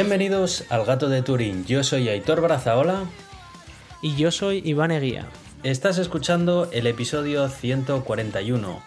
[0.00, 1.66] Bienvenidos al Gato de Turín.
[1.66, 3.04] Yo soy Aitor Brazaola.
[4.00, 5.26] Y yo soy Iván Eguía.
[5.62, 8.82] Estás escuchando el episodio 141.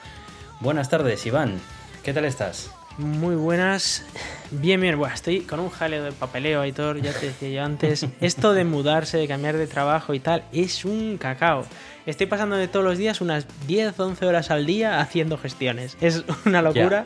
[0.59, 1.61] Buenas tardes, Iván.
[2.01, 2.71] ¿Qué tal estás?
[2.97, 4.03] Muy buenas.
[4.49, 4.97] Bien, bien.
[4.97, 6.99] Bueno, estoy con un jaleo de papeleo, Aitor.
[6.99, 8.07] Ya te decía yo antes.
[8.19, 11.63] Esto de mudarse, de cambiar de trabajo y tal, es un cacao.
[12.07, 15.95] Estoy pasando de todos los días unas 10, 11 horas al día haciendo gestiones.
[16.01, 17.05] Es una locura.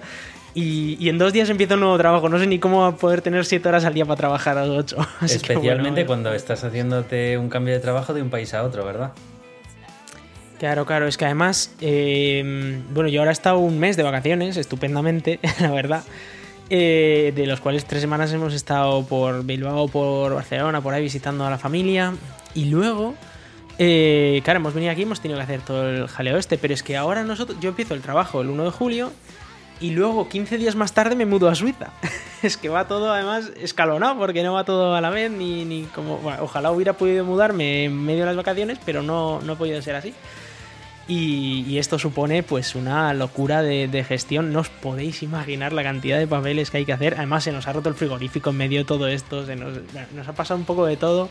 [0.60, 2.30] Y, en dos días empiezo un nuevo trabajo.
[2.30, 4.98] No sé ni cómo poder tener 7 horas al día para trabajar a las 8.
[5.22, 9.12] Especialmente cuando estás haciéndote un cambio de trabajo de un país a otro, ¿verdad?
[10.58, 14.58] Claro, claro, es que además, em, bueno, yo ahora he estado un mes de vacaciones,
[14.58, 16.04] estupendamente, la verdad,
[16.72, 21.46] eh, de los cuales tres semanas hemos estado por Bilbao, por Barcelona, por ahí visitando
[21.46, 22.16] a la familia,
[22.56, 23.14] y luego,
[23.78, 26.82] eh, claro, hemos venido aquí, hemos tenido que hacer todo el jaleo este, pero es
[26.82, 29.12] que ahora nosotros, yo empiezo el trabajo el 1 de julio,
[29.80, 31.92] y luego 15 días más tarde me mudo a Suiza.
[32.44, 35.84] es que va todo además escalonado, porque no va todo a la vez, ni, ni
[35.84, 39.82] como, ojalá hubiera podido mudarme en medio de las vacaciones, pero no, no ha podido
[39.82, 40.14] ser así.
[41.08, 44.52] Y, esto supone pues una locura de, gestión.
[44.52, 47.14] No os podéis imaginar la cantidad de papeles que hay que hacer.
[47.16, 49.46] Además se nos ha roto el frigorífico en medio de todo esto.
[49.46, 49.80] Se nos,
[50.14, 51.30] nos ha pasado un poco de todo.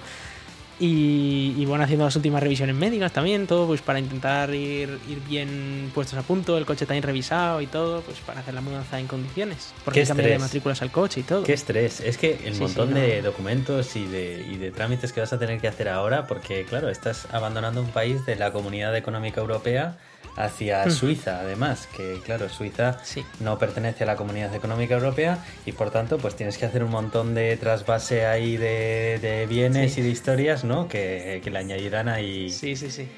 [0.79, 5.91] Y, bueno, haciendo las últimas revisiones médicas también, todo pues para intentar ir, ir, bien
[5.95, 9.07] puestos a punto, el coche también revisado y todo, pues para hacer la mudanza en
[9.07, 9.73] condiciones.
[9.85, 11.45] Porque hay de matrículas al coche y todo.
[11.45, 12.01] Qué estrés.
[12.01, 15.61] Es que el montón de documentos y de, y de trámites que vas a tener
[15.61, 19.97] que hacer ahora, porque claro, estás abandonando un país de la Comunidad Económica Europea
[20.37, 20.91] hacia hmm.
[20.91, 22.99] Suiza, además, que claro, Suiza
[23.41, 26.91] no pertenece a la Comunidad Económica Europea y por tanto pues tienes que hacer un
[26.91, 30.89] montón de trasvase ahí de, bienes y de historias, ¿no?
[30.89, 32.51] Que, le añadirán ahí.
[32.51, 33.09] Sí, sí, sí.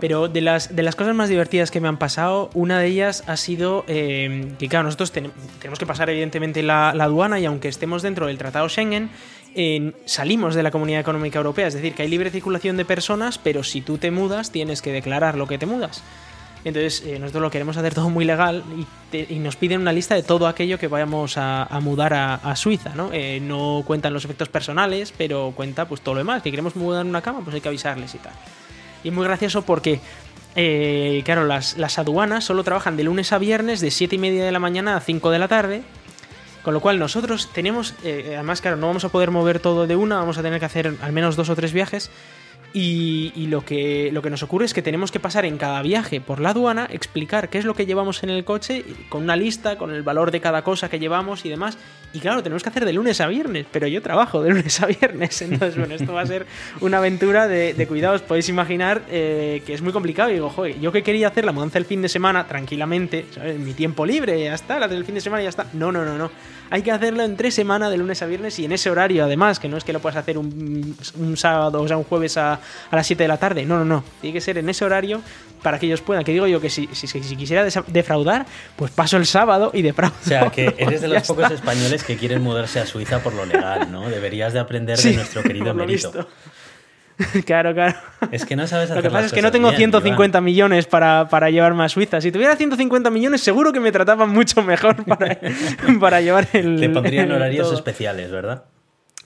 [0.00, 3.24] Pero de las, de las cosas más divertidas que me han pasado, una de ellas
[3.26, 8.02] ha sido eh, que, claro, nosotros tenemos que pasar evidentemente la, aduana y aunque estemos
[8.02, 9.10] dentro del Tratado Schengen,
[10.04, 13.64] salimos de la Comunidad Económica Europea, es decir, que hay libre circulación de personas, pero
[13.64, 16.02] si tú te mudas tienes que declarar lo que te mudas.
[16.64, 18.64] Entonces, eh, nosotros lo queremos hacer todo muy legal
[19.12, 23.10] y, nos piden una lista de todo aquello que vayamos a, mudar a, Suiza, ¿no?
[23.12, 26.42] Eh, no cuentan los efectos personales, pero cuenta pues todo lo demás.
[26.42, 28.32] Que queremos mudar una cama, pues hay que avisarles y tal.
[29.04, 30.00] Y es muy gracioso porque,
[30.56, 34.50] eh, claro, las, aduanas solo trabajan de lunes a viernes de 7 y media de
[34.50, 35.82] la mañana a 5 de la tarde.
[36.62, 40.16] Con lo cual nosotros tenemos, además claro, no vamos a poder mover todo de una,
[40.16, 42.10] vamos a tener que hacer al menos dos o tres viajes.
[42.76, 46.20] Y, lo, que, lo que nos ocurre es que tenemos que pasar en cada viaje
[46.20, 49.78] por la aduana, explicar qué es lo que llevamos en el coche, con una lista,
[49.78, 51.78] con el valor de cada cosa que llevamos y demás.
[52.12, 54.86] Y claro, tenemos que hacer de lunes a viernes, pero yo trabajo de lunes a
[54.86, 55.40] viernes.
[55.42, 56.46] Entonces, bueno, esto va a ser
[56.80, 58.22] una aventura de, de cuidados.
[58.22, 60.30] Podéis imaginar eh, que es muy complicado.
[60.30, 63.56] Y digo, joder, yo que quería hacer la mudanza el fin de semana tranquilamente, ¿sabes?
[63.56, 65.66] Mi tiempo libre, ya está, la del fin de semana ya está.
[65.74, 66.30] No, no, no, no
[66.70, 69.58] hay que hacerlo en tres semanas de lunes a viernes y en ese horario además,
[69.58, 70.96] que no es que lo puedas hacer un,
[71.36, 72.60] sábado o sea un jueves a,
[72.90, 75.20] las 7 de la tarde, no, no, no, tiene que ser en ese horario
[75.62, 79.16] para que ellos puedan, que digo yo que si, si, si quisiera defraudar, pues paso
[79.16, 80.14] el sábado y defraudo.
[80.22, 83.46] O sea, que eres de los pocos españoles que quieren mudarse a Suiza por lo
[83.46, 84.08] legal, ¿no?
[84.10, 86.28] Deberías de aprender de nuestro querido Merito.
[87.46, 87.94] claro, claro.
[88.32, 91.28] Es que no sabes hacer Lo que pasa es que no tengo 150 millones para,
[91.28, 92.20] para, llevarme a Suiza.
[92.20, 95.38] Si tuviera 150 millones, seguro que me trataban mucho mejor para,
[96.00, 96.80] para llevar el.
[96.80, 98.64] Te pondrían horarios especiales, ¿verdad?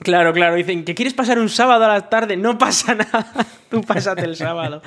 [0.01, 0.55] Claro, claro.
[0.55, 2.37] Dicen que quieres pasar un sábado a la tarde.
[2.37, 3.27] No pasa nada.
[3.69, 4.81] Tú pásate el sábado.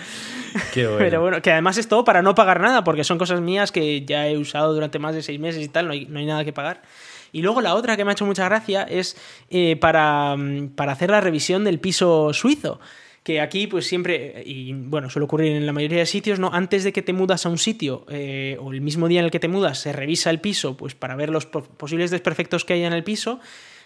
[0.73, 0.99] Qué bueno.
[0.99, 4.05] Pero bueno, que además es todo para no pagar nada, porque son cosas mías que
[4.05, 5.87] ya he usado durante más de seis meses y tal.
[5.87, 6.83] No hay, no hay nada que pagar.
[7.32, 9.16] Y luego la otra que me ha hecho mucha gracia es
[9.50, 12.78] eh, para, mm, para hacer la revisión del piso suizo
[13.22, 16.50] que aquí pues siempre, y bueno, suele ocurrir en la mayoría de sitios, ¿no?
[16.52, 19.31] Antes de que te mudas a un sitio eh, o el mismo día en el
[19.31, 22.82] que te mudas, se revisa el piso pues para ver los posibles desperfectos que hay
[22.82, 23.38] en el piso,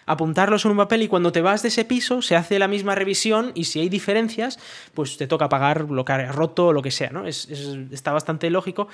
[0.07, 2.95] apuntarlos en un papel y cuando te vas de ese piso se hace la misma
[2.95, 4.57] revisión y si hay diferencias,
[4.95, 7.27] pues te toca pagar lo que ha roto o lo que sea, ¿no?
[7.27, 7.47] Es,
[7.91, 8.87] está bastante lógico.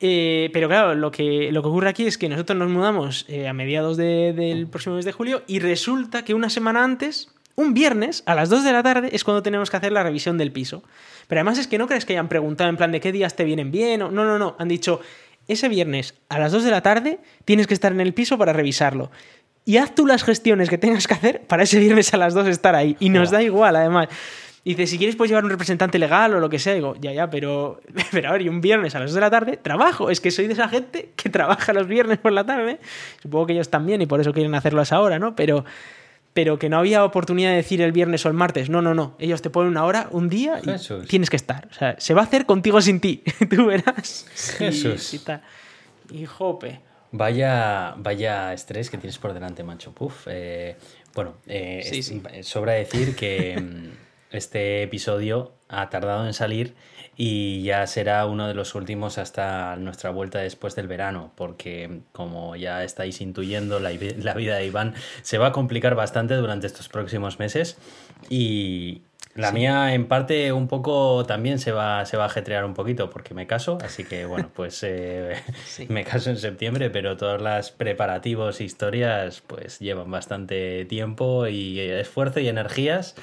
[0.00, 3.48] Eh, pero claro, lo que, lo que ocurre aquí es que nosotros nos mudamos eh,
[3.48, 8.22] a mediados del próximo mes de julio y resulta que una semana antes, un viernes,
[8.26, 10.82] a las 2 de la tarde, es cuando tenemos que hacer la revisión del piso.
[11.28, 13.44] Pero además es que no crees que hayan preguntado en plan de qué días te
[13.44, 14.56] vienen bien o no, no, no.
[14.58, 15.00] Han dicho,
[15.48, 18.52] ese viernes a las 2 de la tarde tienes que estar en el piso para
[18.52, 19.10] revisarlo.
[19.64, 22.46] Y haz tú las gestiones que tengas que hacer para ese viernes a las 2
[22.48, 22.96] estar ahí.
[23.00, 24.08] Y nos da igual, además.
[24.66, 26.74] Y dice, si quieres puedes llevar un representante legal o lo que sea.
[26.74, 27.80] digo, ya, ya, pero,
[28.10, 30.10] pero a ver, y un viernes a las 2 de la tarde trabajo.
[30.10, 32.80] Es que soy de esa gente que trabaja los viernes por la tarde.
[33.22, 35.36] Supongo que ellos también y por eso quieren hacerlo a esa hora, ¿no?
[35.36, 35.64] Pero,
[36.32, 38.68] pero que no había oportunidad de decir el viernes o el martes.
[38.68, 39.14] No, no, no.
[39.20, 41.68] Ellos te ponen una hora, un día y tienes que estar.
[41.70, 43.22] O sea, se va a hacer contigo sin ti.
[43.48, 44.26] Tú verás.
[44.58, 45.14] Jesús.
[46.10, 46.80] Y, jope.
[47.12, 49.92] Vaya, vaya estrés que tienes por delante, macho.
[49.92, 50.26] Puf.
[50.28, 50.76] Eh,
[51.14, 53.92] Bueno, eh, sobra decir que
[54.30, 56.74] este episodio ha tardado en salir
[57.16, 62.56] y ya será uno de los últimos hasta nuestra vuelta después del verano, porque como
[62.56, 66.88] ya estáis intuyendo, la, la, vida de Iván se va a complicar bastante durante estos
[66.88, 67.78] próximos meses
[68.28, 69.02] y,
[69.36, 73.10] la mía, en parte, un poco también se va, se va a ajetrear un poquito
[73.10, 75.36] porque me caso, así que bueno, pues eh,
[75.88, 82.40] me caso en septiembre, pero todos los preparativos, historias, pues llevan bastante tiempo y esfuerzo
[82.40, 83.14] y energías.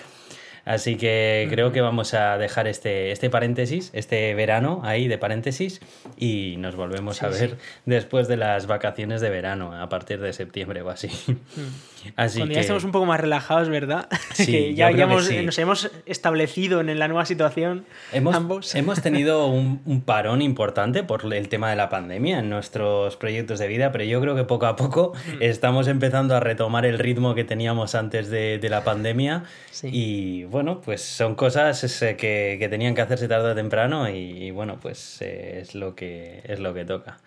[0.65, 5.81] Así que creo que vamos a dejar este, este paréntesis, este verano ahí de paréntesis,
[6.17, 10.81] y nos volvemos a ver después de las vacaciones de verano, a partir de septiembre
[10.81, 11.07] o así.
[11.07, 12.11] Mm.
[12.15, 14.07] así Cuando ya estamos un poco más relajados, ¿verdad?
[14.37, 18.73] que ya, nos hemos establecido en la nueva situación hemos, ambos.
[18.75, 23.67] Hemos tenido un, parón importante por el tema de la pandemia en nuestros proyectos de
[23.67, 25.41] vida, pero yo creo que poco a poco mm.
[25.41, 29.43] estamos empezando a retomar el ritmo que teníamos antes de, de la pandemia
[29.83, 34.77] y bueno, pues son cosas que, que, tenían que hacerse tarde o temprano y, bueno,
[34.79, 37.17] pues eh, es, lo que, es lo que toca.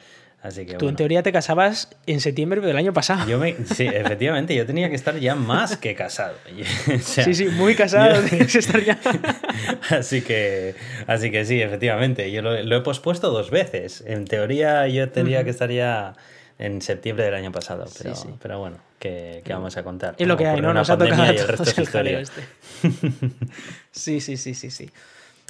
[0.42, 3.28] Así que, Tú en teoría te casabas en septiembre del año pasado.
[3.28, 6.36] Yo me, sí, efectivamente, yo tenía que estar ya más que casado.
[7.00, 8.96] sí, sí, muy casado, estar ya.
[9.90, 10.76] así, que,
[11.08, 14.04] así que sí, efectivamente, yo lo, he pospuesto dos veces.
[14.06, 16.14] En teoría yo tendría que estar ya
[16.58, 20.14] en septiembre del año pasado, pero, pero bueno, ¿qué, vamos a contar?
[20.18, 20.72] Es lo que hay, ¿no?
[20.72, 22.20] Nos ha tocado el resto historia.
[22.20, 22.42] Este.
[23.90, 24.90] sí, sí, sí, sí, sí.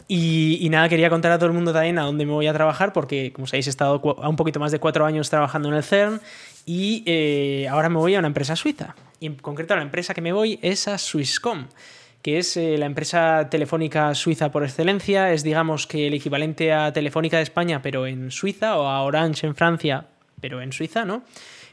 [0.08, 2.92] Y, nada, quería contar a todo el mundo también a dónde me voy a trabajar,
[2.92, 5.82] porque como sabéis, he estado a un poquito más de cuatro años trabajando en el
[5.82, 6.20] CERN
[6.64, 8.94] y eh, ahora me voy a una empresa suiza.
[9.18, 11.66] Y en concreto, la empresa que me voy es a Swisscom
[12.22, 16.92] que es eh, la empresa telefónica suiza por excelencia, es digamos que el equivalente a
[16.92, 20.08] Telefónica de España, pero en Suiza, o a Orange en Francia,
[20.40, 21.22] pero en Suiza, ¿no?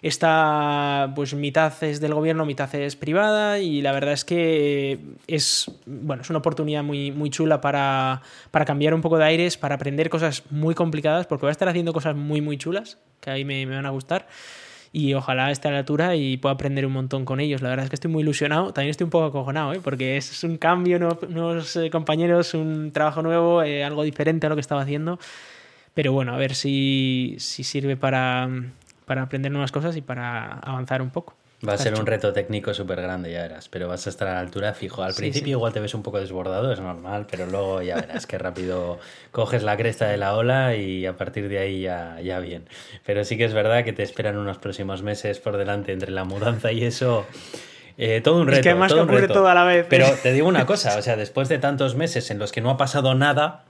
[0.01, 5.71] Esta, pues mitad es del gobierno, mitad es privada y la verdad es que es,
[5.85, 8.21] bueno, es una oportunidad muy, muy chula para,
[8.51, 11.69] para cambiar un poco de aires, para aprender cosas muy complicadas, porque voy a estar
[11.69, 14.27] haciendo cosas muy, muy chulas, que ahí me, me van a gustar
[14.95, 17.63] y ojalá esté a la altura y pueda aprender un montón con ellos.
[17.63, 19.81] La verdad es que estoy muy ilusionado, también estoy un poco acojonado, ¿eh?
[19.83, 24.55] porque es un cambio, nuevos eh, compañeros, un trabajo nuevo, eh, algo diferente a lo
[24.55, 25.19] que estaba haciendo.
[25.93, 28.49] Pero bueno, a ver si, si sirve para,
[29.05, 31.35] para aprender nuevas cosas y para avanzar un poco.
[31.67, 34.33] Va a ser un reto técnico súper grande, ya verás, pero vas a estar a
[34.33, 35.01] la altura fijo.
[35.01, 38.37] Al principio igual te ves un poco desbordado, es normal, pero luego ya verás que
[38.37, 38.99] rápido
[39.31, 42.67] coges la cresta de la ola y a partir de ahí ya, ya bien.
[43.05, 46.25] Pero sí que es verdad que te esperan unos próximos meses por delante entre la
[46.25, 47.25] mudanza y eso.
[47.97, 48.57] Eh, todo un reto.
[48.57, 49.85] Es que además todo ocurre todo a la vez.
[49.89, 52.71] Pero te digo una cosa, o sea, después de tantos meses en los que no
[52.71, 53.63] ha pasado nada,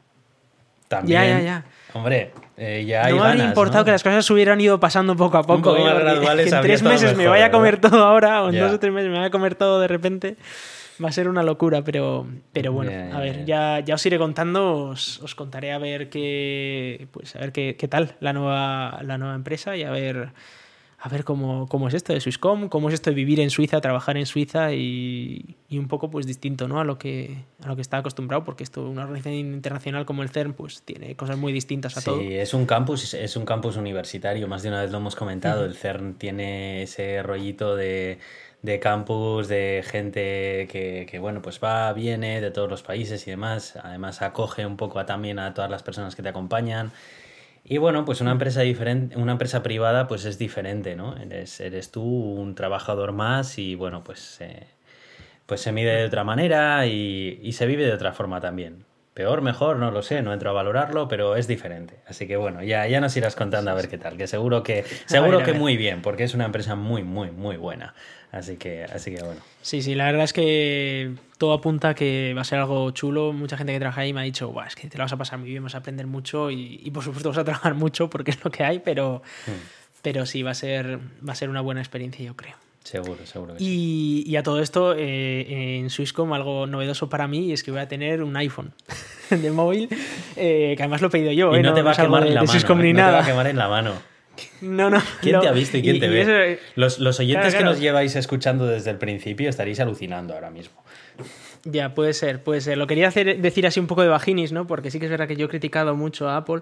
[0.87, 1.21] también.
[1.21, 1.65] Ya, ya, ya.
[1.93, 5.37] Hombre, eh, ya hay No me habría importado que las cosas hubieran ido pasando poco
[5.37, 5.77] a poco.
[5.77, 6.43] ¿eh?
[6.43, 9.09] en tres meses me vaya a comer todo ahora, o en dos o tres meses
[9.09, 10.37] me vaya a comer todo de repente.
[11.03, 14.89] Va a ser una locura, pero, pero bueno, a ver, ya, ya os iré contando,
[14.89, 19.17] os, os, contaré a ver qué, pues a ver qué, qué tal la nueva, la
[19.17, 20.29] nueva empresa y a ver
[21.05, 23.81] a ver cómo, cómo, es esto de Swisscom, cómo es esto de vivir en Suiza,
[23.81, 26.79] trabajar en Suiza y, y, un poco pues distinto ¿no?
[26.79, 30.29] a, lo que, a lo que está acostumbrado, porque esto, una organización internacional como el
[30.29, 32.21] CERN pues tiene cosas muy distintas a todo.
[32.21, 35.65] Sí, es un campus, es un campus universitario, más de una vez lo hemos comentado,
[35.65, 38.19] el CERN tiene ese rollito de,
[38.61, 43.31] de campus, de gente que, que, bueno, pues va, viene de todos los países y
[43.31, 46.93] demás, además acoge un poco a, también a todas las personas que te acompañan.
[47.65, 51.15] Y bueno, pues una empresa diferente, una empresa privada, pues es diferente, ¿no?
[51.17, 54.39] Eres, eres tú un trabajador más y bueno, pues,
[55.45, 58.85] pues se mide de otra manera y, se vive de otra forma también.
[59.13, 61.99] Peor, mejor, no lo sé, no entro a valorarlo, pero es diferente.
[62.07, 64.83] Así que bueno, ya, ya nos irás contando a ver qué tal, que seguro que,
[65.05, 67.93] seguro que muy bien, porque es una empresa muy, muy, muy buena.
[68.31, 69.41] Así que, así que bueno.
[69.61, 73.31] Sí, sí, la verdad es que todo apunta a que va a ser algo chulo.
[73.31, 75.37] Mucha gente que trabaja ahí me ha dicho, es que te lo vas a pasar
[75.37, 78.43] muy bien, vas a aprender mucho y, por supuesto vas a trabajar mucho porque es
[78.43, 79.51] lo que hay, pero, hmm.
[80.01, 82.55] pero sí, va a, ser, va a ser una buena experiencia, yo creo.
[82.83, 83.55] Seguro, seguro.
[83.59, 87.79] y, y, a todo esto, eh, en Swisscom, algo novedoso para mí es que voy
[87.79, 88.73] a tener un iPhone
[89.29, 89.87] de móvil,
[90.35, 91.55] eh, que además lo he pedido yo.
[91.55, 92.53] Y no, te va a quemar en la mano.
[92.53, 93.93] No te va a quemar en la mano.
[94.61, 95.01] No, no.
[95.21, 96.59] ¿Quién te ha visto y quién te ve?
[96.75, 100.83] los, los, oyentes que nos lleváis escuchando desde el principio estaréis alucinando ahora mismo.
[101.65, 102.77] Ya, puede ser, puede ser.
[102.77, 104.67] Lo quería hacer, decir así un poco de vaginis, ¿no?
[104.67, 106.61] Porque sí que es verdad que yo he criticado mucho a Apple,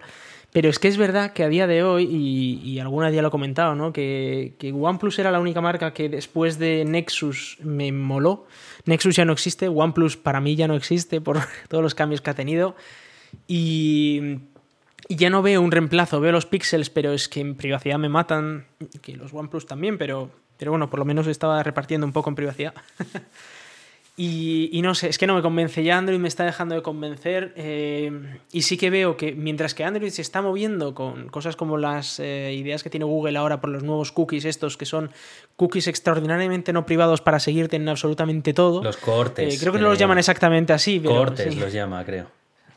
[0.52, 3.32] pero es que es verdad que a día de hoy, y, alguna día lo he
[3.32, 3.94] comentado, ¿no?
[3.94, 8.46] Que, que, OnePlus era la única marca que después de Nexus me moló.
[8.86, 12.30] Nexus ya no existe, OnePlus para mí ya no existe por todos los cambios que
[12.30, 12.76] ha tenido.
[13.48, 14.40] Y
[15.12, 18.08] y ya no veo un reemplazo, veo los píxeles, pero es que en privacidad me
[18.08, 18.66] matan,
[19.02, 22.36] que los OnePlus también, pero, pero bueno, por lo menos estaba repartiendo un poco en
[22.36, 22.74] privacidad.
[24.18, 25.84] Y, no sé, es que no me convence.
[25.84, 27.54] Ya Android me está dejando de convencer.
[27.56, 28.12] Eh,
[28.52, 32.20] y sí que veo que mientras que Android se está moviendo con cosas como las
[32.20, 35.12] eh, ideas que tiene Google ahora por los nuevos cookies, estos que son
[35.56, 38.84] cookies extraordinariamente no privados para seguirte en absolutamente todo.
[38.84, 39.56] Los cortes.
[39.56, 41.00] Eh, creo que no los llaman exactamente así.
[41.00, 42.28] Pero, cortes los llama, creo.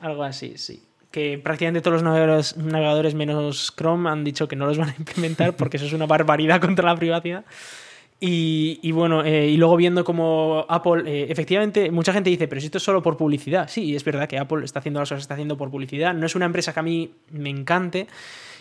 [0.01, 0.83] Algo así, sí.
[1.11, 4.95] Que prácticamente todos los navegadores, navegadores menos Chrome han dicho que no los van a
[4.99, 7.45] implementar porque eso es una barbaridad contra la privacidad.
[8.27, 12.67] Y, bueno, eh, y luego viendo como Apple, eh, efectivamente, mucha gente dice, pero si
[12.67, 13.69] esto es solo por publicidad.
[13.69, 16.15] Sí, es verdad que Apple está haciendo las cosas está haciendo por publicidad.
[16.15, 18.07] No es una empresa que a mí me encante.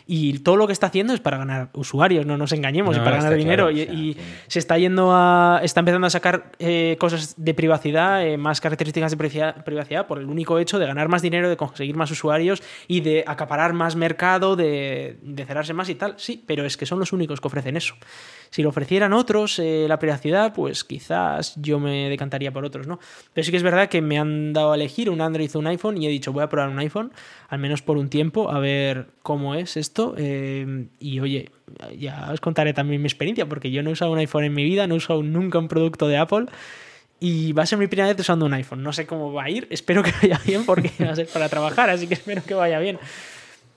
[0.05, 3.36] Y todo lo que está haciendo es para ganar usuarios, no nos engañemos, para ganar
[3.36, 3.72] dinero.
[3.72, 4.17] y,
[4.48, 5.62] se está yendo a.
[5.63, 10.60] está empezando a sacar eh, cosas de privacidad, más características de privacidad, por el único
[10.60, 15.20] hecho de ganar más dinero, de conseguir más usuarios y de acaparar más mercado, de,
[15.22, 16.15] de cerrarse más y tal.
[16.17, 17.96] Sí, pero es que son los únicos que ofrecen eso.
[18.53, 23.00] Si lo ofrecieran otros eh, la privacidad, pues quizás yo me decantaría por otros, ¿no?
[23.33, 25.65] Pero sí que es verdad que me han dado a elegir un Android o un
[25.65, 27.12] iPhone y he dicho, voy a probar un iPhone,
[27.50, 30.13] al menos por un tiempo, a ver cómo es esto.
[30.19, 31.50] Eh, y oye,
[31.98, 34.63] ya os contaré también mi experiencia, porque yo no he usado un iPhone en mi
[34.63, 36.45] vida, no he usado nunca un producto de Apple.
[37.19, 38.83] Y va a ser mi primera vez usando un iPhone.
[38.83, 39.65] No sé cómo va a ir.
[39.72, 42.77] Espero que vaya bien porque va a ser para trabajar, así que espero que vaya
[42.77, 43.00] bien.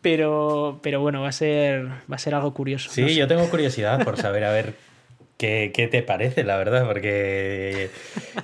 [0.07, 2.89] Pero, pero bueno, va a ser, va a ser algo curioso.
[2.93, 4.75] Sí, yo tengo curiosidad por saber a ver
[5.37, 7.91] qué, qué, te parece, la verdad, porque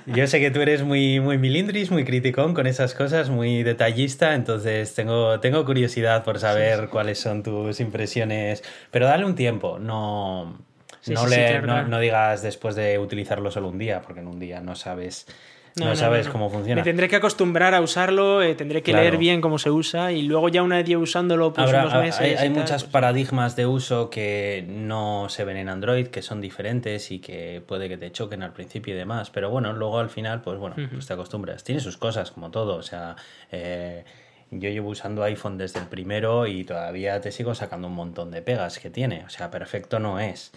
[0.05, 4.35] yo sé que tú eres muy, muy milindris, muy criticón con esas cosas, muy detallista,
[4.35, 10.59] entonces tengo, tengo curiosidad por saber cuáles son tus impresiones, pero dale un tiempo, no...
[11.07, 14.75] no, le, no, digas después de utilizarlo solo un día, porque en un día no
[14.75, 15.27] sabes
[15.75, 16.81] no, sabes cómo funciona.
[16.81, 20.23] Me tendré que acostumbrar a usarlo, eh, tendré que leer bien cómo se usa y
[20.23, 22.19] luego ya una vez usándolo pues unos meses.
[22.19, 26.41] Hay, hay muchos pues paradigmas de uso que no se ven en Android, que son
[26.41, 29.29] diferentes y que puede que te choquen al principio y demás.
[29.29, 31.63] Pero bueno, luego al final, pues bueno, pues te acostumbras.
[31.63, 32.75] Tiene sus cosas, como todo.
[32.75, 33.15] O sea,
[33.51, 34.03] eh,
[34.51, 38.41] yo llevo usando iPhone desde el primero y todavía te sigo sacando un montón de
[38.41, 39.23] pegas que tiene.
[39.25, 40.51] O sea, perfecto no es.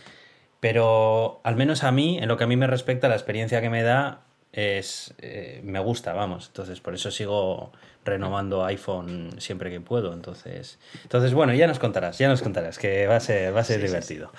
[0.60, 3.70] Pero al menos a mí, en lo que a mí me respecta, la experiencia que
[3.70, 4.25] me da
[4.56, 6.46] es eh, me gusta, vamos.
[6.48, 7.72] Entonces, por eso sigo
[8.04, 10.12] renovando iPhone siempre que puedo.
[10.12, 13.64] Entonces, entonces bueno, ya nos contarás, ya nos contarás, que va a ser, va a
[13.64, 14.30] ser divertido.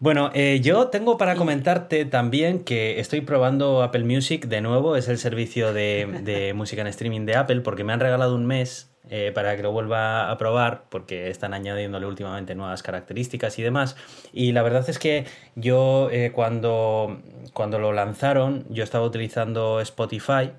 [0.00, 5.08] Bueno, eh, yo tengo para comentarte también que estoy probando Apple Music de nuevo, es
[5.08, 8.93] el servicio de, de música en streaming de Apple, porque me han regalado un mes
[9.10, 13.96] eh, para que lo vuelva a probar, porque están añadiéndole últimamente nuevas características y demás.
[14.32, 17.20] Y la verdad es que yo eh, cuando,
[17.52, 20.52] cuando lo lanzaron, yo estaba utilizando Spotify.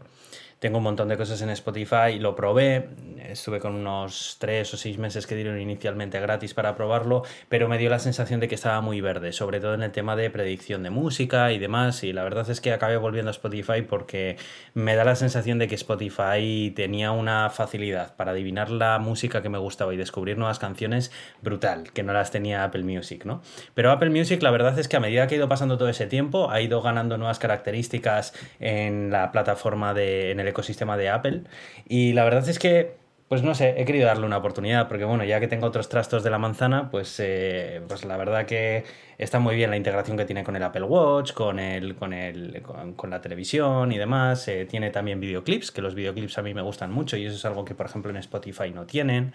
[0.66, 2.90] Tengo un montón de cosas en Spotify, lo probé,
[3.30, 7.78] estuve con unos tres o seis meses que dieron inicialmente gratis para probarlo, pero me
[7.78, 10.82] dio la sensación de que estaba muy verde, sobre todo en el tema de predicción
[10.82, 14.38] de música y demás, y la verdad es que acabé volviendo a Spotify porque
[14.74, 19.50] me da la sensación de que Spotify tenía una facilidad para adivinar la música que
[19.50, 21.12] me gustaba y descubrir nuevas canciones
[21.44, 23.44] brutal, que no las tenía Apple Music, ¿no?
[23.76, 26.08] Pero Apple Music la verdad es que a medida que ha ido pasando todo ese
[26.08, 31.42] tiempo, ha ido ganando nuevas características en la plataforma de, en el ecosistema de Apple,
[31.88, 32.96] y la verdad es que
[33.28, 36.24] pues no sé, he querido darle una oportunidad, porque bueno, ya que tengo otros trastos
[36.24, 38.84] de la manzana, pues, eh, pues la verdad que
[39.18, 42.62] está muy bien la integración que tiene con el Apple Watch, con, el, con, el,
[42.96, 44.48] con, la televisión y demás.
[44.48, 47.46] Eh, tiene también videoclips, que los videoclips a mí me gustan mucho y eso es
[47.46, 49.34] algo que, por ejemplo, en Spotify no tienen.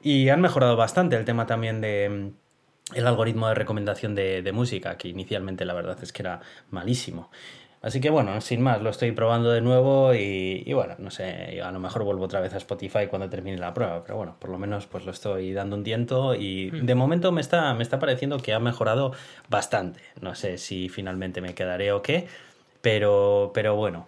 [0.00, 2.32] Y han mejorado bastante el tema también de
[2.94, 6.40] el algoritmo de recomendación de música, que inicialmente la verdad es que era
[6.70, 7.30] malísimo.
[7.84, 11.70] Así que bueno, sin más, lo estoy probando de nuevo y, bueno, no sé, a
[11.70, 14.56] lo mejor vuelvo otra vez a Spotify cuando termine la prueba, pero bueno, por lo
[14.56, 16.86] menos pues lo estoy dando un tiento y hmm.
[16.86, 19.12] de momento me está, me está pareciendo que ha mejorado
[19.50, 20.00] bastante.
[20.22, 22.26] No sé si finalmente me quedaré o qué,
[22.80, 24.06] pero, pero bueno.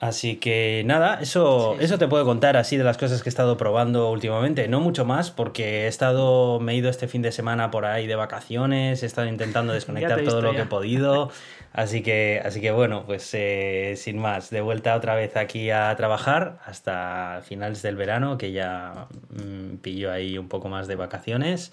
[0.00, 3.58] Así que nada, eso, eso te puedo contar así de las cosas que he estado
[3.58, 4.66] probando últimamente.
[4.66, 8.06] No mucho más, porque he estado, me he ido este fin de semana por ahí
[8.06, 11.30] de vacaciones, he estado intentando desconectar todo lo que he podido.
[11.72, 15.94] Así que, así que bueno, pues eh, sin más, de vuelta otra vez aquí a
[15.94, 21.72] trabajar hasta finales del verano, que ya mm, pillo ahí un poco más de vacaciones.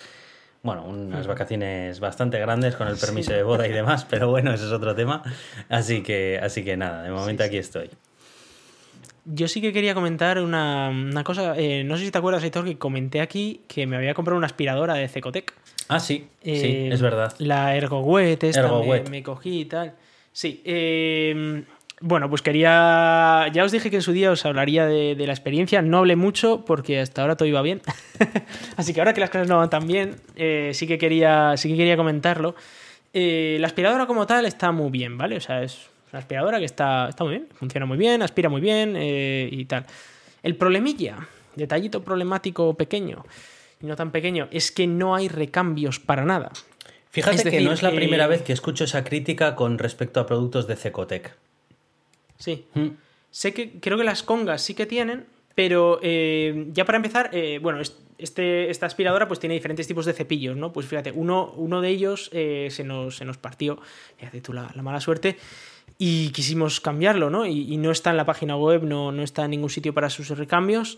[0.61, 4.65] Bueno, unas vacaciones bastante grandes con el permiso de boda y demás, pero bueno, ese
[4.65, 5.23] es otro tema.
[5.67, 7.89] Así que, así que nada, de momento aquí estoy.
[9.29, 11.53] Yo sí que quería comentar una, cosa.
[11.57, 14.47] Eh, no sé si te acuerdas, Héctor, que comenté aquí que me había comprado una
[14.47, 15.53] aspiradora de Cecotec.
[15.89, 17.33] Ah, sí, sí, eh, es verdad.
[17.39, 18.71] La ErgoWet, esta
[19.09, 19.95] Me, cogí y tal.
[20.31, 21.65] Sí, em,
[21.99, 23.47] bueno, pues quería.
[23.51, 25.81] Ya os dije que en su día os hablaría de, la experiencia.
[25.81, 27.81] No hablé mucho porque hasta ahora todo iba bien.
[28.77, 31.67] Así que ahora que las cosas no van tan bien, eh, sí, que quería, sí
[31.67, 32.55] que quería comentarlo.
[33.13, 35.35] La aspiradora como tal está muy bien, ¿vale?
[35.37, 38.61] O sea, es una aspiradora que está, está muy bien, funciona muy bien, aspira muy
[38.61, 39.85] bien eh, y tal.
[40.43, 43.25] El problemilla, detallito problemático pequeño,
[43.81, 46.51] y no tan pequeño, es que no hay recambios para nada.
[47.09, 50.25] Fíjate que no es la primera eh, vez que escucho esa crítica con respecto a
[50.25, 51.35] productos de Cecotec.
[52.37, 52.65] Sí.
[52.73, 52.89] Mm.
[53.31, 57.59] Sé que creo que las congas sí que tienen, pero eh, ya para empezar, eh,
[57.61, 57.79] bueno,
[58.17, 60.71] este, esta aspiradora pues tiene diferentes tipos de cepillos, ¿no?
[60.71, 63.79] Pues fíjate, uno, uno de ellos se, nos, se, nos, partió,
[64.17, 65.37] fíjate tú la, mala suerte,
[65.97, 67.45] y quisimos cambiarlo, ¿no?
[67.45, 70.09] Y, y, no está en la página web, no, no está en ningún sitio para
[70.09, 70.97] sus recambios.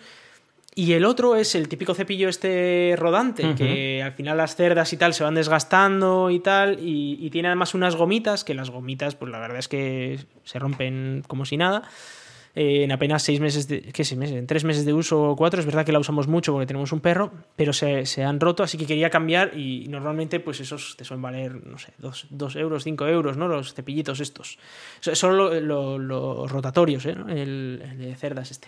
[0.76, 4.98] Y el otro es el típico cepillo este rodante, que al final las cerdas y
[4.98, 9.32] tal se van desgastando y tal, y, tiene además unas gomitas, que las gomitas, pues
[9.32, 11.84] la verdad es que se rompen como si nada.
[12.62, 14.36] Eh, en apenas seis meses, de, ¿qué seis meses?
[14.36, 16.92] En tres meses de uso o cuatro, es verdad que la usamos mucho porque tenemos
[16.92, 20.98] un perro, pero se, se han roto, así que quería cambiar y normalmente pues esos
[20.98, 23.48] te suelen valer, no sé, dos, euros, cinco euros, ¿no?
[23.48, 24.60] Los cepillitos estos.
[25.00, 27.16] Son los rotatorios, ¿eh?
[27.30, 28.68] el de cerdas este.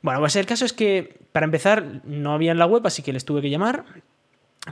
[0.00, 3.12] Bueno, pues el caso es que, para empezar, no había en la web, así que
[3.12, 3.84] les tuve que llamar.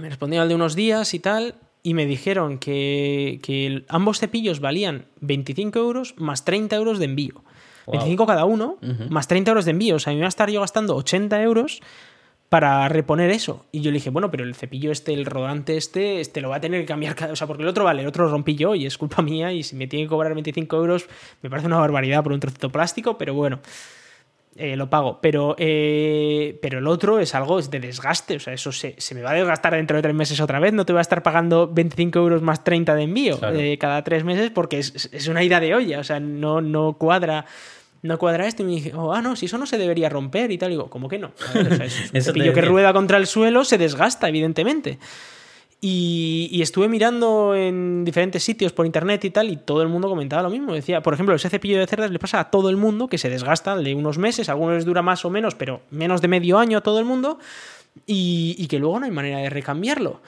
[0.00, 5.04] Me respondieron al de unos días y tal, y me dijeron que, ambos cepillos valían
[5.20, 7.44] 25 euros más 30 euros de envío.
[7.90, 8.78] 25 cada uno,
[9.08, 9.96] más 30 euros de envío.
[9.96, 11.80] O sea, a mí me va a estar yo gastando 80 euros
[12.48, 13.66] para reponer eso.
[13.72, 16.56] Y yo le dije, bueno, pero el cepillo este, el rodante este, este lo va
[16.56, 17.32] a tener que cambiar cada...
[17.32, 19.52] O sea, porque el otro vale, el otro lo rompí yo y es culpa mía
[19.52, 21.06] y si me tiene que cobrar 25 euros
[21.42, 23.60] me parece una barbaridad por un trocito plástico, pero bueno.
[24.56, 25.20] Eh, lo pago.
[25.20, 28.36] Pero, eh, pero el otro es algo de desgaste.
[28.36, 30.72] O sea, eso se, me va a desgastar dentro de tres meses otra vez.
[30.72, 34.24] No te voy a estar pagando 25 euros más 30 de envío eh, cada tres
[34.24, 36.00] meses porque es, una ida de olla.
[36.00, 37.46] O sea, no, no cuadra.
[38.02, 40.50] No cuadra esto y me dije, oh, ah, no, si eso no se debería romper
[40.50, 40.70] y tal.
[40.70, 41.32] Y digo, ¿cómo que no?
[41.36, 44.98] o sea, es un cepillo que rueda contra el suelo se desgasta, evidentemente.
[45.80, 50.42] Y, estuve mirando en diferentes sitios por internet y tal, y todo el mundo comentaba
[50.42, 50.74] lo mismo.
[50.74, 53.30] Decía, por ejemplo, ese cepillo de cerdas le pasa a todo el mundo que se
[53.30, 56.78] desgasta de unos meses, algunos les dura más o menos, pero menos de medio año
[56.78, 57.38] a todo el mundo,
[58.06, 60.20] y, que luego no hay manera de recambiarlo.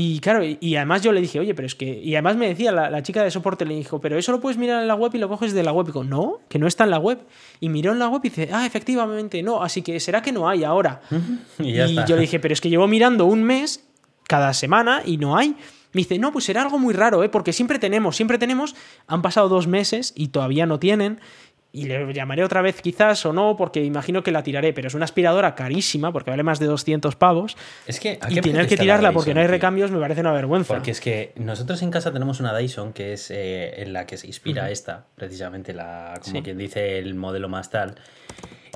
[0.00, 2.00] Y claro, y, además yo le dije, oye, pero es que.
[2.00, 4.80] Y además me decía la, chica de soporte, le dijo, pero eso lo puedes mirar
[4.80, 5.86] en la web y lo coges de la web.
[5.86, 7.18] Y digo, no, que no está en la web.
[7.58, 10.48] Y miró en la web y dice, ah, efectivamente, no, así que será que no
[10.48, 11.00] hay ahora.
[11.58, 13.88] y, y yo le dije, pero es que llevo mirando un mes
[14.28, 15.56] cada semana y no hay.
[15.92, 17.28] Me dice, no, pues será algo muy raro, ¿eh?
[17.28, 18.76] porque siempre tenemos, siempre tenemos.
[19.06, 21.18] Han pasado dos meses y todavía no tienen.
[21.70, 24.94] Y le llamaré otra vez quizás o no, porque imagino que la tiraré, pero es
[24.94, 27.58] una aspiradora carísima, porque vale más de 200 pavos.
[27.86, 30.74] Es que, y tener que tirarla porque no hay recambios me parece una vergüenza.
[30.74, 34.16] Porque es que nosotros en casa tenemos una Dyson, que es eh, en la que
[34.16, 37.96] se inspira esta, precisamente, la, como quien dice, el modelo más tal.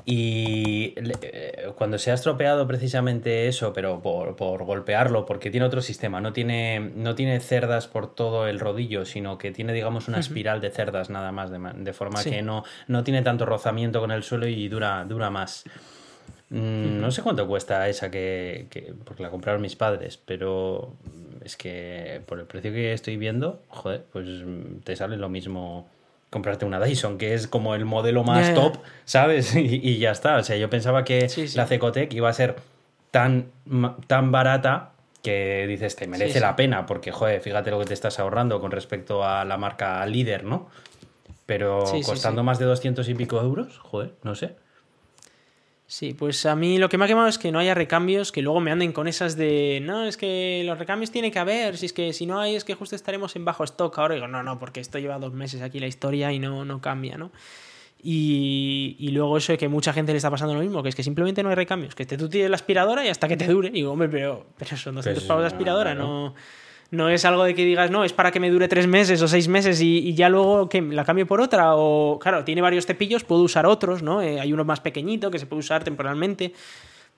[0.05, 6.19] Y eh, cuando se ha estropeado precisamente eso, pero por, golpearlo, porque tiene otro sistema,
[6.19, 10.59] no tiene, no tiene cerdas por todo el rodillo, sino que tiene, digamos, una espiral
[10.59, 14.47] de cerdas nada más, de, forma que no, no tiene tanto rozamiento con el suelo
[14.47, 15.63] y dura, dura más.
[16.49, 20.93] Mm, no sé cuánto cuesta esa que, que, porque la compraron mis padres, pero
[21.43, 24.27] es que por el precio que estoy viendo, joder, pues
[24.83, 25.87] te sale lo mismo
[26.33, 29.55] comprarte una Dyson, que es como el modelo más top, ¿sabes?
[29.55, 30.37] Y, ya está.
[30.37, 32.55] O sea, yo pensaba que la Cecotec iba a ser
[33.11, 33.51] tan,
[34.07, 38.19] tan barata que dices, te merece la pena, porque, joder, fíjate lo que te estás
[38.19, 40.69] ahorrando con respecto a la marca líder, ¿no?
[41.45, 44.55] Pero costando más de 200 y pico euros, joder, no sé.
[45.93, 48.41] Sí, pues a mí lo que me ha quemado es que no haya recambios, que
[48.41, 51.85] luego me anden con esas de, no, es que los recambios tiene que haber, si
[51.85, 54.15] es que si no hay es que justo estaremos en bajo stock ahora.
[54.15, 57.19] digo, no, no, porque esto lleva dos meses aquí la historia y no, no cambia,
[57.19, 57.31] ¿no?
[58.01, 60.95] Y, y, luego eso de que mucha gente le está pasando lo mismo, que es
[60.95, 63.45] que simplemente no hay recambios, que te, tú tienes la aspiradora y hasta que te
[63.45, 63.67] dure.
[63.67, 66.33] Y digo, hombre, pero, pero son 200 pues pavos de aspiradora, no no
[67.09, 69.47] es algo de que digas, no, es para que me dure tres meses o seis
[69.47, 71.75] meses y, ya luego que la cambio por otra.
[71.75, 74.21] O, claro, tiene varios cepillos, puedo usar otros, ¿no?
[74.21, 76.53] Eh, hay uno más pequeñito que se puede usar temporalmente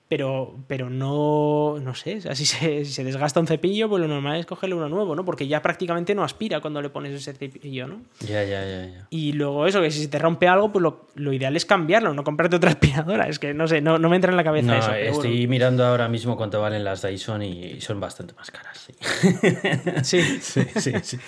[0.08, 4.76] pero, pero no, no sé, si, se, desgasta un cepillo, pues lo normal es cogerle
[4.76, 5.24] uno nuevo, ¿no?
[5.24, 8.02] Porque ya prácticamente no aspira cuando le pones ese cepillo, ¿no?
[8.20, 8.86] Ya, ya, ya.
[8.86, 9.06] ya.
[9.10, 12.22] Y luego eso, que si se te rompe algo, pues lo, ideal es cambiarlo, no
[12.22, 13.26] comprarte otra aspiradora.
[13.28, 14.92] Es que no sé, no, me entra en la cabeza eso.
[14.92, 18.78] Estoy mirando ahora mismo cuánto valen las Dyson y son bastante más caras.
[18.78, 18.94] Sí,
[20.40, 21.18] sí, sí, sí,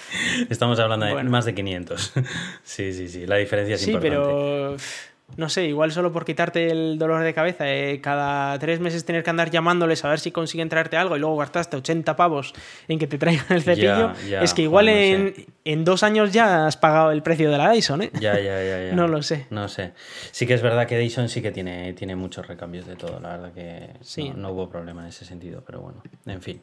[0.49, 2.13] Estamos hablando de más de 500.
[2.63, 4.17] Sí, sí, sí, la diferencia es importante.
[4.17, 4.77] Sí, pero
[5.37, 9.23] no sé, igual solo por quitarte el dolor de cabeza, eh, cada tres meses tener
[9.23, 12.55] que andar llamándoles a ver si consiguen traerte algo y luego gastaste 80 pavos
[12.89, 16.77] en que te traigan el cepillo, es que igual en, en, dos años ya has
[16.77, 18.11] pagado el precio de la Dyson, ¿eh?
[18.15, 18.93] Ya, ya, ya, ya.
[18.95, 19.47] no lo sé.
[19.51, 19.93] No sé.
[20.33, 23.37] Sí que es verdad que Dyson sí que tiene, tiene muchos recambios de todo, la
[23.37, 24.33] verdad que sí.
[24.35, 26.61] no, hubo problema en ese sentido, pero bueno, en fin.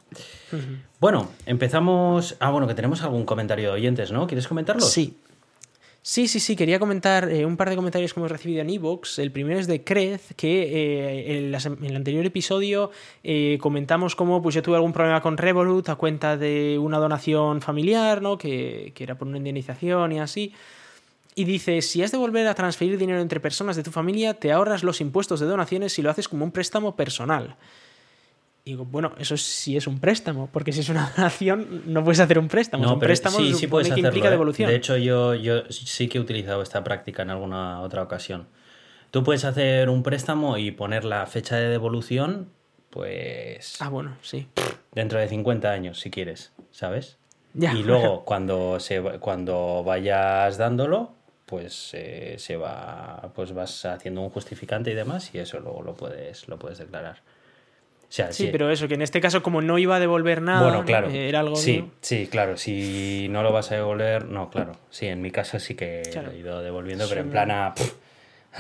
[1.00, 2.36] Bueno, empezamos...
[2.40, 4.28] Ah, bueno, que tenemos algún comentario de oyentes, ¿no?
[4.28, 4.82] ¿Quieres comentarlo?
[4.82, 5.18] Sí.
[6.08, 9.18] Sí, sí, sí, quería comentar eh, un par de comentarios que hemos recibido en Evox.
[9.18, 12.92] El primero es de Crez, que eh, en, el anterior episodio
[13.24, 17.60] eh, comentamos cómo pues, yo tuve algún problema con Revolut a cuenta de una donación
[17.60, 18.38] familiar, ¿no?
[18.38, 20.54] que, que era por una indemnización y así.
[21.34, 24.52] Y dice, si has de volver a transferir dinero entre personas de tu familia, te
[24.52, 27.56] ahorras los impuestos de donaciones si lo haces como un préstamo personal.
[28.68, 32.20] Y digo, bueno, eso sí es un préstamo, porque si es una donación no puedes
[32.20, 32.84] hacer un préstamo.
[32.84, 34.30] No, un préstamo sí, sí puedes hacerlo, ¿eh?
[34.32, 34.68] devolución.
[34.68, 38.48] De hecho, yo, yo sí que he utilizado esta práctica en alguna otra ocasión.
[39.12, 42.50] Tú puedes hacer un préstamo y poner la fecha de devolución,
[42.90, 43.80] pues...
[43.82, 44.48] Ah, bueno, sí.
[44.94, 47.20] Dentro de 50 años, si quieres, ¿sabes?
[47.54, 51.14] Ya, y luego, cuando, se, cuando vayas dándolo,
[51.46, 55.94] pues eh, se va pues vas haciendo un justificante y demás y eso luego lo
[55.94, 57.22] puedes lo puedes declarar
[58.10, 61.10] sí, pero eso, que en este caso, como no iba a devolver nada, bueno, claro.
[61.10, 61.56] era algo.
[61.56, 62.58] Sí, sí, claro.
[62.58, 64.74] Si no lo vas a devolver, no, claro.
[64.90, 67.74] Sí, en mi caso sí que lo he ido devolviendo, pero en plan a,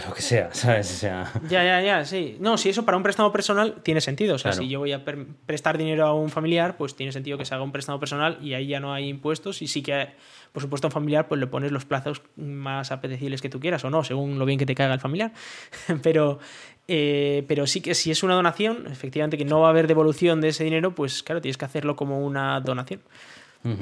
[0.07, 0.91] lo que sea, ¿sabes?
[0.91, 1.31] O sea...
[1.47, 2.37] Ya, ya, ya, sí.
[2.39, 4.35] No, si eso para un préstamo personal tiene sentido.
[4.35, 5.03] O sea, si yo voy a
[5.45, 8.53] prestar dinero a un familiar, pues tiene sentido que se haga un préstamo personal y
[8.53, 10.09] ahí ya no hay impuestos y sí que
[10.55, 13.83] por supuesto, a un familiar, pues le pones los plazos más apetecibles que tú quieras
[13.83, 15.33] o no, según lo bien que te caiga el familiar.
[16.01, 16.39] pero,
[16.87, 20.41] eh, pero sí que si es una donación, efectivamente que no va a haber devolución
[20.41, 23.01] de ese dinero, pues claro, tienes que hacerlo como una donación.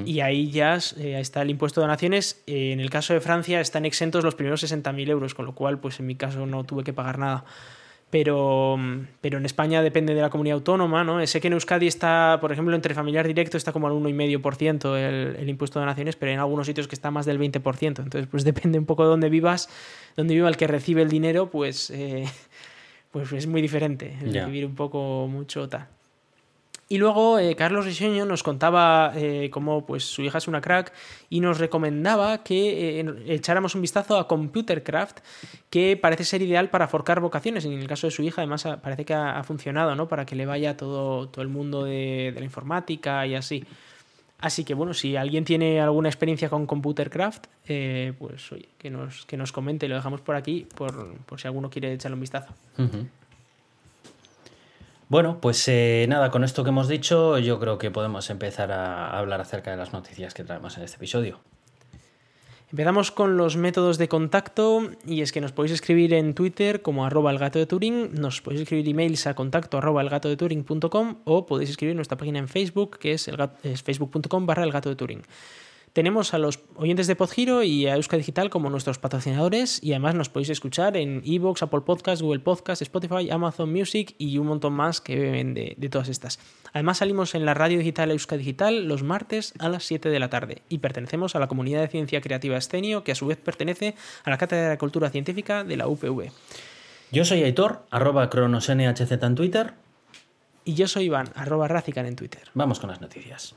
[0.06, 2.42] Y ahí ya eh, está el impuesto de donaciones.
[2.48, 5.78] Eh, en el caso de Francia están exentos los primeros 60.000 euros, con lo cual,
[5.80, 7.44] pues en mi caso no tuve que pagar nada
[8.13, 8.78] pero,
[9.22, 11.26] pero en España depende de la comunidad autónoma, ¿no?
[11.26, 15.36] Sé que en Euskadi está, por ejemplo, entre familiar directo está como al 1,5% el,
[15.36, 17.82] el impuesto de donaciones, pero en algunos sitios que está más del 20%.
[17.82, 19.68] Entonces, pues depende un poco de dónde vivas,
[20.16, 22.26] dónde viva el que recibe el dinero, pues, eh,
[23.13, 25.88] pues es muy diferente, el de vivir un poco mucho tal.
[26.89, 30.91] Y luego eh, Carlos Riseño nos contaba eh, cómo pues, su hija es una crack
[31.30, 35.19] y nos recomendaba que eh, echáramos un vistazo a Computercraft,
[35.69, 37.65] que parece ser ideal para forcar vocaciones.
[37.65, 40.08] En el caso de su hija, además, parece que ha, funcionado, ¿no?
[40.08, 43.63] Para que le vaya todo, todo el mundo de, la informática y así.
[44.43, 49.38] Así que bueno, si alguien tiene alguna experiencia con Computercraft, pues oye, que nos, que
[49.38, 52.53] nos comente, lo dejamos por aquí por, si alguno quiere echarle un vistazo.
[55.08, 59.17] Bueno, pues eh, nada, con esto que hemos dicho, yo creo que podemos empezar a
[59.17, 61.39] hablar acerca de las noticias que traemos en este episodio.
[62.73, 67.05] Empezamos con los métodos de contacto y es que nos podéis escribir en Twitter como
[67.05, 71.45] arroba el gato de Turing, nos podéis escribir emails a contacto arroba de Turing.com o
[71.45, 73.29] podéis escribir nuestra página en Facebook que es,
[73.83, 75.21] facebook.com barra de Turing.
[75.93, 80.15] Tenemos a los oyentes de Podgiro y a Euska Digital como nuestros patrocinadores y además
[80.15, 84.73] nos podéis escuchar en Evox, Apple Podcasts, Google Podcasts, Spotify, Amazon Music y un montón
[84.73, 86.39] más que beben de, todas estas.
[86.73, 90.29] Además salimos en la radio digital Euska Digital los martes a las 7 de la
[90.29, 93.95] tarde y pertenecemos a la comunidad de ciencia creativa Escenio que a su vez pertenece
[94.23, 96.31] a la Cátedra de Cultura Científica de la UPV.
[97.12, 99.73] Yo soy Aitor, arroba cronosnhz en Twitter.
[100.65, 102.41] Y yo soy Iván, arroba Razican en Twitter.
[102.53, 103.53] Vamos con las noticias.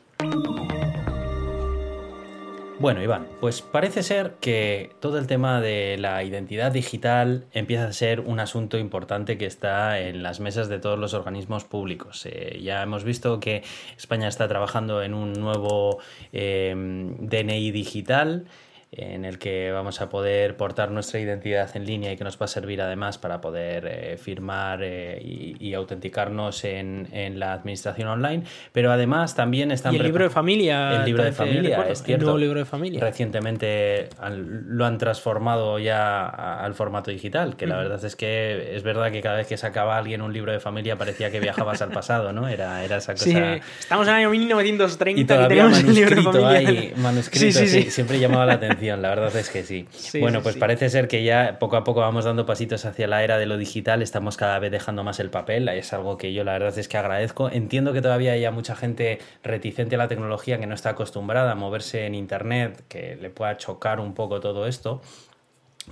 [2.79, 7.93] Bueno, Iván, pues parece ser que todo el tema de la identidad digital empieza a
[7.95, 12.27] ser un asunto importante que está en las mesas de todos los organismos públicos.
[12.27, 13.63] Eh, ya hemos visto que
[13.97, 16.01] España está trabajando en un nuevo
[16.35, 18.45] eh, DNI digital
[18.93, 22.45] en el que vamos a poder portar nuestra identidad en línea y que nos va
[22.45, 27.07] a servir además para poder eh, firmar eh, y, autenticarnos en,
[27.39, 29.93] la administración online, pero además también están...
[29.93, 30.97] Y el libro de familia.
[30.97, 32.23] El libro de familia, es cierto.
[32.23, 33.01] El nuevo libro de familia.
[33.01, 39.11] Recientemente lo han transformado ya al formato digital, que la verdad es que es verdad
[39.11, 42.33] que cada vez que sacaba alguien un libro de familia parecía que viajabas al pasado,
[42.33, 42.49] ¿no?
[42.49, 43.25] Era, era esa cosa...
[43.25, 43.37] Sí,
[43.81, 48.55] estamos en el año 1930 y todavía manuscrito, ahí, manuscrito sí, sí, siempre llamaba la
[48.55, 49.87] atención la verdad es que sí.
[50.21, 53.39] bueno, pues parece ser que ya poco a poco vamos dando pasitos hacia la era
[53.39, 56.53] de lo digital, estamos cada vez dejando más el papel, es algo que yo la
[56.53, 57.51] verdad es que agradezco.
[57.51, 61.55] Entiendo que todavía haya mucha gente reticente a la tecnología que no está acostumbrada a
[61.55, 65.01] moverse en Internet, que le pueda chocar un poco todo esto.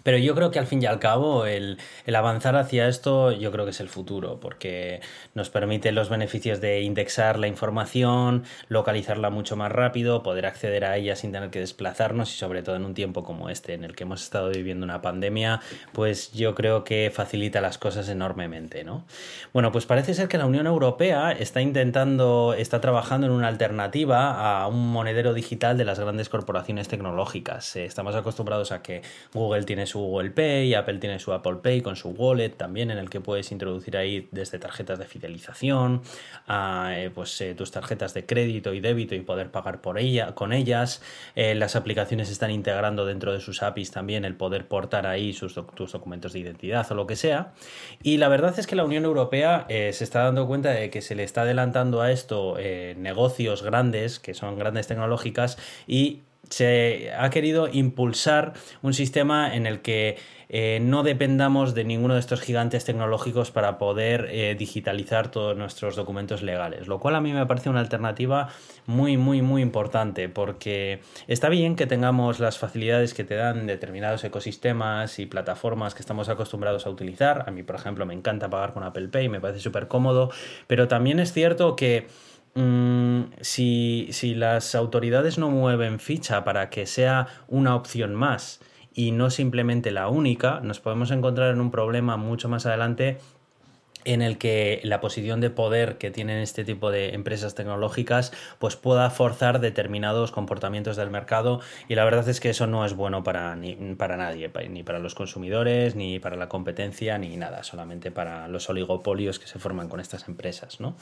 [0.02, 1.78] Pero yo creo que al fin y al cabo el,
[2.14, 5.00] avanzar hacia esto yo creo que es el futuro, porque
[5.35, 10.96] nos permite los beneficios de indexar la información, localizarla mucho más rápido, poder acceder a
[10.96, 13.94] ella sin tener que desplazarnos y sobre todo en un tiempo como este en el
[13.94, 15.61] que hemos estado viviendo una pandemia,
[15.92, 19.04] pues yo creo que facilita las cosas enormemente, ¿no?
[19.52, 24.61] Bueno, pues parece ser que la Unión Europea está intentando, está trabajando en una alternativa
[24.62, 27.76] a un monedero digital de las grandes corporaciones tecnológicas.
[27.76, 29.02] Eh, estamos acostumbrados a que
[29.33, 32.99] Google tiene su Google Pay, Apple tiene su Apple Pay con su wallet también en
[32.99, 36.03] el que puedes introducir ahí desde tarjetas de fidelización
[36.47, 40.35] a eh, pues, eh, tus tarjetas de crédito y débito y poder pagar por ella,
[40.35, 41.03] con ellas.
[41.35, 45.55] Eh, las aplicaciones están integrando dentro de sus APIs también el poder portar ahí sus
[45.75, 47.53] tus documentos de identidad o lo que sea.
[48.03, 51.14] Y la verdad es que la Unión Europea se está dando cuenta de que se
[51.14, 52.57] le está adelantando a esto
[52.97, 56.23] negocios grandes, que son grandes tecnológicas, y
[56.55, 62.21] se ha querido impulsar un sistema en el que eh, no dependamos de ninguno de
[62.21, 67.33] estos gigantes tecnológicos para poder eh, digitalizar todos nuestros documentos legales, lo cual a mí
[67.33, 68.51] me parece una alternativa
[68.87, 74.23] muy, muy, muy importante, porque está bien que tengamos las facilidades que te dan determinados
[74.23, 77.45] ecosistemas y plataformas que estamos acostumbrados a utilizar.
[77.49, 80.31] A mí, por ejemplo, me encanta pagar con Apple Pay, me parece súper cómodo,
[80.69, 82.07] pero también es cierto que
[82.55, 88.61] Mm, si, si las autoridades no mueven ficha para que sea una opción más
[88.93, 93.19] y no simplemente la única, nos podemos encontrar en un problema mucho más adelante
[94.05, 98.77] en el que la posición de poder que tienen este tipo de empresas tecnológicas pues
[98.77, 103.23] pueda forzar determinados comportamientos del mercado y la verdad es que eso no es bueno
[103.23, 108.11] para, ni, para nadie, ni para los consumidores, ni para la competencia, ni nada, solamente
[108.11, 110.81] para los oligopolios que se forman con estas empresas.
[110.81, 110.97] ¿no?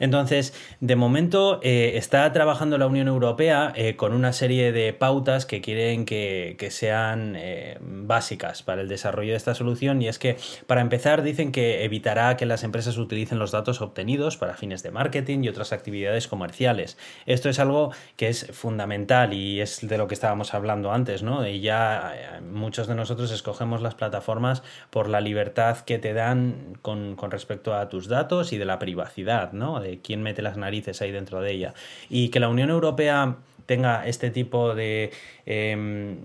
[0.00, 5.46] Entonces, de momento eh, está trabajando la Unión Europea eh, con una serie de pautas
[5.46, 10.36] que quieren que, sean eh, básicas para el desarrollo de esta solución y es que
[10.66, 14.90] para empezar dicen que evitará que las empresas utilicen los datos obtenidos para fines de
[14.90, 16.96] marketing y otras actividades comerciales.
[17.26, 21.46] Esto es algo que es fundamental y es de lo que estábamos hablando antes, ¿no?
[21.46, 26.78] Y ya eh, muchos de nosotros escogemos las plataformas por la libertad que te dan
[26.82, 29.80] con, con respecto a tus datos y de la privacidad, ¿no?
[29.80, 31.74] De quién mete las narices ahí dentro de ella.
[32.08, 35.10] Y que la Unión Europea tenga este tipo de,
[35.46, 36.18] em,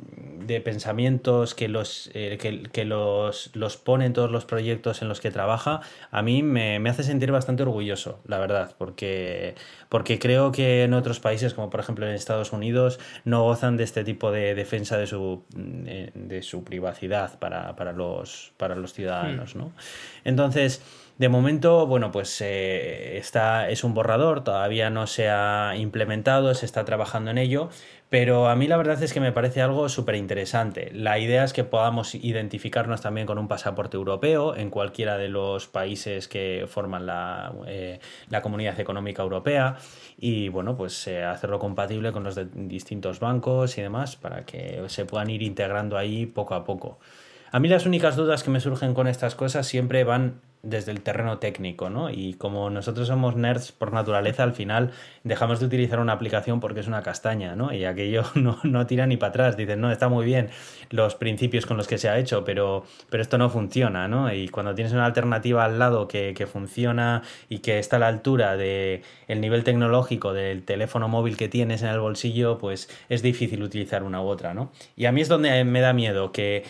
[0.46, 5.22] de pensamientos que, los, eh, que, los, los, pone en todos los proyectos en los
[5.22, 9.56] que trabaja, a mí me, hace sentir bastante orgulloso, la verdad, porque,
[9.90, 13.84] porque creo que en otros países, como por ejemplo en Estados Unidos, no gozan de
[13.84, 19.56] este tipo de defensa de su, de, su privacidad para, los, para los ciudadanos.
[19.56, 19.60] Hmm.
[19.60, 19.72] ¿no?
[20.24, 20.82] Entonces,
[21.18, 26.68] de momento, bueno, pues eh, está, es un borrador, todavía no se ha implementado, se
[26.68, 27.70] está trabajando en ello,
[28.10, 30.92] pero a mí la verdad es que me parece algo súper interesante.
[30.94, 35.66] La idea es que podamos identificarnos también con un pasaporte europeo en cualquiera de los
[35.68, 38.00] países que forman la, eh,
[38.44, 39.76] Comunidad Económica Europea
[40.20, 44.84] y, bueno, pues eh, hacerlo compatible con los de distintos bancos y demás para que
[44.88, 47.00] se puedan ir integrando ahí poco a poco.
[47.52, 51.02] A mí las únicas dudas que me surgen con estas cosas siempre van desde el
[51.02, 52.10] terreno técnico, ¿no?
[52.10, 54.92] Y como nosotros somos nerds por naturaleza, al final
[55.24, 57.74] dejamos de utilizar una aplicación porque es una castaña, ¿no?
[57.74, 59.58] Y aquello no, no tira ni para atrás.
[59.58, 60.50] Dicen, no, está muy bien
[60.90, 64.34] los principios con los que se ha hecho, pero, pero esto no funciona, ¿no?
[64.34, 68.08] Y cuando tienes una alternativa al lado que, que funciona y que está a la
[68.08, 73.22] altura del el nivel tecnológico del teléfono móvil que tienes en el bolsillo, pues es
[73.22, 74.72] difícil utilizar una u otra, ¿no?
[74.96, 76.64] Y a mí es donde me da miedo que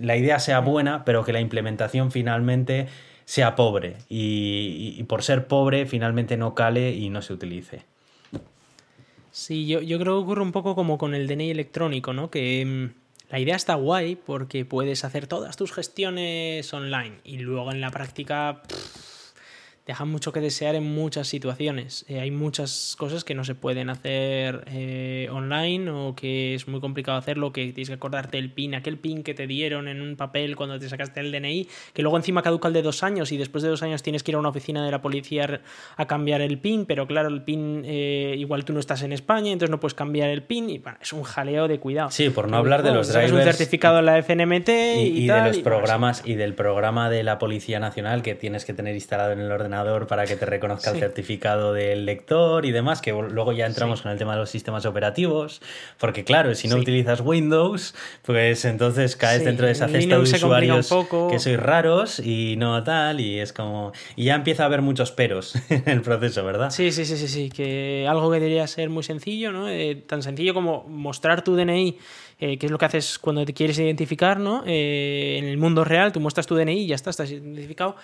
[0.00, 2.86] la idea sea buena, pero que la implementación finalmente
[3.26, 7.82] sea pobre y, por ser pobre finalmente no cale y no se utilice.
[9.32, 12.30] Sí, yo, yo, creo que ocurre un poco como con el DNI electrónico, ¿no?
[12.30, 17.70] Que mm, la idea está guay porque puedes hacer todas tus gestiones online y luego
[17.72, 18.62] en la práctica
[19.86, 22.04] dejan mucho que desear en muchas situaciones.
[22.08, 26.80] Eh, hay muchas cosas que no se pueden hacer eh, online o que es muy
[26.80, 30.16] complicado hacerlo, que tienes que acordarte el PIN, aquel PIN que te dieron en un
[30.16, 33.36] papel cuando te sacaste el DNI, que luego encima caduca el de dos años y
[33.36, 35.60] después de dos años tienes que ir a una oficina de la policía
[35.96, 39.52] a cambiar el PIN, pero claro, el PIN eh, igual tú no estás en España,
[39.52, 42.10] entonces no puedes cambiar el PIN y bueno, es un jaleo de cuidado.
[42.10, 43.32] Sí, por no hablar de los drivers.
[43.32, 47.78] un certificado en la FNMT y, de los programas y del programa de la Policía
[47.78, 49.75] Nacional que tienes que tener instalado en el ordenador
[50.08, 54.12] para que te reconozca el certificado del lector y demás, que luego ya entramos con
[54.12, 55.60] el tema de los sistemas operativos,
[55.98, 60.88] porque claro, si no utilizas Windows, pues entonces caes dentro de esa cesta de usuarios
[61.30, 63.92] que sois raros y no tal, y es como...
[64.16, 66.70] Y ya empieza a haber muchos peros en el proceso, ¿verdad?
[66.70, 69.68] Sí, sí, sí, sí, sí, que algo que debería ser muy sencillo, ¿no?
[69.68, 71.98] Eh, tan sencillo como mostrar tu DNI
[72.38, 74.62] eh, que es lo que haces cuando te quieres identificar, ¿no?
[74.66, 77.96] Eh, en el mundo real, tú muestras tu DNI y ya está, estás identificado.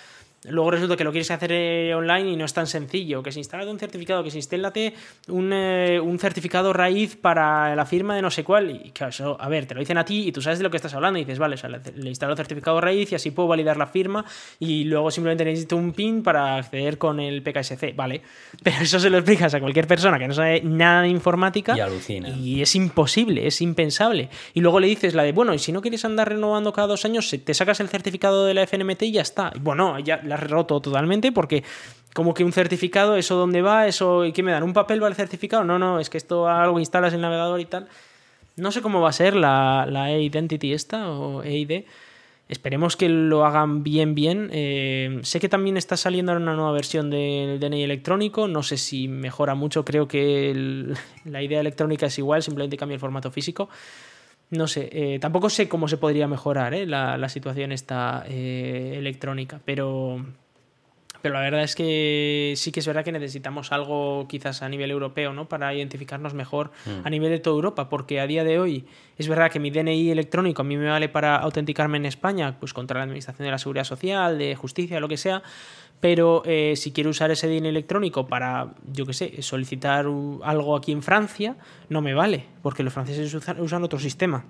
[0.49, 3.23] Luego resulta que lo quieres hacer eh, online y no es tan sencillo.
[3.23, 4.93] Que se instale un certificado, que se instélate
[5.29, 8.71] un, eh, un, certificado raíz para la firma de no sé cuál.
[8.71, 10.71] Y claro, eso, a ver, te lo dicen a ti y tú sabes de lo
[10.71, 11.21] que estás hablando.
[11.21, 13.77] Y dices, vale, o sea, le, le, instalo el certificado raíz y así puedo validar
[13.77, 14.25] la firma.
[14.59, 17.95] Y luego simplemente necesito un PIN para acceder con el PKSC.
[17.95, 18.23] Vale.
[18.65, 21.77] Pero eso se lo explicas a cualquier persona que no sabe nada de informática.
[21.77, 22.31] Y alucina.
[22.31, 24.22] Y es imposible, es impensable.
[24.55, 27.05] Y luego le dices la de, bueno, y si no quieres andar renovando cada dos
[27.05, 29.53] años, te sacas el certificado de la FNMT y ya está.
[29.61, 31.65] Bueno, ya la has roto totalmente porque
[32.15, 33.87] como que un certificado, ¿eso dónde va?
[33.87, 34.63] ¿Eso y qué me dan?
[34.63, 35.65] ¿Un papel para el certificado?
[35.65, 37.89] No, no, es que esto algo instalas en el navegador y tal.
[38.57, 41.85] No sé cómo va a ser la, la e-identity esta o EID.
[42.49, 44.51] Esperemos que lo hagan bien, bien.
[44.53, 48.47] Eh, sé que también está saliendo una nueva versión del DNI electrónico.
[48.47, 49.87] No sé si mejora mucho.
[49.87, 50.53] Creo que
[51.25, 53.71] la idea electrónica es igual, simplemente cambia el formato físico.
[54.53, 58.97] No sé, eh, tampoco sé cómo se podría mejorar eh, la, la, situación esta eh,
[58.99, 60.27] electrónica, pero,
[61.23, 64.91] pero la verdad es que sí que es verdad que necesitamos algo quizás a nivel
[64.91, 65.49] europeo, ¿no?
[65.49, 67.07] Para identificarnos mejor mm.
[67.07, 68.85] a nivel de toda Europa, porque a día de hoy
[69.17, 72.75] es verdad que mi DNI electrónico a mí me vale para autenticarme en España, pues
[72.75, 75.43] contra la Administración de la Seguridad Social, de Justicia, lo que sea,
[76.03, 80.05] pero eh, si quiero usar ese DNI electrónico para, yo qué sé, solicitar
[80.43, 81.55] algo aquí en Francia,
[81.91, 84.45] no me vale, porque los franceses usan, usan otro sistema.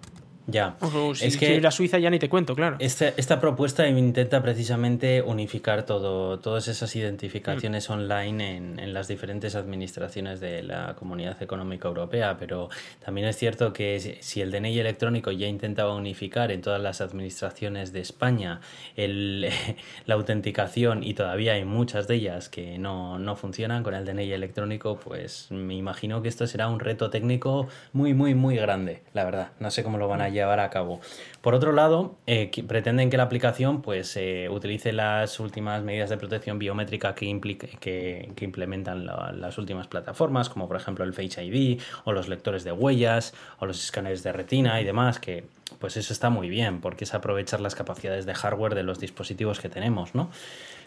[0.46, 0.76] Ya.
[0.80, 2.76] O si, es que si a Suiza ya ni te cuento, claro.
[2.80, 7.92] Esta, esta propuesta intenta precisamente unificar todo, todas esas identificaciones mm.
[7.92, 12.68] online en, en, las diferentes administraciones de la Comunidad Económica Europea, pero
[13.04, 17.92] también es cierto que si el DNI electrónico ya intentaba unificar en todas las administraciones
[17.92, 18.60] de España
[18.96, 19.48] el,
[20.06, 24.32] la autenticación y todavía hay muchas de ellas que no, no funcionan con el DNI
[24.32, 29.24] electrónico, pues me imagino que esto será un reto técnico muy, muy, muy grande, la
[29.24, 29.52] verdad.
[29.60, 31.00] No sé cómo lo van a llevar a cabo.
[31.40, 36.16] Por otro lado, eh, pretenden que la aplicación pues, eh, utilice las últimas medidas de
[36.16, 37.40] protección biométrica que,
[37.80, 42.28] que, que implementan la, las últimas plataformas, como por ejemplo el Face ID o los
[42.28, 45.44] lectores de huellas o los escáneres de retina y demás, que
[45.78, 49.60] pues eso está muy bien, porque es aprovechar las capacidades de hardware de los dispositivos
[49.60, 50.30] que tenemos, ¿no?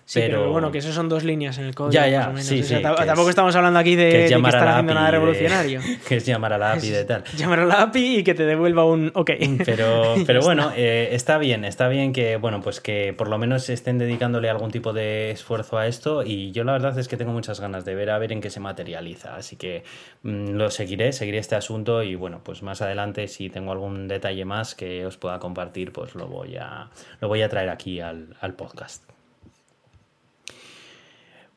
[0.05, 0.39] Sí, pero...
[0.39, 0.51] pero...
[0.51, 1.91] bueno, que eso son dos líneas en el código.
[1.91, 2.19] Ya, ya.
[2.19, 2.45] Más o menos.
[2.45, 4.71] Sí, o sea, sí, tampoco es, estamos hablando aquí de que, es de que la
[4.71, 5.81] haciendo nada revolucionario.
[5.81, 7.23] De, que es llamar a la API de tal.
[7.35, 9.31] Llamar a la API y que te devuelva un OK.
[9.65, 13.69] Pero, pero bueno, eh, está bien, está bien que, bueno, pues que por lo menos
[13.69, 17.31] estén dedicándole algún tipo de esfuerzo a esto y yo la verdad es que tengo
[17.31, 19.35] muchas ganas de ver a ver en qué se materializa.
[19.35, 19.83] Así que
[20.23, 24.45] mmm, lo seguiré, seguiré este asunto y bueno, pues más adelante si tengo algún detalle
[24.45, 26.89] más que os pueda compartir, pues lo voy a,
[27.21, 29.14] lo voy a traer aquí al, al podcast.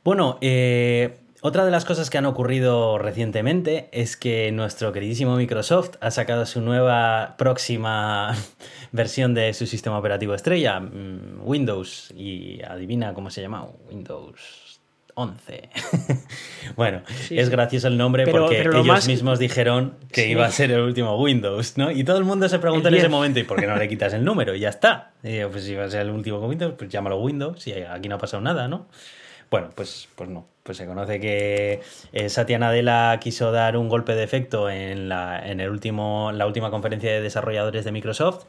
[0.09, 5.97] Bueno, eh, otra de las cosas que han ocurrido recientemente es que nuestro queridísimo Microsoft
[6.01, 8.35] ha sacado su nueva próxima
[8.93, 10.81] versión de su sistema operativo estrella,
[11.43, 14.81] Windows, y adivina cómo se llama, Windows
[15.13, 15.69] 11.
[16.77, 19.07] bueno, sí, es gracioso el nombre pero, porque pero ellos más...
[19.07, 20.31] mismos dijeron que sí.
[20.31, 21.91] iba a ser el último Windows, ¿no?
[21.91, 24.15] Y todo el mundo se pregunta en ese momento, ¿y por qué no le quitas
[24.15, 24.55] el número?
[24.55, 25.11] Y ya está.
[25.23, 28.09] Y yo, pues si va a ser el último Windows, pues llámalo Windows y aquí
[28.09, 28.87] no ha pasado nada, ¿no?
[29.51, 30.47] Bueno, pues, pues no.
[30.63, 31.81] Pues se conoce que
[32.13, 36.47] eh, Satya Nadella quiso dar un golpe de efecto en, la, en el último, la
[36.47, 38.45] última conferencia de desarrolladores de Microsoft.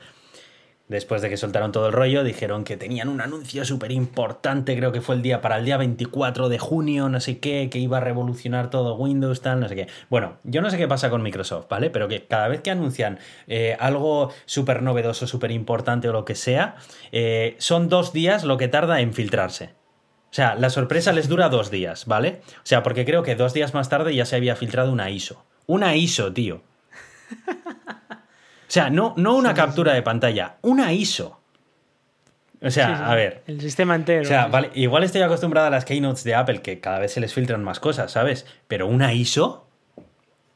[0.89, 4.91] Después de que soltaron todo el rollo, dijeron que tenían un anuncio súper importante, creo
[4.91, 7.97] que fue el día para el día 24 de junio, no sé qué, que iba
[7.97, 9.87] a revolucionar todo Windows, tal, no sé qué.
[10.09, 11.91] Bueno, yo no sé qué pasa con Microsoft, ¿vale?
[11.91, 16.33] Pero que cada vez que anuncian eh, algo súper novedoso, súper importante o lo que
[16.33, 16.75] sea,
[17.11, 19.78] eh, son dos días lo que tarda en filtrarse.
[20.31, 22.41] O sea, la sorpresa les dura dos días, ¿vale?
[22.57, 25.43] O sea, porque creo que dos días más tarde ya se había filtrado una ISO.
[25.65, 26.61] Una ISO, tío.
[28.69, 29.95] O sea, no, no una sí, captura sí.
[29.95, 31.41] de pantalla, una ISO.
[32.61, 33.41] O sea, sí, a ver.
[33.47, 34.21] El sistema entero.
[34.21, 37.19] O sea, vale, igual estoy acostumbrada a las keynotes de Apple, que cada vez se
[37.19, 38.45] les filtran más cosas, ¿sabes?
[38.67, 39.67] Pero una ISO.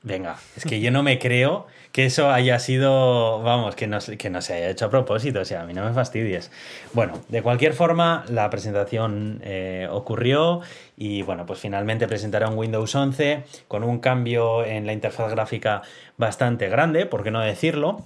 [0.03, 4.29] Venga, es que yo no me creo que eso haya sido, vamos, que no, que
[4.31, 6.51] no se haya hecho a propósito, o sea, a mí no me fastidies.
[6.91, 10.61] Bueno, de cualquier forma, la presentación eh, ocurrió
[10.97, 15.83] y bueno, pues finalmente presentaron Windows 11 con un cambio en la interfaz gráfica
[16.17, 18.03] bastante grande, por qué no decirlo.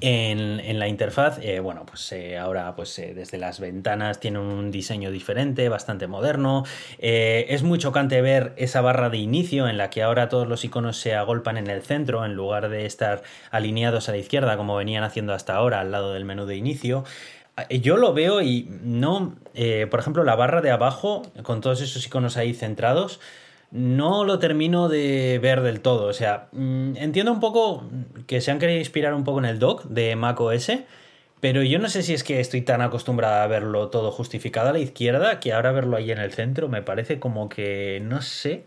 [0.00, 4.38] En, en, la interfaz, eh, bueno, pues eh, ahora pues eh, desde las ventanas tiene
[4.38, 6.64] un diseño diferente, bastante moderno.
[6.98, 10.98] Es muy chocante ver esa barra de inicio en la que ahora todos los iconos
[10.98, 15.02] se agolpan en el centro en lugar de estar alineados a la izquierda como venían
[15.02, 17.04] haciendo hasta ahora al lado del menú de inicio.
[17.70, 19.34] Yo lo veo y no,
[19.90, 23.18] por ejemplo, la barra de abajo con todos esos iconos ahí centrados
[23.70, 26.06] no lo termino de ver del todo.
[26.06, 27.84] O sea, mm, entiendo un poco
[28.26, 30.72] que se han querido inspirar un poco en el dock de macOS,
[31.40, 34.72] pero yo no sé si es que estoy tan acostumbrada a verlo todo justificado a
[34.72, 38.64] la izquierda que ahora verlo ahí en el centro me parece como que no sé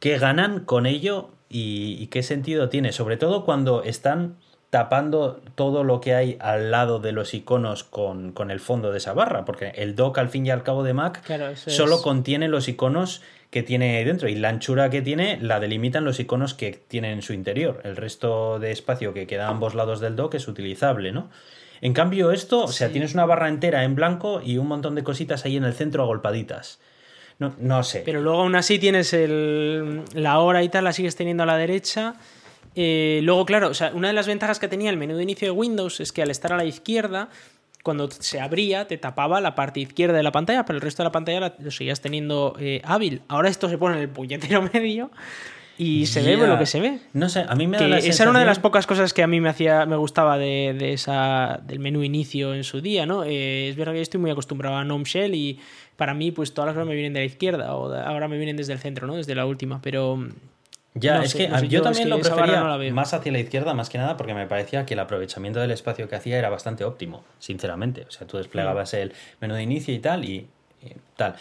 [0.00, 2.92] qué ganan con ello y, qué sentido tiene.
[2.92, 4.36] Sobre todo cuando están
[4.70, 9.14] tapando todo lo que hay al lado de los iconos con, el fondo de esa
[9.14, 11.22] barra, porque el dock al fin y al cabo de Mac
[11.56, 16.20] solo contiene los iconos que tiene dentro y la anchura que tiene la delimitan los
[16.20, 17.80] iconos que tiene en su interior.
[17.84, 21.30] El resto de espacio que queda a ambos lados del dock es utilizable, ¿no?
[21.80, 25.04] En cambio, esto, o sea, tienes una barra entera en blanco y un montón de
[25.04, 26.80] cositas ahí en el centro agolpaditas.
[27.38, 28.02] No, no sé.
[28.04, 31.56] Pero luego aún así tienes el, la hora y tal, la sigues teniendo a la
[31.56, 32.16] derecha.
[32.74, 35.46] Eh, luego, claro, o sea, una de las ventajas que tenía el menú de inicio
[35.46, 37.28] de Windows es que al estar a la izquierda,
[37.82, 41.08] cuando se abría, te tapaba la parte izquierda de la pantalla, pero el resto de
[41.08, 43.22] la pantalla lo seguías teniendo eh, hábil.
[43.28, 45.10] Ahora esto se pone en el puñetero medio
[45.78, 46.98] y se ve lo que se ve.
[47.12, 49.22] No sé, a mí me da la Esa era una de las pocas cosas que
[49.22, 53.22] a mí me hacía me gustaba de, esa del menú inicio en su día, ¿no?
[53.22, 55.60] Eh, es verdad que yo estoy muy acostumbrado a Gnome Shell y
[55.96, 58.56] para mí pues todas las cosas me vienen de la izquierda o ahora me vienen
[58.56, 59.14] desde el centro, ¿no?
[59.14, 60.18] Desde la última, pero
[60.94, 62.62] ya, es que yo, también lo prefería
[62.92, 66.08] más hacia la izquierda, más que nada, porque me parecía que el aprovechamiento del espacio
[66.08, 68.04] que hacía era bastante óptimo, sinceramente.
[68.08, 68.96] O sea, tú desplegabas mm.
[68.96, 70.48] el menú de inicio y tal, y
[71.16, 71.36] tal.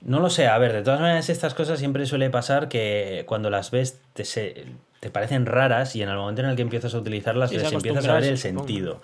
[0.00, 3.48] No lo sé, a ver, de todas maneras estas cosas siempre suele pasar que cuando
[3.50, 4.66] las ves te, se,
[5.00, 8.06] te parecen raras y en el momento en el que empiezas a utilizarlas les empiezas
[8.06, 9.00] a ver el sentido.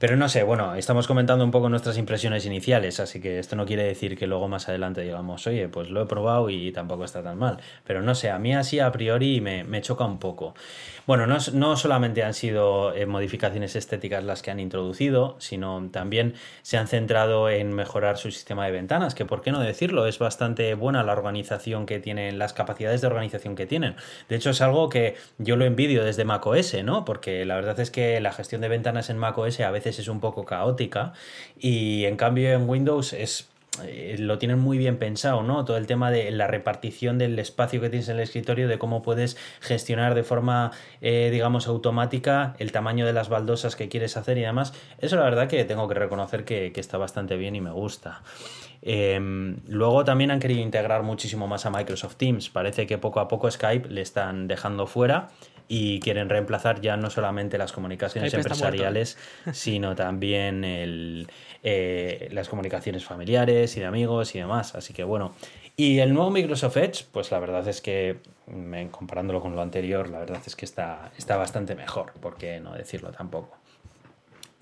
[0.00, 3.66] Pero no sé, bueno, estamos comentando un poco nuestras impresiones iniciales, así que esto no
[3.66, 7.22] quiere decir que luego más adelante digamos, oye, pues lo he probado y tampoco está
[7.22, 7.58] tan mal.
[7.84, 10.54] Pero no sé, a mí así a priori me, me choca un poco.
[11.06, 16.34] Bueno, no, no solamente han sido eh, modificaciones estéticas las que han introducido, sino también
[16.62, 20.18] se han centrado en mejorar su sistema de ventanas, que por qué no decirlo, es
[20.18, 23.96] bastante buena la organización que tienen, las capacidades de organización que tienen.
[24.28, 27.04] De hecho, es algo que yo lo envidio desde macOS, ¿no?
[27.04, 30.20] Porque la verdad es que la gestión de ventanas en macOS a veces es un
[30.20, 31.12] poco caótica
[31.58, 33.49] y en cambio en Windows es
[33.84, 35.64] eh, lo tienen muy bien pensado, ¿no?
[35.64, 39.02] Todo el tema de la repartición del espacio que tienes en el escritorio, de cómo
[39.02, 44.38] puedes gestionar de forma, eh, digamos, automática el tamaño de las baldosas que quieres hacer
[44.38, 44.72] y demás.
[44.98, 48.22] Eso la verdad que tengo que reconocer que, está bastante bien y me gusta.
[48.82, 52.48] Em, luego también han querido integrar muchísimo más a Microsoft Teams.
[52.48, 55.28] Parece que poco a poco Skype le están dejando fuera
[55.68, 59.18] y quieren reemplazar ya no solamente las comunicaciones empresariales,
[59.52, 61.28] sino también el,
[61.62, 64.74] eh, las comunicaciones familiares y de amigos y demás.
[64.74, 65.32] Así que bueno.
[65.76, 68.18] Y el nuevo Microsoft Edge, pues la verdad es que,
[68.90, 72.74] comparándolo con lo anterior, la verdad es que está, está bastante mejor, por qué no
[72.74, 73.59] decirlo tampoco.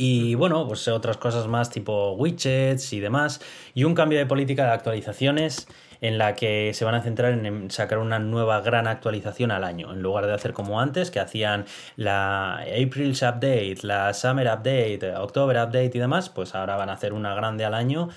[0.00, 3.40] Y bueno, pues otras cosas más tipo widgets y demás.
[3.74, 5.66] Y un cambio de política de actualizaciones
[6.00, 9.92] en la que se van a centrar en sacar una nueva gran actualización al año,
[9.92, 11.64] en lugar de hacer como antes, que hacían
[11.96, 17.12] la April's Update, la Summer Update, October Update y demás, pues ahora van a hacer
[17.12, 18.08] una grande al año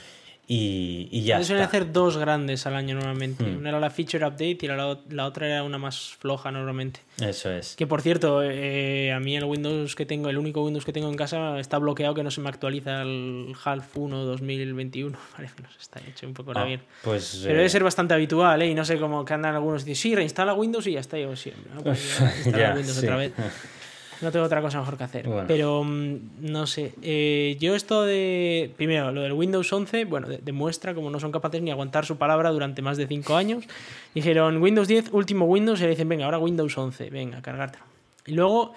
[0.54, 1.42] y, y ya.
[1.46, 3.42] Suelen hacer dos grandes al año normalmente.
[3.42, 3.60] Hmm.
[3.60, 7.00] Una era la Feature Update y la, otra era una más floja normalmente.
[7.22, 7.78] Eso es.
[7.78, 11.08] Que por cierto, eh, a mí el Windows que tengo, el único Windows que tengo
[11.08, 15.18] en casa está bloqueado que no se me actualiza el Half 1 2021.
[15.38, 16.82] Parece que nos está hecho un poco ah, bien.
[17.02, 18.68] Pues, Pero debe eh, ser bastante habitual, ¿eh?
[18.68, 21.18] Y no sé cómo que andan algunos dicen, sí, reinstala Windows y ya está.
[21.18, 21.72] yo siempre.
[21.74, 21.82] ¿no?
[21.82, 23.32] Pues Windows otra vez.
[24.22, 25.30] No tengo otra cosa mejor que hacer.
[25.48, 26.94] Pero mm, no sé.
[27.02, 28.72] Eh, yo esto de.
[28.78, 32.52] Primero, lo del Windows 11, bueno, demuestra como no son capaces ni aguantar su palabra
[32.52, 33.66] durante más de 5 años.
[34.14, 37.86] Dijeron Windows 10, último Windows, y le dicen, venga, ahora Windows 11, venga, cargártelo.
[38.28, 38.74] Y luego,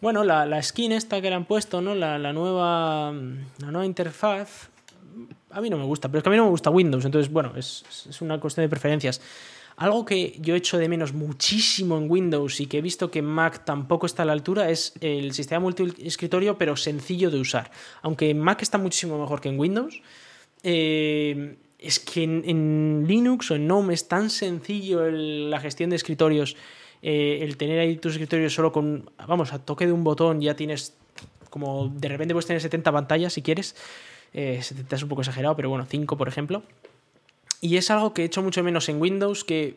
[0.00, 1.94] bueno, la, skin esta que le han puesto, ¿no?
[1.94, 4.68] La, nueva, la nueva interfaz.
[5.50, 7.30] A mí no me gusta, pero es que a mí no me gusta Windows, entonces,
[7.32, 9.20] bueno, es, es una cuestión de preferencias.
[9.76, 13.64] Algo que yo echo de menos muchísimo en Windows y que he visto que Mac
[13.64, 17.70] tampoco está a la altura es el sistema multi-escritorio, pero sencillo de usar.
[18.02, 20.02] Aunque Mac está muchísimo mejor que en Windows,
[20.62, 26.56] eh, es que en, Linux o en GNOME es tan sencillo la gestión de escritorios,
[27.02, 30.54] eh, el tener ahí tus escritorios solo con, vamos, a toque de un botón ya
[30.54, 30.94] tienes
[31.52, 33.76] como de repente puedes tener 70 pantallas si quieres.
[34.32, 36.62] 70 eh, es un poco exagerado, pero bueno, 5 por ejemplo.
[37.62, 39.76] Y es algo que he hecho mucho menos en Windows, que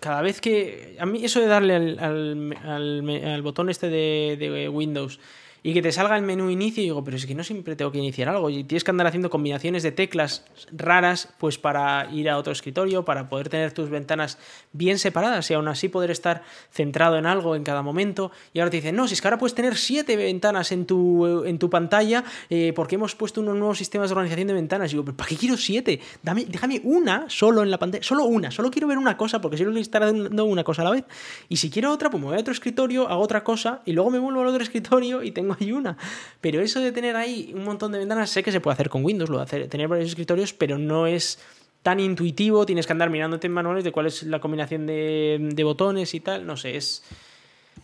[0.00, 0.98] cada vez que...
[1.00, 5.18] A mí eso de darle al, botón este de, Windows
[5.62, 7.92] y que te salga el menú inicio y digo, pero es que no siempre tengo
[7.92, 12.30] que iniciar algo y tienes que andar haciendo combinaciones de teclas raras pues para ir
[12.30, 14.38] a otro escritorio, para poder tener tus ventanas
[14.72, 18.30] bien separadas y aún así poder estar centrado en algo en cada momento.
[18.52, 21.44] Y ahora te dicen, no, si es que ahora puedes tener siete ventanas en tu,
[21.44, 24.96] en tu pantalla eh, porque hemos puesto unos nuevos sistemas de organización de ventanas y
[24.96, 26.00] digo, ¿para qué quiero siete?
[26.22, 29.56] Dame, déjame una solo en la pantalla, solo una, solo quiero ver una cosa porque
[29.56, 31.04] si no estar dando una cosa a la vez.
[31.48, 34.10] Y si quiero otra, pues me voy a otro escritorio, hago otra cosa y luego
[34.10, 35.96] me vuelvo al otro escritorio y tengo hay una.
[36.40, 39.04] Pero eso de tener ahí un montón de ventanas, sé que se puede hacer con
[39.04, 41.38] Windows, lo de hacer, tener varios escritorios, pero no es
[41.82, 46.14] tan intuitivo, tienes que andar mirándote en manuales de cuál es la combinación de, botones
[46.14, 47.02] y tal, no sé, es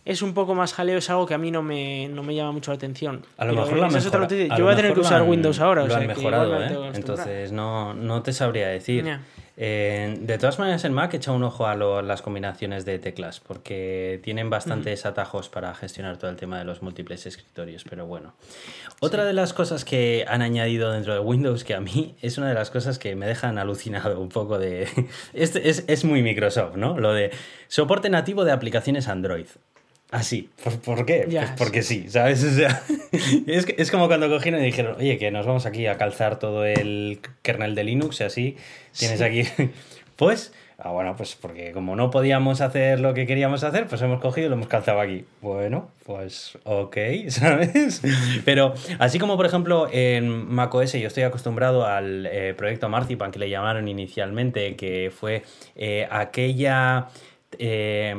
[0.05, 2.53] es un poco más jaleo, es algo que a mí no me, no me llama
[2.53, 3.25] mucho la atención.
[3.37, 3.89] A lo mejor la
[4.57, 5.85] Yo voy a tener que usar Windows ahora.
[5.85, 6.91] Lo han mejorado, ¿eh?
[6.93, 9.03] Entonces no, no te sabría decir.
[9.59, 14.19] Eh, de todas maneras, en Mac echa un ojo a las combinaciones de teclas, porque
[14.23, 18.35] tienen bastantes atajos para gestionar todo el tema de los múltiples escritorios, pero bueno.
[18.99, 22.49] Otra de las cosas que han añadido dentro de Windows, que a mí es una
[22.49, 24.87] de las cosas que me dejan alucinado un poco de...
[25.33, 26.99] Es, es muy Microsoft, ¿no?
[26.99, 27.31] Lo de
[27.67, 29.47] soporte nativo de aplicaciones Android.
[30.09, 30.49] Así,
[30.85, 31.27] ¿por, qué?
[31.29, 32.41] pues porque sí, ¿sabes?
[32.47, 32.81] O sea,
[33.45, 36.65] es, es como cuando cogieron y dijeron, oye, que nos vamos aquí a calzar todo
[36.65, 38.57] el kernel de Linux y así
[38.97, 39.43] tienes aquí.
[40.17, 44.19] Pues, ah, bueno, pues porque como no podíamos hacer lo que queríamos hacer, pues hemos
[44.19, 45.25] cogido y lo hemos calzado aquí.
[45.43, 46.97] Bueno, pues ok,
[47.27, 48.01] ¿sabes?
[48.43, 53.37] Pero así como por ejemplo en macOS yo estoy acostumbrado al eh, proyecto Marzipan que
[53.37, 55.43] le llamaron inicialmente, que fue
[55.75, 57.09] eh, aquella...
[57.59, 58.15] Eh,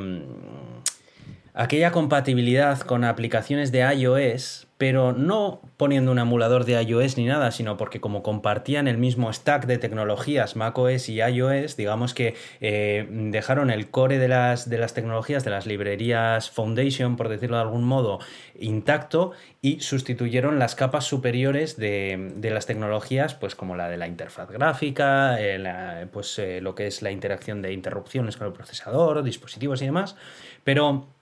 [1.58, 7.50] aquella compatibilidad con aplicaciones de iOS, pero no poniendo un emulador de iOS ni nada,
[7.50, 13.08] sino porque como compartían el mismo stack de tecnologías macOS y iOS, digamos que eh,
[13.10, 17.62] dejaron el core de las, de las tecnologías, de las librerías Foundation, por decirlo de
[17.62, 18.20] algún modo,
[18.56, 24.48] intacto y sustituyeron las capas superiores de, las tecnologías, pues como la de la interfaz
[24.48, 29.82] gráfica, eh, pues eh, lo que es la interacción de interrupciones con el procesador, dispositivos
[29.82, 30.14] y demás,
[30.62, 31.17] pero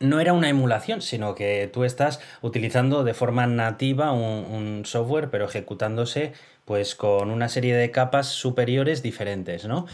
[0.00, 5.46] no era una emulación, sino que tú estás utilizando de forma nativa un, software, pero
[5.46, 6.32] ejecutándose
[6.64, 9.86] pues con una serie de capas superiores diferentes, ¿no?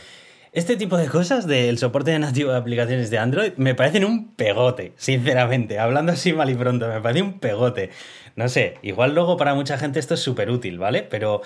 [0.52, 4.34] Este tipo de cosas del soporte de nativo de aplicaciones de Android me parecen un
[4.34, 5.78] pegote, sinceramente.
[5.80, 7.90] Hablando así mal y pronto, me parece un pegote.
[8.36, 11.02] No sé, igual luego para mucha gente esto es súper útil, ¿vale?
[11.02, 11.42] Pero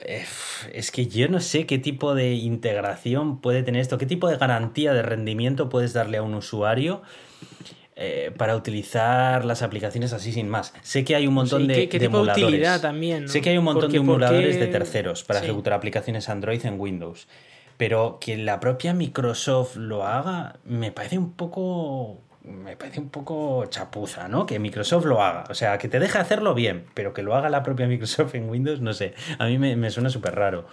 [0.00, 0.24] eh,
[0.72, 4.36] es que yo no sé qué tipo de integración puede tener esto, qué tipo de
[4.36, 7.02] garantía de rendimiento puedes darle a un usuario
[8.02, 10.72] eh, para utilizar las aplicaciones así sin más.
[10.80, 13.64] Sé que hay un montón de, ¿qué, tipo De utilidad también, Sé que hay un
[13.64, 17.28] montón de emuladores de terceros para ejecutar aplicaciones Android en Windows.
[17.76, 23.66] Pero que la propia Microsoft lo haga me parece un poco me parece un poco
[23.66, 24.46] chapuza, ¿no?
[24.46, 25.44] Que Microsoft lo haga.
[25.50, 28.48] O sea, que te deje hacerlo bien, pero que lo haga la propia Microsoft en
[28.48, 29.12] Windows, no sé.
[29.38, 30.66] A mí me, me suena súper raro.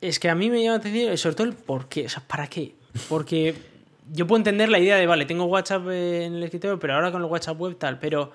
[0.00, 2.06] Es que a mí me llama la atención, sobre todo el por qué.
[2.06, 2.74] O sea, ¿para qué?
[3.08, 3.54] Porque
[4.10, 7.22] yo puedo entender la idea de, vale, tengo WhatsApp en el escritorio, pero ahora con
[7.22, 8.32] el WhatsApp web tal, pero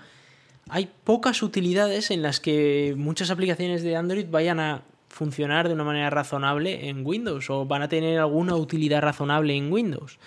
[0.70, 5.84] hay pocas utilidades en las que muchas aplicaciones de Android vayan a funcionar de una
[5.84, 10.20] manera razonable en Windows o van a tener alguna utilidad razonable en Windows.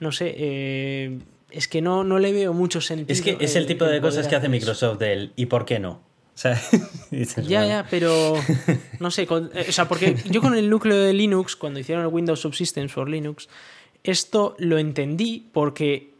[0.00, 1.18] No sé, eh,
[1.50, 3.12] es que no, no le veo mucho sentido.
[3.12, 6.00] Es que es el, tipo de cosas que hace Microsoft del ¿y por qué no?
[6.34, 6.60] O sea,
[7.46, 8.34] ya, ya, pero
[8.98, 12.10] no sé, eh, o sea, porque yo con el núcleo de Linux, cuando hicieron el
[12.10, 13.48] Windows Subsystems for Linux,
[14.04, 16.12] esto lo entendí porque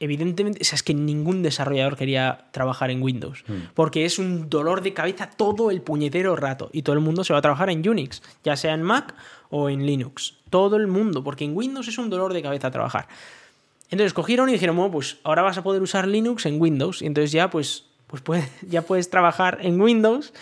[0.00, 3.72] evidentemente, o sea, es que ningún desarrollador quería trabajar en Windows, hmm.
[3.74, 7.32] porque es un dolor de cabeza todo el puñetero rato y todo el mundo se
[7.32, 9.14] va a trabajar en Unix, ya sea en Mac
[9.50, 13.08] o en Linux, todo el mundo, porque en Windows es un dolor de cabeza trabajar.
[13.90, 17.06] Entonces cogieron y dijeron, bueno, pues ahora vas a poder usar Linux en Windows y
[17.06, 20.32] entonces ya pues, pues puedes, ya puedes trabajar en Windows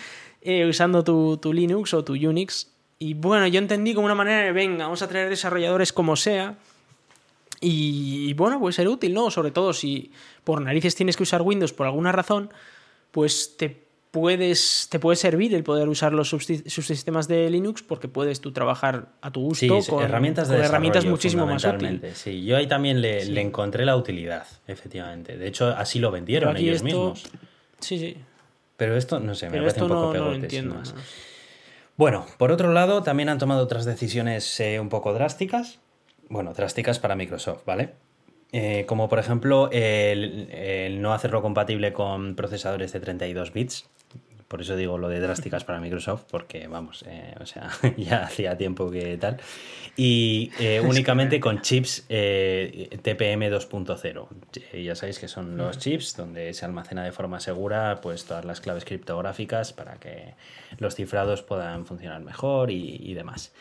[0.43, 2.71] eh, usando tu, tu Linux o tu Unix.
[2.99, 6.57] Y bueno, yo entendí como una manera de, venga, vamos a traer desarrolladores como sea,
[7.65, 9.31] y, bueno, puede ser útil, ¿no?
[9.31, 10.13] Sobre todo si
[10.45, 12.51] por narices tienes que usar Windows por alguna razón,
[13.11, 18.41] pues te puedes te puede servir el poder usar los subsistemas de Linux porque puedes
[18.41, 22.17] tú trabajar a tu gusto con herramientas de herramientas muchísimo más útiles.
[22.17, 25.37] Sí, yo ahí también le, encontré la utilidad, efectivamente.
[25.37, 27.25] De hecho, así lo vendieron ellos mismos.
[27.81, 28.17] Sí, sí.
[28.77, 30.81] Pero esto, no sé, me parece un poco no, entiendo,
[31.97, 35.79] Bueno, por otro lado, también han tomado otras decisiones eh, un poco drásticas
[36.29, 37.93] bueno, drásticas para Microsoft, ¿vale?
[38.57, 43.91] Eh, como por ejemplo el, no hacerlo compatible con procesadores de 32 bits,
[44.47, 48.57] por eso digo lo de drásticas para Microsoft, porque vamos, eh, o sea, ya hacía
[48.57, 49.39] tiempo que tal.
[49.97, 54.29] Y eh, únicamente con chips TPM 2.0.
[54.85, 58.61] Ya sabéis que son los chips donde se almacena de forma segura pues todas las
[58.61, 60.35] claves criptográficas para que
[60.79, 63.53] los cifrados puedan funcionar mejor y demás.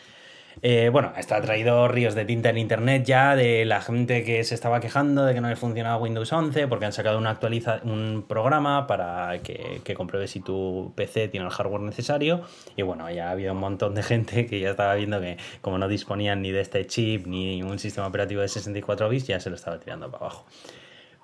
[0.61, 4.55] Eh, bueno, está traído ríos de tinta en internet ya de la gente que se
[4.55, 8.25] estaba quejando de que no le funcionaba Windows 11 porque han sacado una actualiza un
[8.27, 12.41] programa para que, que compruebe si tu PC tiene el hardware necesario.
[12.75, 15.87] Y bueno, ya había un montón de gente que ya estaba viendo que como no
[15.87, 19.55] disponían ni de este chip ni un sistema operativo de 64 bits, ya se lo
[19.55, 20.45] estaba tirando para abajo.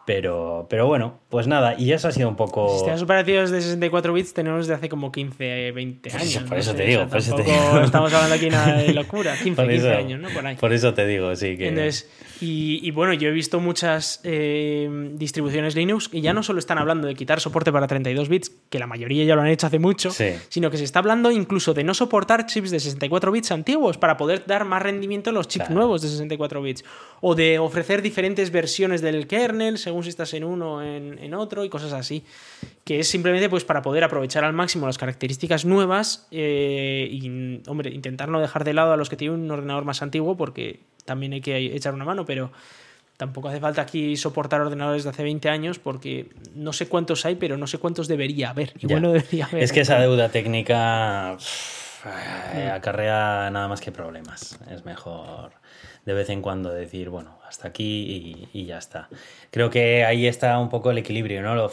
[0.09, 2.73] Pero, pero bueno, pues nada, y eso ha sido un poco.
[2.73, 6.43] Sistemas operativos de 64 bits tenemos de hace como 15, 20 años.
[6.49, 7.79] Por eso, te digo, por eso te digo.
[7.83, 10.29] Estamos hablando aquí de locura, 15, 15 años, ¿no?
[10.29, 10.55] Por ahí.
[10.55, 11.67] Por eso te digo, sí que.
[11.67, 12.09] Entonces,
[12.41, 17.07] y, bueno, yo he visto muchas eh, distribuciones Linux que ya no solo están hablando
[17.07, 20.09] de quitar soporte para 32 bits, que la mayoría ya lo han hecho hace mucho,
[20.09, 24.17] sino que se está hablando incluso de no soportar chips de 64 bits antiguos para
[24.17, 26.83] poder dar más rendimiento en los chips nuevos de 64 bits.
[27.21, 31.63] O de ofrecer diferentes versiones del kernel según si estás en uno en, en otro
[31.63, 32.23] y cosas así.
[32.83, 37.91] Que es simplemente pues para poder aprovechar al máximo las características nuevas eh, y, hombre,
[37.91, 41.33] intentar no dejar de lado a los que tienen un ordenador más antiguo porque también
[41.33, 42.51] hay que echar una mano, pero
[43.17, 47.35] tampoco hace falta aquí soportar ordenadores de hace 20 años porque no sé cuántos hay,
[47.35, 48.73] pero no sé cuántos debería haber.
[48.79, 49.63] Igual no debería haber.
[49.63, 51.37] Es que esa deuda técnica
[52.73, 54.59] acarrea nada más que problemas.
[54.71, 55.51] Es mejor
[56.05, 59.09] de vez en cuando decir, bueno, hasta aquí y, ya está.
[59.51, 61.69] Creo que ahí está un poco el equilibrio, ¿no?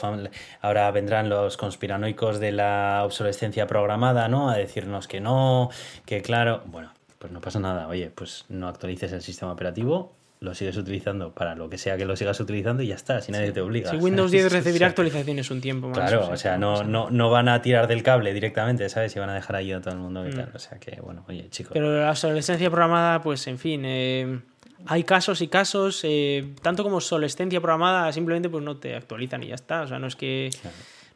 [0.62, 4.50] ahora vendrán los conspiranoicos de la obsolescencia programada, ¿no?
[4.50, 5.70] A decirnos que no,
[6.06, 7.88] que claro, bueno, pues no pasa nada.
[7.88, 12.04] Oye, pues no actualices el sistema operativo, lo sigues utilizando para lo que sea que
[12.04, 13.90] lo sigas utilizando y ya está, si nadie te obliga.
[13.90, 15.98] Si Windows 10 recibirá actualizaciones un tiempo más.
[15.98, 19.14] Claro, o sea, no, no, no van a tirar del cable directamente, ¿sabes?
[19.14, 20.36] Y van a dejar ahí a todo el mundo y mm.
[20.36, 20.50] tal.
[20.54, 21.72] O sea que, bueno, oye, chicos.
[21.74, 24.40] Pero la obsolescencia programada, pues en fin, eh,
[24.84, 29.48] hay casos y casos, eh, tanto como obsolescencia programada, simplemente pues no te actualizan y
[29.48, 29.82] ya está.
[29.82, 30.50] O sea, no es que...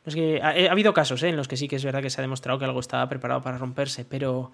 [0.02, 1.28] No es que ha, ha, habido casos ¿eh?
[1.28, 3.42] en los que sí que es verdad que se ha demostrado que algo estaba preparado
[3.42, 4.50] para romperse, pero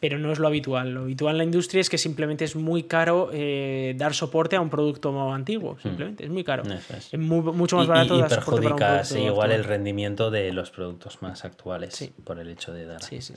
[0.00, 0.94] pero no es lo habitual.
[0.94, 4.60] Lo habitual en la industria es que simplemente es muy caro eh, dar soporte a
[4.60, 5.82] un producto antiguo, hmm.
[5.82, 6.62] simplemente, es muy caro.
[6.64, 7.16] es.
[7.18, 11.44] mucho más barato y, dar soporte para un igual el rendimiento de los productos más
[11.44, 13.02] actuales por el hecho de dar.
[13.02, 13.34] Sí, sí.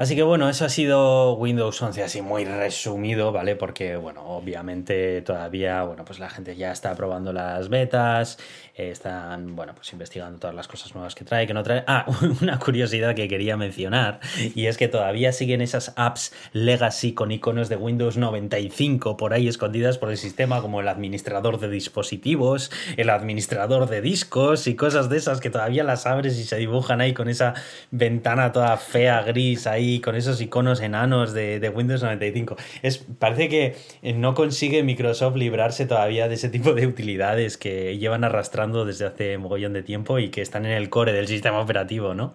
[0.00, 3.54] Así que bueno, eso ha sido Windows 11 así muy resumido, ¿vale?
[3.54, 8.38] Porque bueno, obviamente todavía, bueno, pues la gente ya está probando las betas,
[8.74, 11.84] eh, están, bueno, pues investigando todas las cosas nuevas que trae, que no trae.
[11.86, 12.06] Ah,
[12.40, 14.20] una curiosidad que quería mencionar,
[14.54, 19.48] y es que todavía siguen esas apps legacy con iconos de Windows 95 por ahí
[19.48, 25.10] escondidas por el sistema, como el administrador de dispositivos, el administrador de discos y cosas
[25.10, 27.52] de esas que todavía las abres y se dibujan ahí con esa
[27.90, 32.56] ventana toda fea, gris ahí con esos iconos enanos de, Windows 95.
[32.82, 33.76] Es, parece que
[34.14, 39.38] no consigue Microsoft librarse todavía de ese tipo de utilidades que llevan arrastrando desde hace
[39.38, 42.32] mogollón de tiempo y que están en el core del sistema operativo, ¿no?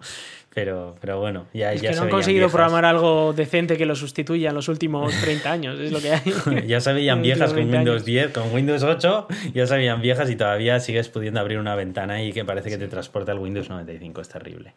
[0.56, 3.94] Pero, pero bueno, ya, es ya que no han conseguido programar algo decente que lo
[3.94, 6.22] sustituya en los últimos 30 años, es lo que hay.
[6.66, 10.36] ya se veían viejas con Windows 10, con Windows 8, ya se veían viejas y
[10.36, 14.22] todavía sigues pudiendo abrir una ventana y que parece que te transporta al Windows 95,
[14.22, 14.72] es terrible.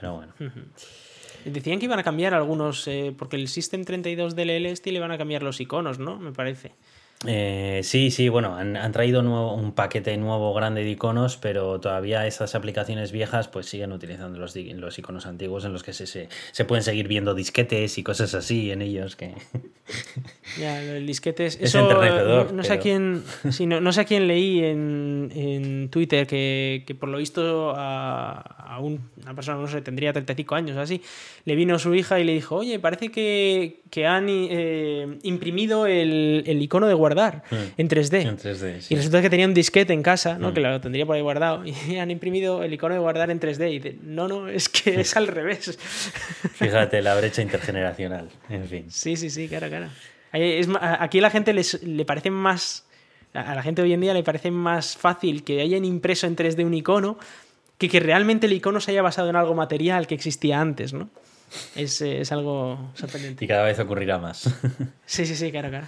[0.00, 0.32] Pero bueno.
[1.46, 5.12] Decían que iban a cambiar algunos, eh, porque el System 32 del LST le van
[5.12, 6.18] a cambiar los iconos, ¿no?
[6.18, 6.72] Me parece.
[7.24, 12.54] Eh, sí, sí, bueno, han, traído un paquete nuevo grande de iconos, pero todavía esas
[12.54, 16.84] aplicaciones viejas pues siguen utilizando los, los iconos antiguos en los que se, se, pueden
[16.84, 19.34] seguir viendo disquetes y cosas así en ellos que...
[20.60, 21.58] Ya, el disquetes...
[21.60, 21.82] Eso,
[22.52, 23.22] no, sé a quién,
[23.66, 28.80] no, sé a quién leí en, en Twitter que, que, por lo visto a, a
[28.80, 31.02] una persona, no sé, tendría 35 años así,
[31.44, 36.44] le vino su hija y le dijo, oye, parece que, que han eh, imprimido el,
[36.46, 37.56] el icono de guardar mm.
[37.76, 38.86] en 3D.
[38.88, 40.50] Y resulta que tenía un disquete en casa, ¿no?
[40.50, 40.54] Mm.
[40.54, 43.70] que lo tendría por ahí guardado, y han imprimido el icono de guardar en 3D.
[43.70, 45.78] Y dice, no, no, es que es al revés.
[46.54, 48.84] Fíjate, la brecha intergeneracional, en fin.
[48.90, 49.88] Sí, sí, sí, claro, claro.
[51.00, 52.84] aquí a la gente les, le parece más...
[53.34, 56.64] A la gente hoy en día le parece más fácil que hayan impreso en 3D
[56.64, 57.18] un icono
[57.76, 61.10] que que realmente el icono se haya basado en algo material que existía antes, ¿no?
[61.74, 63.44] Es, es algo sorprendente.
[63.44, 64.48] Y cada vez ocurrirá más.
[65.06, 65.86] Sí, sí, sí, claro, claro.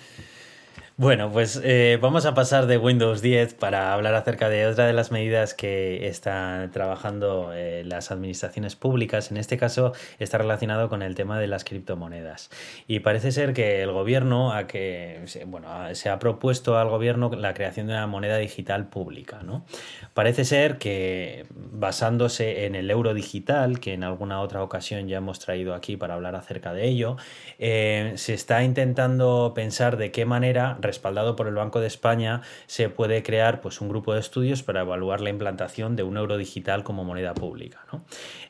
[1.00, 4.92] Bueno, pues eh, vamos a pasar de Windows 10 para hablar acerca de otra de
[4.92, 9.30] las medidas que están trabajando eh, las administraciones públicas.
[9.30, 12.50] En este caso está relacionado con el tema de las criptomonedas.
[12.88, 17.54] Y parece ser que el gobierno a que, bueno, se ha propuesto al gobierno la
[17.54, 19.44] creación de una moneda digital pública.
[19.44, 19.64] ¿no?
[20.14, 25.38] Parece ser que basándose en el euro digital, que en alguna otra ocasión ya hemos
[25.38, 27.18] traído aquí para hablar acerca de ello,
[27.60, 32.88] eh, se está intentando pensar de qué manera respaldado por el Banco de España, se
[32.88, 36.82] puede crear pues, un grupo de estudios para evaluar la implantación de un euro digital
[36.82, 37.80] como moneda pública.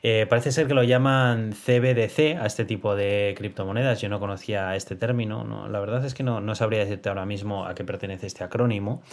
[0.01, 4.01] Eh, parece ser que lo llaman CBDC a este tipo de criptomonedas.
[4.01, 5.43] Yo no conocía este término.
[5.43, 5.67] ¿no?
[5.67, 9.03] La verdad es que no, no sabría decirte ahora mismo a qué pertenece este acrónimo.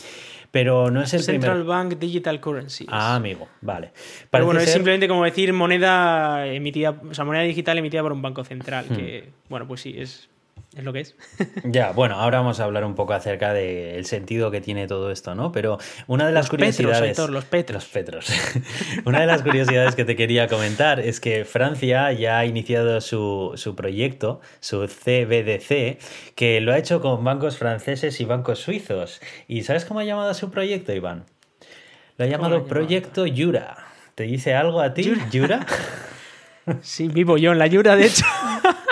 [0.50, 2.86] Pero no es el Central Bank Digital Currency.
[2.88, 3.92] Ah, amigo, vale.
[4.30, 8.22] Pero bueno, es simplemente como decir moneda emitida, o sea, moneda digital emitida por un
[8.22, 9.50] banco central, que, hmm.
[9.50, 10.30] bueno, pues sí, es
[10.76, 11.16] es lo que es.
[11.64, 15.34] ya, bueno, ahora vamos a hablar un poco acerca del sentido que tiene todo esto,
[15.34, 15.50] ¿no?
[15.50, 17.18] Pero una de las curiosidades.
[17.18, 17.76] los petros.
[17.76, 18.30] Los petros.
[19.06, 23.52] una de las curiosidades que te quería comentar es que Francia ya ha iniciado su,
[23.56, 25.98] su, proyecto, su CBDC,
[26.34, 29.22] que lo ha hecho con bancos franceses y bancos suizos.
[29.48, 31.24] ¿Y sabes cómo ha llamado su proyecto, Iván?
[32.18, 33.78] Lo ha llamado Proyecto Yura.
[34.14, 35.30] ¿Te dice algo a ti, Yura?
[35.30, 35.66] ¿Yura?
[36.82, 38.26] sí, vivo yo en la Yura, de hecho.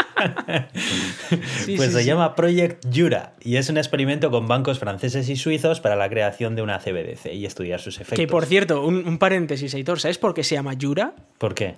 [1.76, 5.96] pues se llama Project Jura y es un experimento con bancos franceses y suizos para
[5.96, 8.18] la creación de una CBDC y estudiar sus efectos.
[8.18, 11.14] Que por cierto, un, un paréntesis, Aitor, ¿sabes por qué se llama Jura?
[11.38, 11.76] ¿Por qué?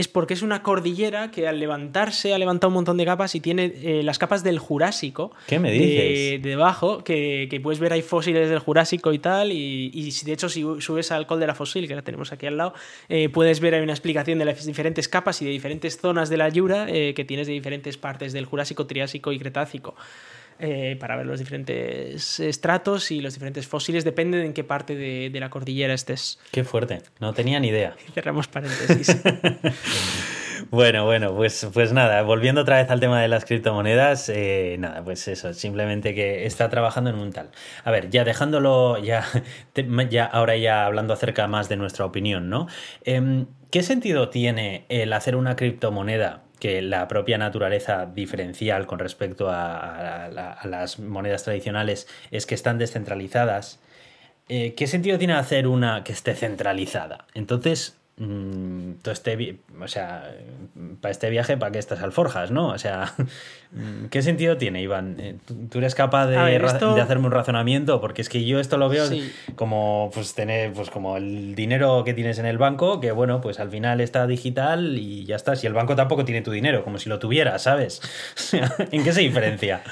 [0.00, 3.40] Es porque es una cordillera que al levantarse ha levantado un montón de capas y
[3.40, 5.32] tiene eh, las capas del Jurásico.
[5.46, 6.42] ¿Qué me dices?
[6.42, 9.52] De, debajo, que, puedes ver hay fósiles del Jurásico y tal.
[9.52, 12.74] Y, y, de hecho, si subes al la Fósil, que la tenemos aquí al lado,
[13.08, 16.36] eh, puedes ver hay una explicación de las diferentes capas y de diferentes zonas de
[16.36, 19.94] la Yura eh, que tienes de diferentes partes del Jurásico, Triásico y Cretácico.
[20.60, 24.94] Eh, para ver los diferentes estratos y los diferentes fósiles, depende de en qué parte
[24.94, 26.38] de, la cordillera estés.
[26.50, 27.96] Qué fuerte, no tenía ni idea.
[28.14, 29.16] Cerramos paréntesis.
[30.70, 35.02] Bueno, bueno, pues, pues nada, volviendo otra vez al tema de las criptomonedas, eh, nada,
[35.02, 37.50] pues eso, simplemente que está trabajando en un tal.
[37.82, 39.24] A ver, ya dejándolo, ya,
[40.10, 42.68] ya ahora ya hablando acerca más de nuestra opinión, ¿no?
[43.04, 49.48] Em, ¿Qué sentido tiene el hacer una criptomoneda que la propia naturaleza diferencial con respecto
[49.50, 50.28] a,
[50.64, 53.80] las monedas tradicionales es que están descentralizadas,
[54.48, 57.26] eh, ¿qué sentido tiene hacer una que esté centralizada?
[57.34, 60.30] Entonces, Mm, todo este, o sea,
[61.00, 62.68] para este viaje, ¿para qué estas alforjas, no?
[62.68, 63.14] O sea,
[64.10, 65.16] ¿qué sentido tiene, Iván?
[65.18, 65.36] Eh,
[65.70, 67.98] ¿Tú eres capaz de, hacerme un razonamiento?
[68.02, 69.06] Porque es que yo esto lo veo
[69.56, 73.58] como, pues, tener, pues, como el dinero que tienes en el banco, que bueno, pues
[73.58, 75.56] al final está digital y ya está.
[75.56, 78.02] Si el banco tampoco tiene tu dinero, como si lo tuviera, ¿sabes?
[78.92, 79.82] ¿En qué se diferencia?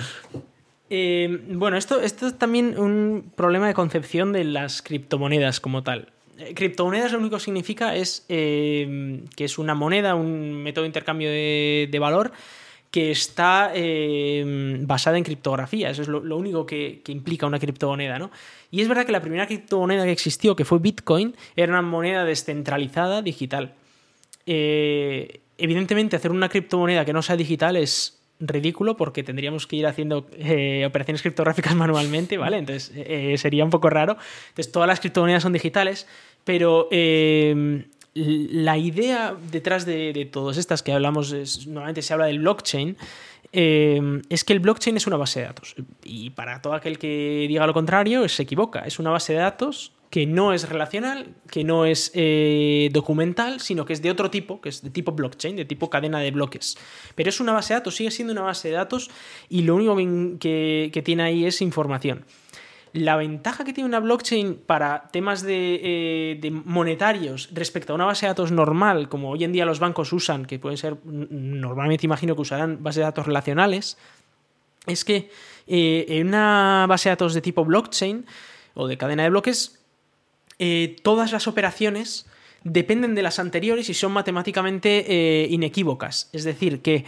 [0.90, 6.12] Eh, bueno, esto, esto es también un problema de concepción de las criptomonedas como tal.
[6.38, 10.86] Eh, criptomonedas lo único que significa es eh, que es una moneda, un método de
[10.86, 12.32] intercambio de, valor
[12.92, 15.90] que está eh, basada en criptografía.
[15.90, 18.30] Eso es lo, único que, implica una criptomoneda, ¿no?
[18.70, 22.24] Y es verdad que la primera criptomoneda que existió, que fue Bitcoin, era una moneda
[22.24, 23.74] descentralizada digital.
[24.46, 30.18] evidentemente, hacer una criptomoneda que no sea digital es ridículo porque tendríamos que ir haciendo
[30.86, 32.56] operaciones criptográficas manualmente, ¿vale?
[32.56, 32.90] Entonces
[33.38, 34.16] sería un poco raro.
[34.50, 36.06] Entonces todas las criptomonedas son digitales
[36.48, 37.84] pero em,
[38.14, 41.30] la idea detrás de, todas estas que hablamos,
[41.66, 42.96] normalmente se habla del blockchain,
[43.52, 45.76] em, es que el blockchain es una base de datos.
[46.04, 48.80] Y para todo aquel que diga lo contrario, se equivoca.
[48.86, 53.84] Es una base de datos que no es relacional, que no es eh, documental, sino
[53.84, 56.78] que es de otro tipo, que es de tipo blockchain, de tipo cadena de bloques.
[57.14, 59.10] Pero es una base de datos, sigue siendo una base de datos
[59.50, 59.94] y lo único
[60.40, 62.24] que tiene ahí es información.
[62.92, 68.26] La ventaja que tiene una blockchain para temas eh, de, monetarios respecto a una base
[68.26, 72.34] de datos normal, como hoy en día los bancos usan, que pueden ser, normalmente imagino
[72.34, 73.98] que usarán bases de datos relacionales,
[74.86, 75.30] es que
[75.66, 78.24] eh, en una base de datos de tipo blockchain
[78.74, 79.80] o de cadena de bloques,
[80.58, 82.26] eh, todas las operaciones
[82.64, 86.28] dependen de las anteriores y son matemáticamente inequívocas.
[86.32, 87.04] Es decir, que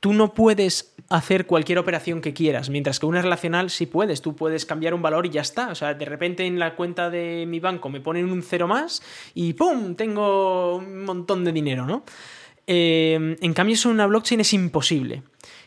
[0.00, 4.36] tú no puedes hacer cualquier operación que quieras, mientras que una relacional sí puedes, tú
[4.36, 5.68] puedes cambiar un valor y ya está.
[5.68, 9.02] O sea, de repente en la cuenta de mi banco me ponen un cero más
[9.34, 9.94] y ¡pum!
[9.94, 12.04] Tengo un montón de dinero, ¿no?
[12.70, 15.22] eh, en cambio, eso en una blockchain es imposible.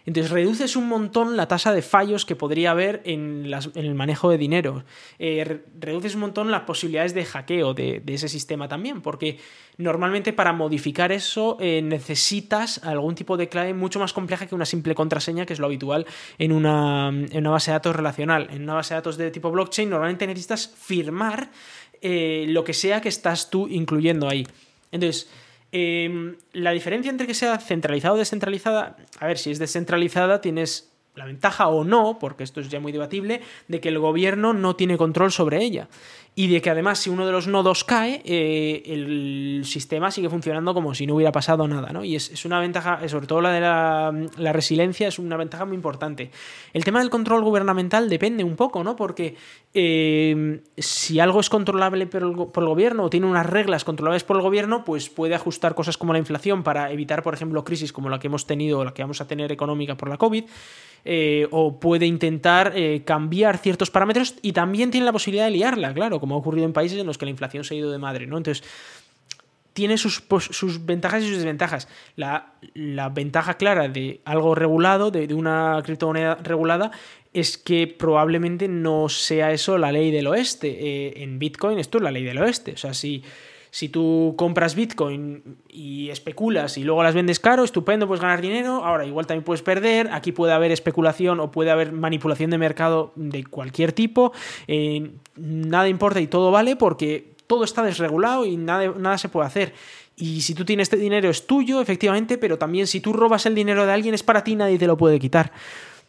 [0.06, 4.38] Entonces reduces un montón la tasa de fallos que podría haber en, el manejo de
[4.38, 4.84] dinero.
[5.20, 9.40] Eh, reduces un montón las posibilidades de hackeo de, ese sistema también, porque
[9.78, 14.66] normalmente para modificar eso eh, necesitas algún tipo de clave mucho más compleja que una
[14.66, 16.06] simple contraseña, que es lo habitual
[16.38, 18.48] en una, en una base de datos relacional.
[18.52, 21.50] En una base de datos de tipo blockchain normalmente necesitas firmar
[22.02, 24.48] eh, lo que sea que estás tú incluyendo ahí.
[24.92, 25.30] Entonces,
[25.72, 30.92] Em, la diferencia entre que sea centralizada o descentralizada, a ver, si es descentralizada tienes
[31.16, 34.76] la ventaja o no, porque esto es ya muy debatible, de que el gobierno no
[34.76, 35.88] tiene control sobre ella
[36.34, 40.74] y de que además si uno de los nodos cae, eh, el sistema sigue funcionando
[40.74, 42.06] como si no hubiera pasado nada, ¿no?
[42.06, 43.60] Y es, una ventaja, sobre todo la de
[44.42, 46.32] la, resiliencia, es una ventaja muy importante.
[46.72, 48.96] El tema del control gubernamental depende un poco, ¿no?
[48.96, 49.36] Porque
[49.74, 54.24] eh, si algo es controlable por el, por el, gobierno o tiene unas reglas controlables
[54.24, 57.92] por el gobierno, pues puede ajustar cosas como la inflación para evitar, por ejemplo, crisis
[57.92, 60.46] como la que hemos tenido o la que vamos a tener económica por la COVID.
[61.04, 65.94] Eh, o puede intentar eh, cambiar ciertos parámetros y también tiene la posibilidad de liarla,
[65.96, 67.98] claro, como ha ocurrido en países en los que la inflación se ha ido de
[67.98, 68.38] madre, ¿no?
[68.38, 68.64] Entonces,
[69.74, 71.88] tiene sus, sus ventajas y sus desventajas.
[72.16, 72.54] La,
[73.14, 76.92] ventaja clara de algo regulado, de, una criptomoneda regulada,
[77.34, 80.68] es que probablemente no sea eso la ley del oeste.
[80.70, 82.74] Eh, en Bitcoin esto es la ley del oeste.
[82.74, 83.24] O sea, si
[83.72, 88.84] si tú compras Bitcoin y especulas y luego las vendes caro, estupendo, puedes ganar dinero.
[88.84, 90.10] Ahora, igual también puedes perder.
[90.12, 94.34] Aquí puede haber especulación o puede haber manipulación de mercado de cualquier tipo.
[94.68, 99.48] Eh, nada importa y todo vale porque todo está desregulado y nada, nada se puede
[99.48, 99.74] hacer.
[100.18, 103.56] Y si tú tienes este dinero es tuyo, efectivamente, pero también si tú robas el
[103.56, 105.54] dinero de alguien es para ti, nadie te lo puede quitar.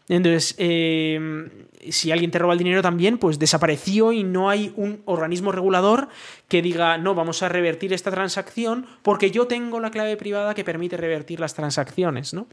[0.08, 1.48] Entonces, eh,
[1.90, 6.08] si alguien te roba el dinero también, pues desapareció y no hay un organismo regulador
[6.48, 10.64] que diga, no, vamos a revertir esta transacción porque yo tengo la clave privada que
[10.64, 12.46] permite revertir las transacciones, ¿no?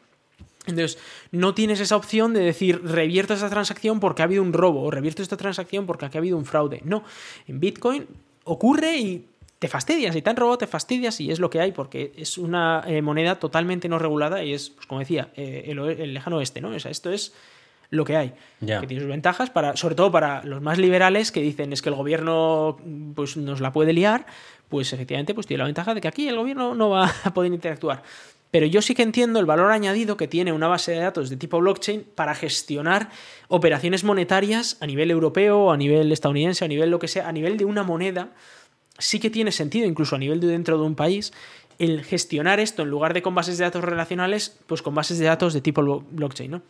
[0.65, 0.99] Entonces,
[1.31, 4.91] no tienes esa opción de decir, revierto esta transacción porque ha habido un robo o
[4.91, 6.81] revierto esta transacción porque aquí ha habido un fraude.
[6.83, 7.03] No,
[7.47, 8.05] en Bitcoin
[8.43, 9.25] ocurre y
[9.59, 10.15] te fastidias.
[10.15, 13.01] Si te han robado, te fastidias y es lo que hay porque es una eh,
[13.01, 16.69] moneda totalmente no regulada y es, pues como decía, eh, el, lejano oeste, ¿no?
[16.69, 17.33] O sea, esto es
[17.89, 18.33] lo que hay.
[18.59, 21.89] Que tiene sus ventajas, para, sobre todo para los más liberales que dicen es que
[21.89, 22.77] el gobierno
[23.15, 24.25] pues, nos la puede liar,
[24.69, 27.51] pues efectivamente pues, tiene la ventaja de que aquí el gobierno no va a poder
[27.51, 28.03] interactuar.
[28.51, 31.37] Pero yo sí que entiendo el valor añadido que tiene una base de datos de
[31.37, 33.09] tipo blockchain para gestionar
[33.47, 37.57] operaciones monetarias a nivel europeo, a nivel estadounidense, a nivel lo que sea, a nivel
[37.57, 38.29] de una moneda.
[38.99, 41.33] Sí que tiene sentido, incluso a nivel de dentro de un país,
[41.79, 45.25] el gestionar esto en lugar de con bases de datos relacionales, pues con bases de
[45.25, 45.81] datos de tipo
[46.11, 46.61] blockchain, ¿no?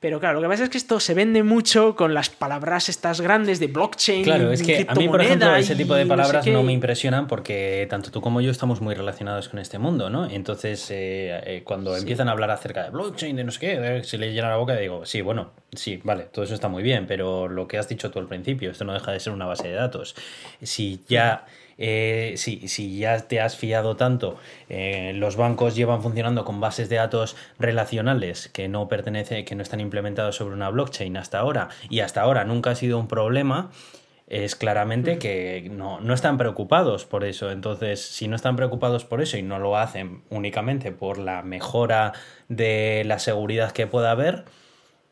[0.00, 3.20] Pero claro, lo que pasa es que esto se vende mucho con las palabras estas
[3.20, 4.24] grandes de blockchain.
[4.24, 7.86] Claro, es que a mí, por ejemplo, ese tipo de palabras no, me impresionan porque
[7.90, 10.24] tanto tú como yo estamos muy relacionados con este mundo, ¿no?
[10.24, 14.04] Entonces, eh, eh, cuando empiezan a hablar acerca de blockchain, de no sé qué, eh,
[14.04, 16.82] se le llena la boca y digo, sí, bueno, sí, vale, todo eso está muy
[16.82, 19.44] bien, pero lo que has dicho tú al principio, esto no deja de ser una
[19.44, 20.16] base de datos.
[20.62, 21.44] Si ya
[21.82, 24.36] eh, si, ya te has fiado tanto,
[24.68, 29.62] eh, los bancos llevan funcionando con bases de datos relacionales que no pertenece, que no
[29.62, 33.70] están implementados sobre una blockchain hasta ahora, y hasta ahora nunca ha sido un problema,
[34.26, 37.50] es claramente que no, no, están preocupados por eso.
[37.50, 42.12] Entonces, si no están preocupados por eso y no lo hacen únicamente por la mejora
[42.48, 44.44] de la seguridad que pueda haber,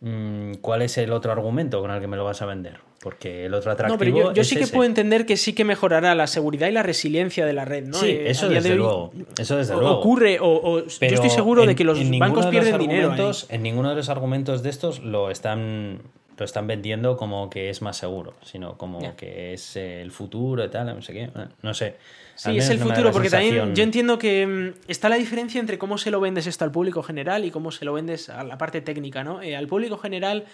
[0.01, 2.88] mm, ¿cuál es el otro argumento con el que me lo vas a vender?
[3.01, 3.95] Porque el otro atractivo.
[3.95, 6.83] No, pero yo, sí que puedo entender que sí que mejorará la seguridad y la
[6.83, 7.97] resiliencia de la red, ¿no?
[7.99, 9.99] Sí, eh, eso desde, luego, eso desde luego.
[9.99, 13.15] Ocurre, o, yo estoy seguro de que los bancos pierden dinero.
[13.49, 16.01] En ninguno de los argumentos de estos lo están
[16.39, 20.69] lo están vendiendo como que es más seguro, sino como que es el futuro y
[20.69, 21.31] tal, no sé qué,
[21.63, 21.97] no sé.
[22.37, 25.99] Sí, es el futuro, porque también yo entiendo que mm, está la diferencia entre cómo
[25.99, 28.81] se lo vendes esto al público general y cómo se lo vendes a la parte
[28.81, 29.43] técnica, ¿no?
[29.43, 30.45] Eh, al público general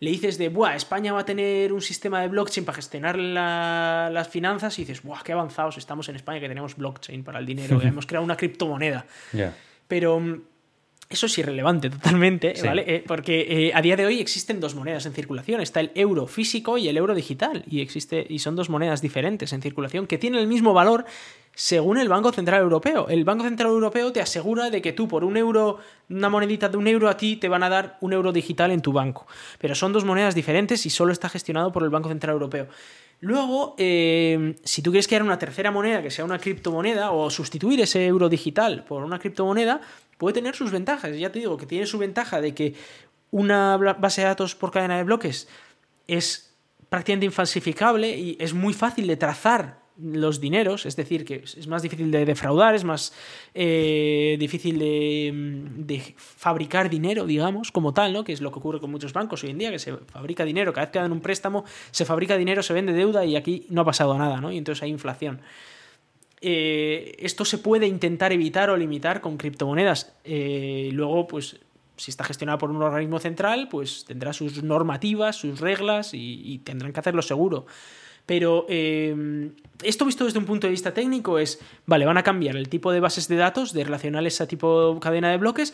[0.00, 4.28] le dices de, Buah, España va a tener un sistema de blockchain para gestionar las
[4.28, 7.80] finanzas y dices, Buah, qué avanzados estamos en España que tenemos blockchain para el dinero,
[7.82, 9.06] hemos creado una criptomoneda.
[9.88, 10.40] Pero mm,
[11.10, 12.84] eso es irrelevante totalmente, ¿vale?
[12.86, 15.62] Eh, porque eh, a día de hoy existen dos monedas en circulación.
[15.62, 17.64] Está el euro físico y el euro digital.
[17.66, 21.06] Y, existe, y son dos monedas diferentes en circulación que tienen el mismo valor
[21.58, 23.08] según el Banco Central Europeo.
[23.08, 25.78] El Banco Central Europeo te asegura de que tú por un euro,
[26.08, 28.80] una monedita de un euro a ti, te van a dar un euro digital en
[28.80, 29.26] tu banco.
[29.58, 32.68] Pero son dos monedas diferentes y solo está gestionado por el Banco Central Europeo.
[33.18, 37.80] Luego, eh, si tú quieres crear una tercera moneda que sea una criptomoneda o sustituir
[37.80, 39.80] ese euro digital por una criptomoneda,
[40.16, 41.18] puede tener sus ventajas.
[41.18, 42.74] Ya te digo que tiene su ventaja de que
[43.32, 45.48] una base de datos por cadena de bloques
[46.06, 46.54] es
[46.88, 51.82] prácticamente infalsificable y es muy fácil de trazar los dineros, es decir, que es más
[51.82, 53.12] difícil de defraudar, es más
[53.54, 58.22] eh, difícil de, fabricar dinero, digamos, como tal, ¿no?
[58.22, 60.72] Que es lo que ocurre con muchos bancos hoy en día, que se fabrica dinero,
[60.72, 63.82] cada vez que dan un préstamo, se fabrica dinero, se vende deuda y aquí no
[63.82, 64.52] ha pasado nada, ¿no?
[64.52, 65.40] Y entonces hay inflación.
[66.40, 70.14] Eh, esto se puede intentar evitar o limitar con criptomonedas.
[70.22, 71.58] Eh, luego, pues,
[71.96, 76.58] si está gestionado por un organismo central, pues tendrá sus normativas, sus reglas y, y
[76.58, 77.66] tendrán que hacerlo seguro.
[78.28, 79.52] Pero em,
[79.82, 82.92] esto visto desde un punto de vista técnico es, vale, van a cambiar el tipo
[82.92, 85.72] de bases de datos de relacionales a tipo cadena de bloques,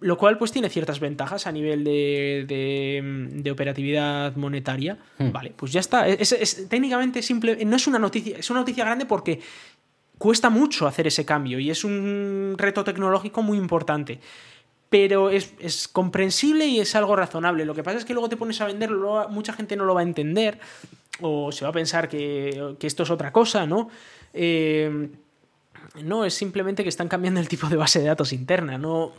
[0.00, 4.98] lo cual pues tiene ciertas ventajas a nivel de, operatividad monetaria.
[5.16, 5.32] Hmm.
[5.32, 6.06] Vale, pues ya está.
[6.06, 9.40] Es, técnicamente simple, no es una noticia, es una noticia grande porque
[10.18, 14.20] cuesta mucho hacer ese cambio y es un reto tecnológico muy importante.
[14.90, 17.64] Pero es, comprensible y es algo razonable.
[17.64, 20.00] Lo que pasa es que luego te pones a venderlo, mucha gente no lo va
[20.00, 20.58] a entender
[21.20, 23.88] o se va a pensar que, esto es otra cosa, ¿no?
[24.32, 25.10] Eh,
[26.02, 29.12] no, es simplemente que están cambiando el tipo de base de datos interna, no,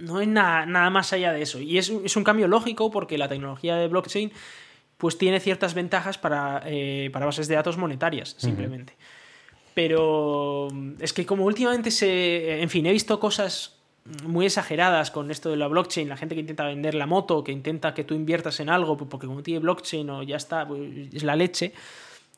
[0.00, 1.60] no es nada, nada más allá de eso.
[1.60, 4.32] Y es, un cambio lógico porque la tecnología de blockchain
[4.96, 8.96] pues tiene ciertas ventajas para, eh, bases de datos monetarias, simplemente.
[9.74, 10.68] Pero
[10.98, 12.60] es que como últimamente se...
[12.60, 13.77] En fin, he visto cosas
[14.24, 17.52] muy exageradas con esto de la blockchain, la gente que intenta vender la moto, que
[17.52, 20.80] intenta que tú inviertas en algo, pues porque como tiene blockchain o ya está, pues
[21.12, 21.72] es la leche.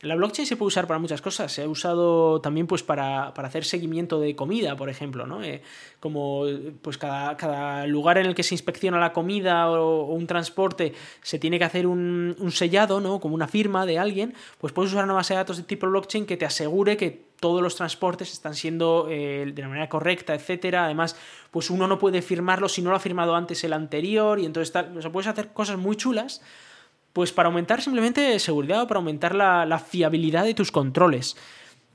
[0.03, 1.53] La blockchain se puede usar para muchas cosas.
[1.53, 5.27] Se ha usado también pues, para, hacer seguimiento de comida, por ejemplo.
[5.27, 5.43] ¿no?
[5.45, 5.61] Eh,
[6.01, 6.45] como
[6.81, 11.59] pues, cada, lugar en el que se inspecciona la comida o, un transporte se tiene
[11.59, 13.21] que hacer un, un, sellado, ¿no?
[13.21, 16.25] como una firma de alguien, pues puedes usar una base de datos de tipo blockchain
[16.25, 20.85] que te asegure que todos los transportes están siendo eh, de la manera correcta, etcétera.
[20.85, 21.17] Además,
[21.51, 24.73] pues uno no puede firmarlo si no lo ha firmado antes el anterior y entonces
[24.73, 24.97] tal.
[24.97, 26.43] O sea, puedes hacer cosas muy chulas
[27.13, 31.37] pues para aumentar simplemente seguridad o para aumentar la, fiabilidad de tus controles.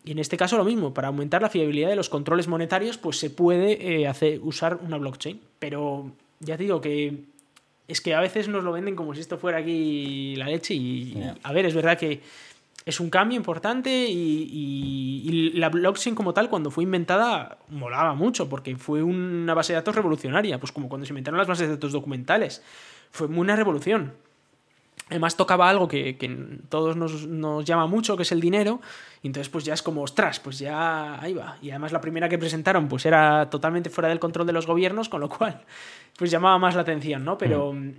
[0.04, 3.18] Y en este caso lo mismo, para aumentar la fiabilidad de los controles monetarios, pues
[3.18, 5.40] se puede eh, hacer, usar una blockchain.
[5.58, 7.24] Pero ya te digo que
[7.88, 11.24] es que a veces nos lo venden como si esto fuera aquí la leche y,
[11.44, 12.22] a ver, es verdad que
[12.86, 18.48] es un cambio importante y, y, la blockchain como tal cuando fue inventada molaba mucho
[18.48, 21.74] porque fue una base de datos revolucionaria, pues como cuando se inventaron las bases de
[21.74, 22.64] datos documentales.
[23.10, 24.14] Fue una revolución.
[25.10, 28.82] Además tocaba algo que, que todos nos, nos, llama mucho, que es el dinero,
[29.22, 31.58] y entonces pues ya es como, ostras, pues ya ahí va.
[31.62, 35.10] Y además la primera que presentaron pues era totalmente fuera del control de los gobiernos,
[35.10, 35.64] con lo cual
[36.18, 37.38] pues llamaba más la atención, ¿no?
[37.38, 37.94] Pero, mm.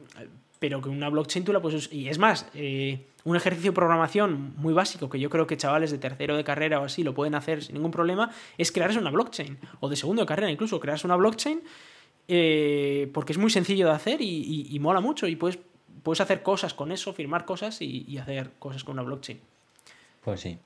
[0.59, 1.93] pero que una blockchain tú la puedes...
[1.93, 5.90] Y es más, eh, un ejercicio de programación muy básico, que yo creo que chavales
[5.90, 9.10] de tercero de carrera o así lo pueden hacer sin ningún problema, es crearse una
[9.10, 11.60] blockchain, o de segundo de carrera incluso, crearse una blockchain,
[12.28, 15.58] eh, porque es muy sencillo de hacer y, mola mucho y puedes
[16.02, 19.40] puedes hacer cosas con eso, firmar cosas y, hacer cosas con una blockchain.
[20.22, 20.56] Pues sí.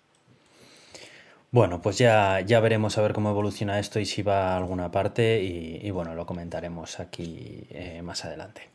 [1.50, 4.90] Bueno, pues ya, ya veremos a ver cómo evoluciona esto y si va a alguna
[4.90, 8.69] parte y, bueno, lo comentaremos aquí eh, más adelante.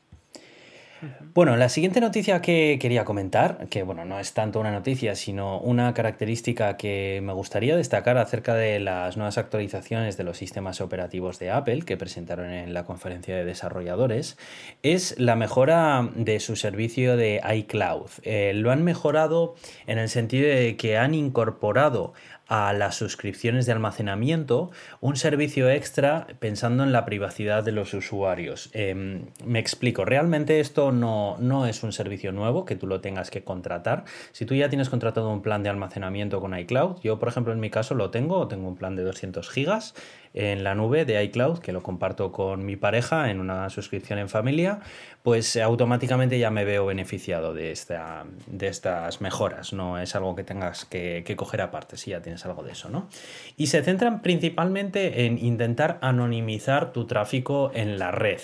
[1.34, 5.60] Bueno, la siguiente noticia que quería comentar, que bueno, no es tanto una noticia, sino
[5.60, 11.38] una característica que me gustaría destacar acerca de las nuevas actualizaciones de los sistemas operativos
[11.40, 14.38] de Apple que presentaron en la conferencia de desarrolladores,
[14.84, 18.10] es la mejora de su servicio de iCloud.
[18.24, 19.56] Eh, lo han mejorado
[19.88, 22.14] en el sentido de que han incorporado
[22.48, 24.72] a las suscripciones de almacenamiento
[25.02, 28.70] un servicio extra pensando en la privacidad de los usuarios.
[28.74, 33.32] Em, me explico, realmente esto no, no, es un servicio nuevo que tú lo tengas
[33.32, 34.06] que contratar.
[34.32, 37.60] Si tú ya tienes contratado un plan de almacenamiento con iCloud, yo por ejemplo en
[37.60, 39.96] mi caso lo tengo, tengo un plan de 200 gigas
[40.36, 44.28] en la nube de iCloud, que lo comparto con mi pareja en una suscripción en
[44.28, 44.82] familia,
[45.24, 49.72] pues automáticamente ya me veo beneficiado de, esta, de estas mejoras.
[49.72, 52.90] No es algo que tengas que, que coger aparte, si ya tienes algo de eso,
[52.90, 53.08] ¿no?
[53.56, 58.42] Y se centran principalmente en intentar anonimizar tu tráfico en la red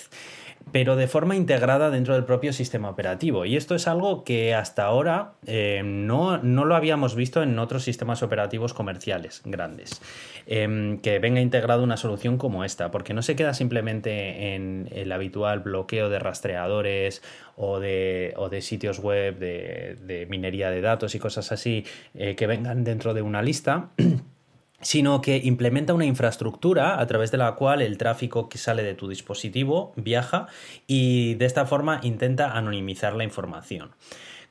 [0.72, 3.46] pero de forma integrada dentro del propio sistema operativo.
[3.46, 8.24] Y esto es algo que hasta ahora eh, no, lo habíamos visto en otros sistemas
[8.24, 10.02] operativos comerciales grandes.
[10.48, 15.12] Em, que venga integrado una solución como esta, porque no se queda simplemente en el
[15.12, 17.22] habitual bloqueo de rastreadores
[17.56, 23.14] o de, sitios web de, minería de datos y cosas así eh, que vengan dentro
[23.14, 23.90] de una lista.
[24.82, 28.94] sino que implementa una infraestructura a través de la cual el tráfico que sale de
[28.94, 30.48] tu dispositivo viaja
[30.88, 33.92] y de esta forma intenta anonimizar la información.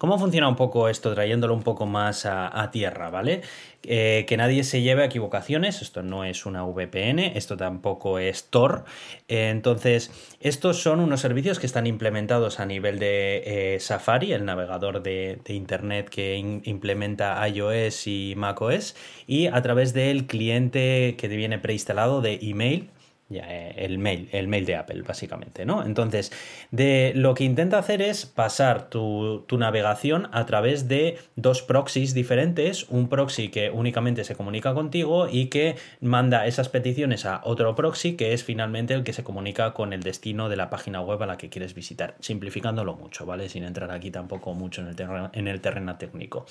[0.01, 3.43] ¿Cómo funciona un poco esto, trayéndolo un poco más a, tierra, ¿vale?
[3.83, 8.45] Eh, que nadie se lleve a equivocaciones, esto no es una VPN, esto tampoco es
[8.45, 8.87] Tor.
[9.29, 15.03] entonces, estos son unos servicios que están implementados a nivel de eh, Safari, el navegador
[15.03, 18.97] de, Internet que implementa iOS y macOS,
[19.27, 22.89] y a través del cliente que te viene preinstalado de email
[23.33, 25.85] eh, el mail, el mail de Apple, básicamente, ¿no?
[25.85, 26.33] Entonces,
[26.73, 32.89] de, lo que intenta hacer es pasar tu, navegación a través de dos proxies diferentes,
[32.89, 38.17] un proxy que únicamente se comunica contigo y que manda esas peticiones a otro proxy
[38.17, 41.27] que es finalmente el que se comunica con el destino de la página web a
[41.27, 43.49] la que quieres visitar, simplificándolo mucho, ¿vale?
[43.49, 46.47] Sin entrar aquí tampoco mucho en el, terreno, en el terreno técnico.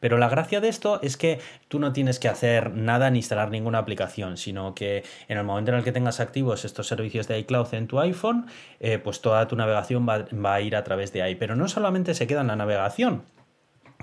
[0.00, 3.50] Pero la gracia de esto es que tú no tienes que hacer nada ni instalar
[3.50, 7.38] ninguna aplicación, sino que en el momento en el que tengas activos estos servicios de
[7.38, 8.46] iCloud en tu iPhone,
[8.80, 11.34] eh, pues toda tu navegación va, a ir a través de ahí.
[11.36, 13.22] Pero no solamente se queda en la navegación,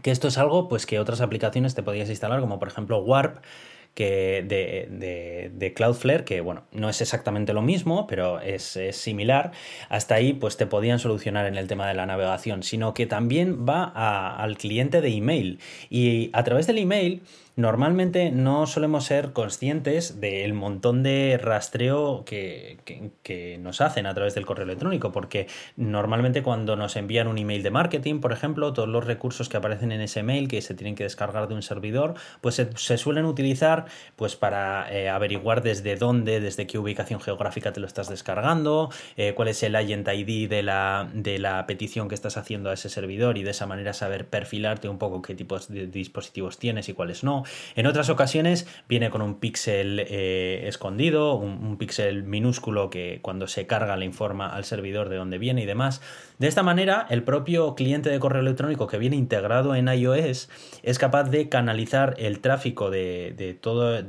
[0.02, 3.44] que esto es algo pues que otras aplicaciones te podías instalar, como por ejemplo Warp,
[3.94, 9.52] que de, de, Cloudflare, que bueno, no es exactamente lo mismo, pero es, similar.
[9.90, 13.66] Hasta ahí, pues te podían solucionar en el tema de la navegación, sino que también
[13.68, 13.84] va
[14.36, 15.60] al cliente de email.
[15.90, 17.22] Y a través del email
[17.56, 22.80] normalmente no solemos ser conscientes del montón de rastreo que,
[23.60, 27.72] nos hacen a través del correo electrónico, porque normalmente cuando nos envían un email de
[27.72, 31.04] marketing, por ejemplo, todos los recursos que aparecen en ese mail que se tienen que
[31.04, 33.86] descargar de un servidor, pues se, suelen utilizar
[34.16, 39.34] pues para eh, averiguar desde dónde, desde qué ubicación geográfica te lo estás descargando, eh,
[39.34, 42.90] cuál es el agent ID de la, de la petición que estás haciendo a ese
[42.90, 46.94] servidor y de esa manera saber perfilarte un poco qué tipos de dispositivos tienes y
[46.94, 47.41] cuáles no.
[47.76, 53.68] En otras ocasiones viene con un píxel eh, escondido, un, píxel minúsculo que cuando se
[53.68, 56.02] carga le informa al servidor de dónde viene y demás.
[56.38, 60.50] De esta manera, el propio cliente de correo electrónico que viene integrado en iOS
[60.84, 64.04] es capaz de canalizar el tráfico de, todo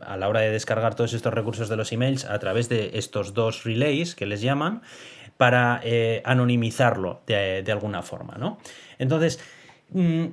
[0.00, 3.34] a la hora de descargar todos estos recursos de los emails a través de estos
[3.34, 4.82] dos relays que les llaman
[5.38, 8.58] para eh, anonimizarlo de, alguna forma, ¿no?
[8.98, 9.40] Entonces,
[9.90, 10.26] mm,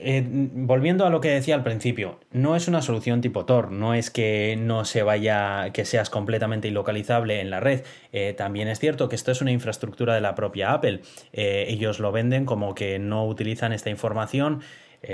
[0.00, 3.94] eh, volviendo a lo que decía al principio, no es una solución tipo Tor, no
[3.94, 7.82] es que no se vaya, que seas completamente ilocalizable en la red.
[8.12, 11.00] Eh, también es cierto que esto es una infraestructura de la propia Apple.
[11.32, 14.60] Eh, ellos lo venden como que no utilizan esta información.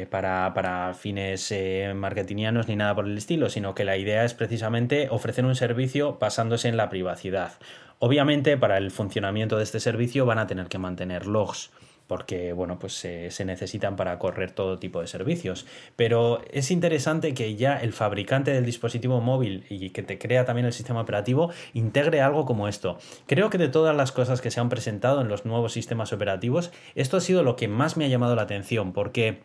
[0.09, 1.53] Para, para, fines
[1.95, 6.17] marketingianos ni nada por el estilo, sino que la idea es precisamente ofrecer un servicio
[6.19, 7.53] basándose en la privacidad.
[7.99, 11.71] Obviamente, para el funcionamiento de este servicio van a tener que mantener logs
[12.07, 15.67] porque bueno, pues se, necesitan para correr todo tipo de servicios.
[15.97, 20.67] Pero es interesante que ya el fabricante del dispositivo móvil y que te crea también
[20.67, 22.99] el sistema operativo integre algo como esto.
[23.27, 26.73] Creo que de todas las cosas que se han presentado en los nuevos sistemas operativos,
[26.95, 29.43] esto ha sido lo que más me ha llamado la atención, porque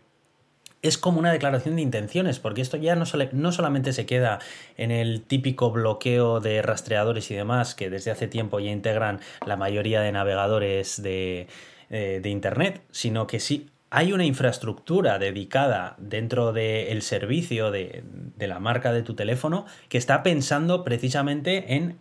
[0.82, 3.03] es como una declaración de intenciones, porque esto ya no,
[3.34, 4.39] no, solamente se queda
[4.78, 9.57] en el típico bloqueo de rastreadores y demás, que desde hace tiempo ya integran la
[9.57, 11.47] mayoría de navegadores de,
[11.90, 18.04] eh, de Internet, sino que sí hay una infraestructura dedicada dentro del servicio de,
[18.38, 21.98] la marca de tu teléfono que está pensando precisamente en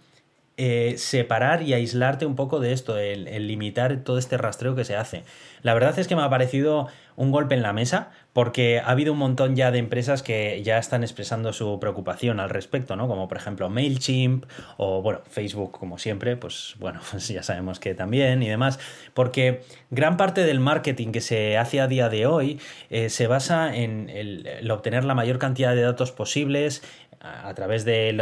[0.58, 4.96] eh, separar y aislarte un poco de esto, el, limitar todo este rastreo que se
[4.96, 5.22] hace.
[5.62, 9.12] La verdad es que me ha parecido un golpe en la mesa porque ha habido
[9.12, 13.08] un montón ya de empresas que ya están expresando su preocupación al respecto, ¿no?
[13.08, 14.44] Como por ejemplo MailChimp
[14.76, 18.78] o, bueno, Facebook como siempre, pues bueno, pues ya sabemos que también y demás,
[19.12, 22.60] porque gran parte del marketing que se hace a día de hoy
[22.90, 26.84] eh, se basa en el, obtener la mayor cantidad de datos posibles,
[27.20, 28.12] a través de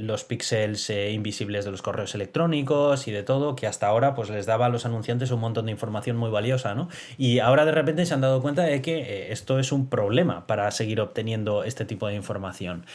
[0.00, 4.30] los píxeles eh, invisibles de los correos electrónicos y de todo, que hasta ahora pues
[4.30, 6.88] les daba a los anunciantes un montón de información muy valiosa, ¿no?
[7.18, 10.46] Y ahora de repente se han dado cuenta de que eh, esto es un problema
[10.46, 12.86] para seguir obteniendo este tipo de información.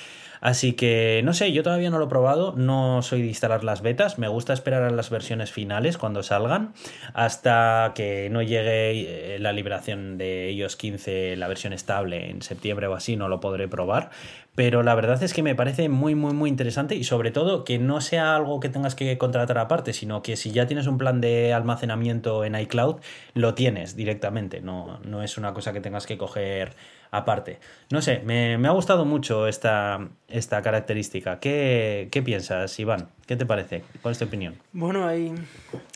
[0.44, 3.82] Así que no sé, yo todavía no lo he probado, no soy de instalar las
[3.82, 6.74] betas, me gusta esperar a las versiones finales cuando salgan,
[7.14, 12.88] hasta que no llegue eh, la liberación de iOS 15, la versión estable en septiembre
[12.88, 14.10] o así, no lo podré probar.
[14.54, 17.80] Pero la verdad es que me parece muy, muy, muy interesante y sobre todo que
[17.80, 21.22] no sea algo que tengas que contratar aparte, sino que si ya tienes un plan
[21.22, 22.98] de almacenamiento en iCloud,
[23.34, 26.76] lo tienes directamente, no, no es una cosa que tengas que coger
[27.14, 27.60] aparte.
[27.90, 31.40] No sé, me, ha gustado mucho esta, esta característica.
[31.40, 33.10] ¿Qué, piensas, Iván?
[33.28, 33.84] ¿Qué te parece?
[34.02, 34.56] ¿Cuál es tu opinión?
[34.74, 35.34] Bueno, hay,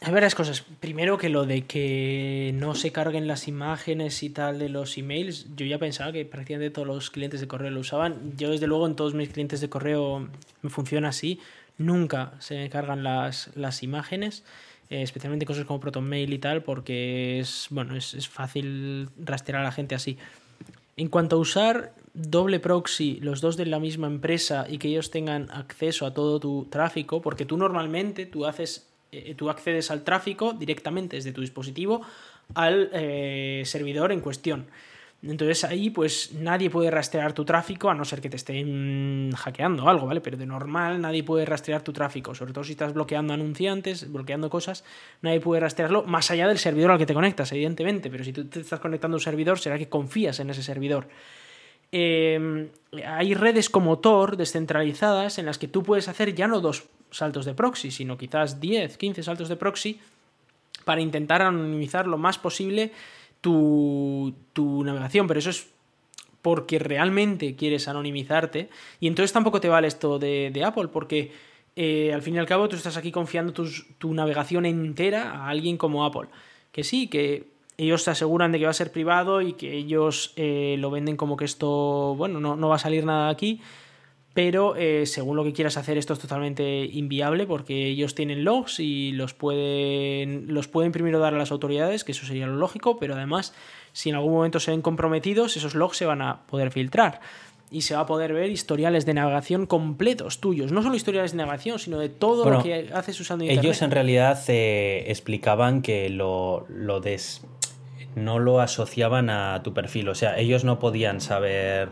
[0.02, 0.62] hay varias cosas.
[0.80, 5.48] Primero que lo de que no se carguen las imágenes y tal de los emails,
[5.56, 8.34] yo ya pensaba que prácticamente todos los clientes de correo lo usaban.
[8.38, 10.28] Yo desde luego en todos mis clientes de correo
[10.62, 11.40] me funciona así
[11.78, 14.44] nunca se cargan las, las imágenes.
[14.90, 19.72] Eh, especialmente cosas como ProtonMail y tal, porque es, bueno, es, fácil rastrear a la
[19.72, 20.18] gente así.
[20.98, 25.12] En cuanto a usar doble proxy, los dos de la misma empresa y que ellos
[25.12, 30.04] tengan acceso a todo tu tráfico, porque tú normalmente tú haces, eh, tú accedes al
[30.04, 32.02] tráfico directamente desde tu dispositivo
[32.56, 34.66] al eh, servidor en cuestión.
[35.24, 39.86] Entonces ahí pues nadie puede rastrear tu tráfico a no ser que te estén hackeando
[39.86, 40.22] o algo, ¿vale?
[40.22, 44.50] Pero de normal nadie puede rastrear tu tráfico, sobre todo si estás bloqueando anunciantes, bloqueando
[44.50, 44.84] cosas,
[45.22, 48.46] nadie puede rastrearlo más allá del servidor al que te conectas, evidentemente, pero si tú
[48.46, 51.08] te estás conectando a un servidor será que confías en ese servidor.
[51.92, 52.70] Em,
[53.06, 57.46] hay redes como Tor descentralizadas en las que tú puedes hacer ya no dos saltos
[57.46, 60.00] de proxy, sino quizás 10, 15 saltos de proxy
[60.86, 62.92] para intentar anonimizar lo más posible
[63.42, 64.34] tu,
[64.84, 65.68] navegación, pero eso es
[66.42, 68.70] porque realmente quieres anonimizarte
[69.00, 71.32] y entonces tampoco te vale esto de, Apple porque
[71.76, 75.78] eh, al fin y al cabo tú estás aquí confiando tu navegación entera a alguien
[75.78, 76.30] como Apple.
[76.72, 77.48] Que sí, que
[77.78, 81.16] ellos te aseguran de que va a ser privado y que ellos eh, lo venden
[81.16, 83.62] como que esto, bueno, no, no va a salir nada de aquí,
[84.38, 88.80] pero eh, según lo que quieras hacer esto es totalmente inviable porque ellos tienen logs
[88.80, 93.00] y los pueden, los pueden primero dar a las autoridades, que eso sería lo lógico,
[93.00, 93.56] pero además
[93.94, 97.20] si en algún momento se ven comprometidos, esos logs se van a poder filtrar
[97.72, 100.72] y se va a poder ver historiales de navegación completos tuyos.
[100.72, 103.66] No solo historiales de navegación, sino de todo lo que haces usando Internet.
[103.66, 107.42] Ellos en realidad eh, explicaban que lo, lo des...
[108.14, 110.10] no lo asociaban a tu perfil.
[110.10, 111.90] O sea, ellos no podían saber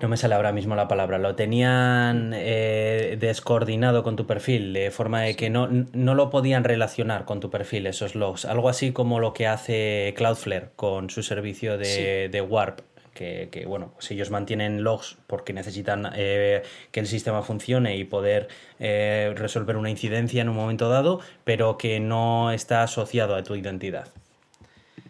[0.00, 4.90] no me sale ahora mismo la palabra, lo tenían eh, descoordinado con tu perfil, de
[4.90, 8.44] forma de que no, no, lo podían relacionar con tu perfil esos logs.
[8.44, 12.80] Algo así como lo que hace Cloudflare con su servicio de, Warp.
[13.14, 18.48] Que, bueno, pues ellos mantienen logs porque necesitan eh, que el sistema funcione y poder
[18.78, 23.54] eh, resolver una incidencia en un momento dado, pero que no está asociado a tu
[23.54, 24.08] identidad.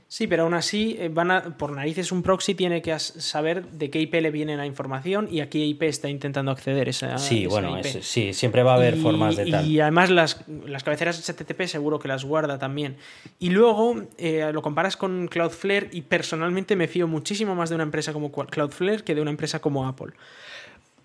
[0.08, 3.90] Sí, pero aún así, eh, van a, por narices un proxy tiene que saber de
[3.90, 7.46] qué IP le viene la información y a qué IP está intentando acceder esa Sí,
[7.46, 9.66] bueno, sí, siempre va a haber formas de tal.
[9.66, 12.96] Y además las, las, cabeceras HTTP seguro que las guarda también.
[13.40, 17.84] Y luego eh, lo comparas con Cloudflare y personalmente me fío muchísimo más de una
[17.84, 20.12] empresa como Cloudflare que de una empresa como Apple.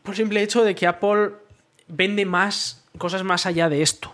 [0.04, 1.32] Por simple hecho de que Apple
[1.88, 4.14] vende más cosas más allá de esto.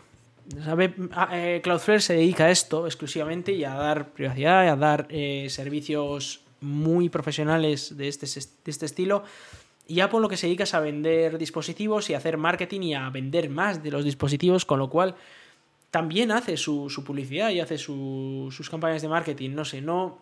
[0.64, 0.94] ¿Sabe?
[1.12, 5.08] Ah, eh, Cloudflare se dedica a esto exclusivamente y a dar privacidad y a dar
[5.10, 9.24] eh, servicios muy profesionales de este, de este estilo.
[9.88, 12.94] Y Apple lo que se dedica es a vender dispositivos y a hacer marketing y
[12.94, 15.16] a vender más de los dispositivos, con lo cual
[15.92, 19.52] también hace su, publicidad y hace sus campañas de marketing.
[19.52, 20.20] No sé, no,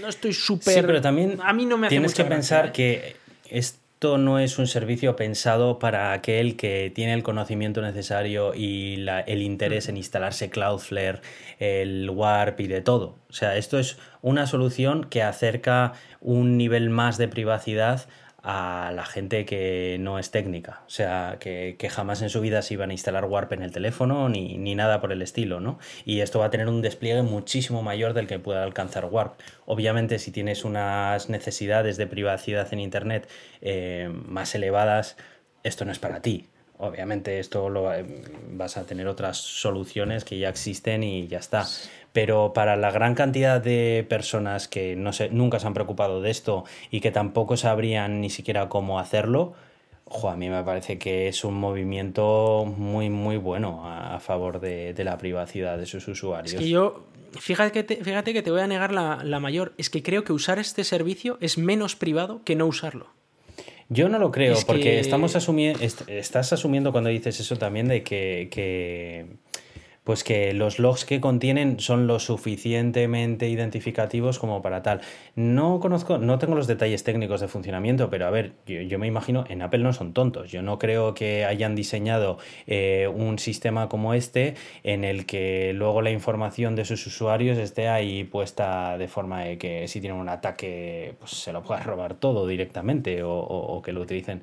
[0.00, 0.74] no estoy súper...
[0.74, 2.72] Sí, pero también a mí no me hace tienes que pensar ¿eh?
[2.72, 3.16] que
[3.48, 9.04] es esto no es un servicio pensado para aquel que tiene el conocimiento necesario y
[9.26, 11.22] el interés en instalarse Cloudflare,
[11.58, 13.16] el Warp y de todo.
[13.28, 18.06] O sea, esto es una solución que acerca un nivel más de privacidad
[18.48, 22.74] a la gente que no es técnica, o sea, que, jamás en su vida se
[22.74, 25.80] iban a instalar Warp en el teléfono ni, nada por el estilo, ¿no?
[26.04, 29.40] Y esto va a tener un despliegue muchísimo mayor del que pueda alcanzar Warp.
[29.64, 33.28] Obviamente, si tienes unas necesidades de privacidad en Internet
[33.62, 35.16] eh, más elevadas,
[35.64, 36.46] esto no es para ti.
[36.78, 38.04] Obviamente esto lo eh,
[38.50, 41.66] vas a tener otras soluciones que ya existen y ya está
[42.16, 46.30] pero para la gran cantidad de personas que no se, nunca se han preocupado de
[46.30, 49.52] esto y que tampoco sabrían ni siquiera cómo hacerlo,
[50.26, 55.18] a mí me parece que es un movimiento muy, muy bueno a, favor de, la
[55.18, 56.54] privacidad de sus usuarios.
[56.54, 57.04] Es que yo,
[57.38, 60.32] fíjate que te, fíjate que te voy a negar la, mayor, es que creo que
[60.32, 63.08] usar este servicio es menos privado que no usarlo.
[63.90, 69.36] Yo no lo creo, porque estamos asumiendo, estás asumiendo cuando dices eso también de que
[70.06, 75.00] pues que los logs que contienen son lo suficientemente identificativos como para tal.
[75.34, 79.44] No conozco, no tengo los detalles técnicos de funcionamiento, pero a ver, yo, me imagino,
[79.48, 80.52] en Apple no son tontos.
[80.52, 82.38] Yo no creo que hayan diseñado
[82.68, 84.54] eh, un sistema como este
[84.84, 89.58] en el que luego la información de sus usuarios esté ahí puesta de forma de
[89.58, 94.02] que si tienen un ataque, pues se lo puedan robar todo directamente o que lo
[94.02, 94.42] utilicen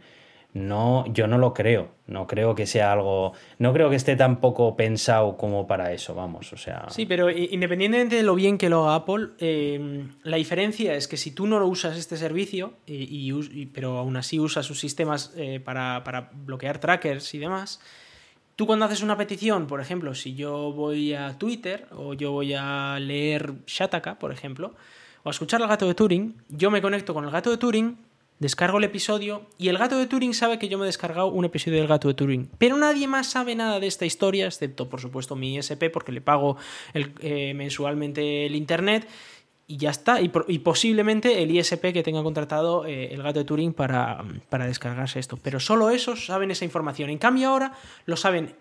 [0.54, 1.90] no, yo no lo creo.
[2.06, 3.34] No creo que sea algo.
[3.58, 6.54] No creo que esté tan poco pensado como para eso, vamos.
[6.54, 6.86] O sea.
[6.90, 11.18] Sí, pero independientemente de lo bien que lo haga Apple, em, la diferencia es que
[11.18, 15.60] si tú no lo usas este servicio, y, pero aún así usas sus sistemas eh,
[15.60, 17.82] para, para bloquear trackers y demás.
[18.56, 22.54] Tú cuando haces una petición, por ejemplo, si yo voy a Twitter o yo voy
[22.54, 24.76] a leer Shataka, por ejemplo,
[25.24, 27.98] o a escuchar al gato de Turing, yo me conecto con el gato de Turing
[28.40, 31.46] descargo el episodio y el gato de Turing sabe que yo me he descargado un
[31.46, 32.50] episodio del gato de Turing.
[32.58, 36.22] Pero nadie más sabe nada de esta historia, excepto por supuesto mi ISP porque le
[36.22, 36.58] pago
[36.94, 39.08] eh, mensualmente el internet
[39.66, 40.20] y ya está.
[40.22, 45.20] Y, posiblemente el ISP que tenga contratado eh, el gato de Turing para, para descargarse
[45.20, 45.40] esto.
[45.42, 47.10] Pero solo esos saben esa información.
[47.10, 47.74] En cambio ahora
[48.06, 48.56] lo saben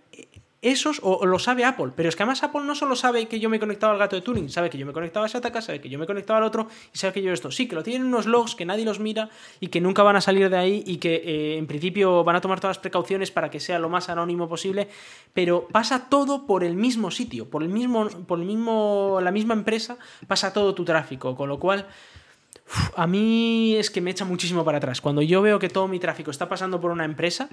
[0.62, 1.93] esos o, lo sabe Apple.
[1.94, 4.16] Pero es que además Apple no solo sabe que yo me he conectado al gato
[4.16, 6.06] de Turing, sabe que yo me he conectado a Shataka, sabe que yo me he
[6.06, 7.51] conectado al otro y sabe que yo esto.
[7.51, 9.28] Sí, que lo tienen unos logs que nadie los mira
[9.60, 12.40] y que nunca van a salir de ahí y que eh, en principio van a
[12.40, 14.89] tomar todas las precauciones para que sea lo más anónimo posible,
[15.34, 19.55] pero pasa todo por el mismo sitio, por el mismo, por el mismo, la misma
[19.55, 19.98] empresa,
[20.28, 21.86] pasa todo tu tráfico, con lo cual
[22.97, 25.01] a mí es que me echa muchísimo para atrás.
[25.01, 27.48] Cuando yo veo que todo mi tráfico está pasando por una empresa,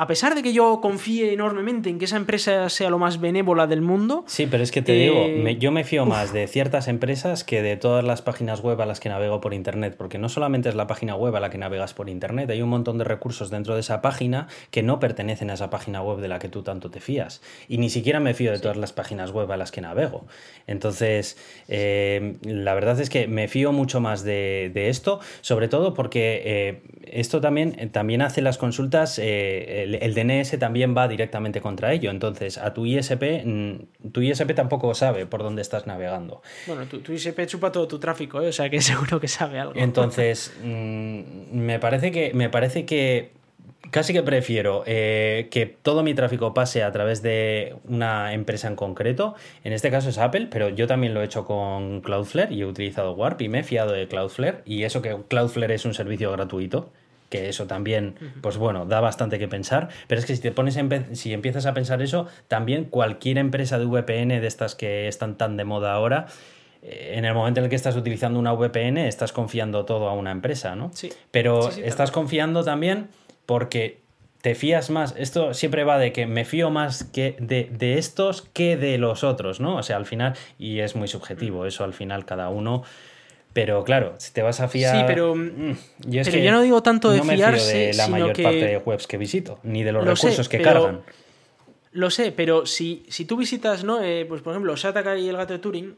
[0.00, 3.66] a pesar de que yo confíe enormemente en que esa empresa sea lo más benévola
[3.66, 4.24] del mundo.
[4.26, 7.60] Sí, pero es que te digo, eh, yo me fío más de ciertas empresas que
[7.60, 10.74] de todas las páginas web a las que navego por internet, porque no solamente es
[10.74, 13.74] la página web a la que navegas por internet, hay un montón de recursos dentro
[13.74, 16.90] de esa página que no pertenecen a esa página web de la que tú tanto
[16.90, 17.42] te fías.
[17.68, 20.24] Y ni siquiera me fío de todas las páginas web a las que navego.
[20.66, 21.36] Entonces,
[21.68, 24.39] eh, la verdad es que me fío mucho más de,
[24.74, 31.08] esto, sobre todo porque eh, esto también, también hace las consultas el, DNS también va
[31.08, 32.10] directamente contra ello.
[32.10, 36.42] Entonces, a tu ISP, mm, tu ISP tampoco sabe por dónde estás navegando.
[36.66, 38.48] Bueno, tu, ISP chupa todo tu tráfico, ¿eh?
[38.48, 39.74] o sea que seguro que sabe algo.
[39.76, 41.20] Entonces, mm,
[41.52, 42.32] me parece que.
[42.34, 43.39] Me parece que.
[43.90, 48.76] Casi que prefiero eh, que todo mi tráfico pase a través de una empresa en
[48.76, 49.34] concreto.
[49.64, 52.66] En este caso es Apple, pero yo también lo he hecho con Cloudflare y he
[52.66, 54.62] utilizado Warp y me he fiado de Cloudflare.
[54.64, 56.92] Y eso que Cloudflare es un servicio gratuito
[57.30, 60.76] que eso también, pues bueno, da bastante que pensar, pero es que si te pones
[61.12, 65.56] si empiezas a pensar eso, también cualquier empresa de VPN de estas que están tan
[65.56, 66.26] de moda ahora,
[66.82, 70.12] eh, en el momento en el que estás utilizando una VPN, estás confiando todo a
[70.12, 70.90] una empresa, ¿no?
[70.92, 71.10] Sí.
[71.30, 73.08] Pero estás confiando también
[73.50, 73.98] porque
[74.42, 75.12] te fías más.
[75.18, 79.24] Esto siempre va de que me fío más que de, de, estos que de los
[79.24, 79.74] otros, ¿no?
[79.74, 82.84] O sea, al final, y es muy subjetivo, eso al final cada uno
[83.52, 84.96] pero claro, si te vas a fiar.
[84.96, 85.34] Sí, pero.
[85.34, 88.76] Mm, yo, yo no digo tanto de no me Fío de la mayor parte de
[88.76, 91.00] webs que visito, ni de los recursos que cargan.
[91.90, 94.00] Lo sé, pero si, si tú visitas, ¿no?
[94.00, 95.96] Eh, pues por ejemplo, Shataka y el gato de Turing.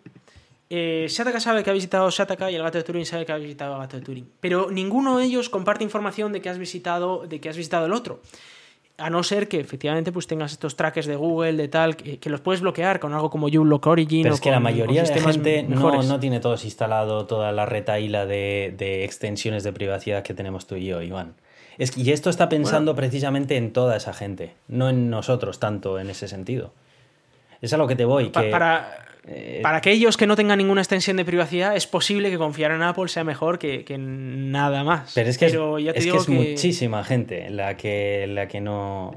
[0.74, 3.36] Eh, Shataka sabe que ha visitado Shataka y el gato de Turing sabe que ha
[3.36, 4.26] visitado el gato de Turing.
[4.40, 7.92] Pero ninguno de ellos comparte información de que has visitado, de que has visitado el
[7.92, 8.22] otro
[8.96, 12.40] a no ser que efectivamente pues tengas estos trackers de Google, de tal, que, los
[12.40, 14.22] puedes bloquear con algo como uBlock Origin.
[14.22, 18.24] Pero es que la mayoría de gente no, no, tiene todos instalado toda la retaíla
[18.24, 21.34] de, de, extensiones de privacidad que tenemos tú y yo, Iván.
[21.78, 26.08] Es, y esto está pensando precisamente en toda esa gente, no en nosotros tanto en
[26.08, 26.72] ese sentido.
[27.60, 28.30] Es a lo que te voy.
[28.30, 28.50] Que...
[28.50, 32.72] Para, eh, Para aquellos que no tengan ninguna extensión de privacidad, es posible que confiar
[32.72, 35.12] en Apple sea mejor que, nada más.
[35.14, 39.14] Pero es que es, muchísima gente la que, la que no,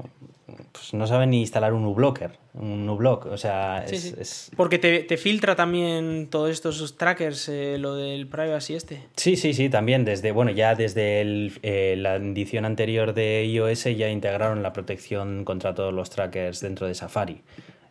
[0.72, 3.26] pues no sabe ni instalar un uBlocker, un uBlock.
[3.26, 9.02] O sea, es, Porque te, filtra también todos estos trackers, eh, lo del privacy este.
[9.16, 10.04] Sí, sí, sí, también.
[10.04, 15.74] Desde, bueno, ya desde eh, la edición anterior de iOS ya integraron la protección contra
[15.74, 17.42] todos los trackers dentro de Safari.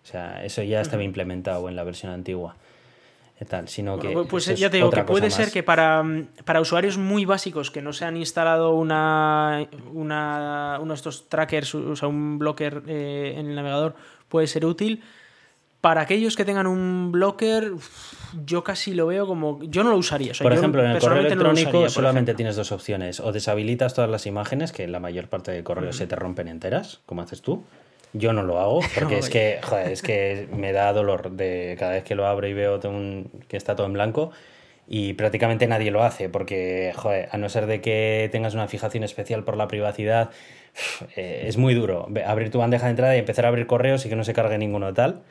[0.05, 2.55] O sea, eso ya estaba implementado en la versión antigua.
[3.49, 6.05] Tal, sino que pues ya te digo que puede ser que para,
[6.45, 11.75] para, usuarios muy básicos que no se han instalado una, una uno de estos trackers,
[11.75, 13.95] o sea, un blocker eh, en el navegador,
[14.29, 15.03] puede ser útil.
[15.81, 17.73] Para aquellos que tengan un blocker,
[18.45, 19.59] yo casi lo veo como.
[19.63, 20.31] Yo no lo usaría.
[20.41, 23.19] por ejemplo, en el correo electrónico solamente tienes dos opciones.
[23.19, 27.01] O deshabilitas todas las imágenes, que la mayor parte del correo se te rompen enteras,
[27.05, 27.65] como haces tú.
[28.17, 31.91] Yo no lo hago porque es que, joder, es que me da dolor de cada
[31.91, 32.79] vez que lo abro y veo
[33.47, 34.31] que está todo en blanco
[34.87, 39.03] y prácticamente nadie lo hace porque, joder, a no ser de que tengas una fijación
[39.03, 40.29] especial por la privacidad,
[41.15, 44.09] eh, es muy duro abrir tu bandeja de entrada y empezar a abrir correos y
[44.09, 45.23] que no se cargue ninguno tal.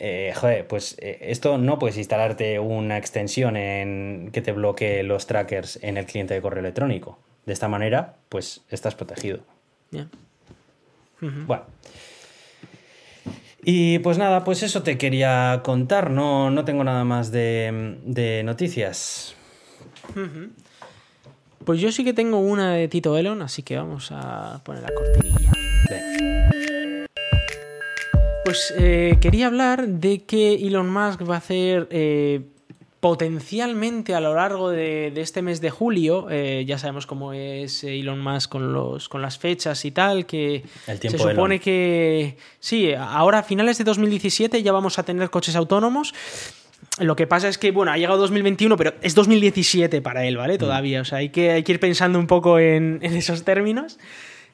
[0.00, 5.26] Eh, joder, pues eh, esto no puedes instalarte una extensión en que te bloquee los
[5.26, 7.18] trackers en el cliente de correo electrónico.
[7.46, 9.40] De esta manera, pues estás protegido.
[11.20, 11.64] Bueno.
[13.62, 16.10] Y pues nada, pues eso te quería contar.
[16.10, 19.34] No, no tengo nada más de, noticias.
[21.64, 24.94] Pues yo sí que tengo una de Tito Elon, así que vamos a poner la
[24.94, 25.52] cortinilla.
[28.44, 32.40] Pues eh, quería hablar de que Elon Musk va a hacer eh,
[33.00, 38.20] potencialmente a lo largo de, este mes de julio, eh, ya sabemos cómo es Elon
[38.20, 43.42] Musk con, los, con las fechas y tal, que se supone que sí, ahora a
[43.42, 46.12] finales de 2017 ya vamos a tener coches autónomos.
[47.00, 50.54] Lo que pasa es que, bueno, ha llegado 2021, pero es 2017 para él, ¿vale?
[50.54, 50.58] Mm.
[50.58, 51.00] Todavía.
[51.00, 53.98] O sea, hay que, hay que ir pensando un poco en, esos términos.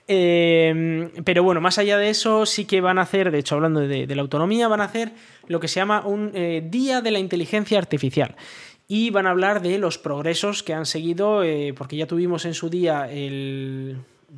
[0.06, 3.80] Em, pero bueno, más allá de eso, sí que van a hacer, de hecho, hablando
[3.80, 5.12] de, la autonomía, van a hacer
[5.46, 8.36] lo que se llama un eh, Día de la Inteligencia Artificial.
[8.86, 12.52] Y van a hablar de los progresos que han seguido, eh, porque ya tuvimos en
[12.52, 13.96] su día el,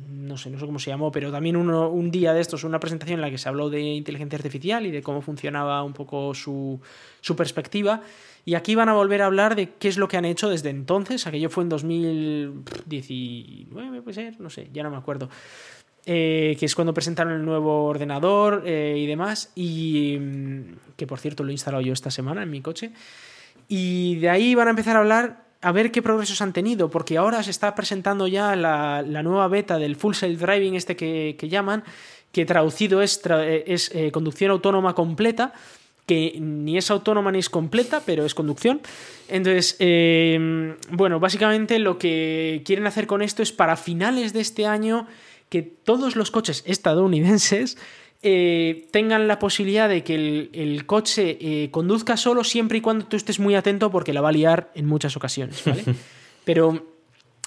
[0.09, 3.15] no sé, no sé cómo se llamó, pero también un día de estos, una presentación
[3.15, 6.79] en la que se habló de inteligencia artificial y de cómo funcionaba un poco su,
[7.35, 8.01] perspectiva.
[8.47, 10.69] Y aquí van a volver a hablar de qué es lo que han hecho desde
[10.69, 11.27] entonces.
[11.27, 15.29] Aquello fue en 2019, puede ser, no sé, ya no me acuerdo.
[16.05, 19.51] Eh, que es cuando presentaron el nuevo ordenador eh, y demás.
[19.53, 20.61] Y mm,
[20.95, 22.93] que por cierto lo he instalado yo esta semana en mi coche.
[23.67, 27.17] Y de ahí van a empezar a hablar a ver qué progresos han tenido, porque
[27.17, 31.83] ahora se está presentando ya la, nueva beta del Full Self Driving, este que, llaman,
[32.31, 33.21] que traducido es,
[33.65, 35.51] es eh, conducción autónoma completa,
[36.07, 38.81] que ni es autónoma ni es completa, pero es conducción.
[39.27, 44.65] Entonces, eh, bueno, básicamente lo que quieren hacer con esto es para finales de este
[44.65, 45.05] año
[45.49, 47.77] que todos los coches estadounidenses
[48.23, 50.15] eh, tengan la posibilidad de que
[50.51, 54.29] el, coche eh, conduzca solo siempre y cuando tú estés muy atento porque la va
[54.29, 55.83] a liar en muchas ocasiones, ¿vale?
[56.43, 56.83] Pero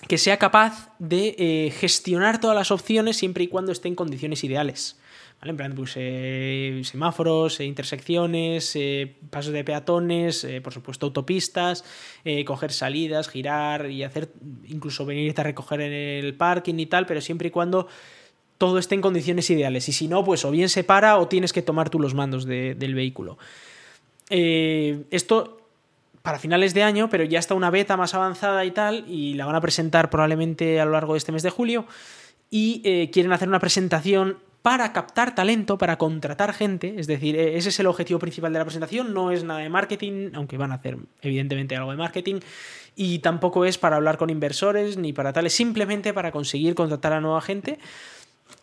[0.06, 4.44] que sea capaz de eh, gestionar todas las opciones siempre y cuando esté en condiciones
[4.44, 4.99] ideales.
[5.40, 5.50] ¿Vale?
[5.50, 5.92] En plan, pues,
[6.86, 8.78] semáforos, intersecciones,
[9.30, 11.84] pasos de peatones, por supuesto autopistas,
[12.44, 14.28] coger salidas, girar y hacer,
[14.66, 17.88] incluso venirte a recoger en el parking y tal, pero siempre y cuando
[18.60, 19.88] todo esté en condiciones ideales.
[19.88, 22.44] Y si no, pues o bien se para o tienes que tomar tú los mandos
[22.44, 23.38] del vehículo.
[24.28, 25.62] Eh, esto
[26.20, 29.46] para finales de año, pero ya está una beta más avanzada y tal, y la
[29.46, 31.86] van a presentar probablemente a lo largo de este mes de julio.
[32.50, 36.94] Y eh, quieren hacer una presentación para captar talento, para contratar gente.
[36.98, 39.14] Es decir, e, ese es el objetivo principal de la presentación.
[39.14, 42.40] No es nada de marketing, aunque van a hacer evidentemente algo de marketing.
[42.96, 47.12] Y tampoco es para hablar con inversores ni para tal, es simplemente para conseguir contratar
[47.12, 47.78] a nueva gente.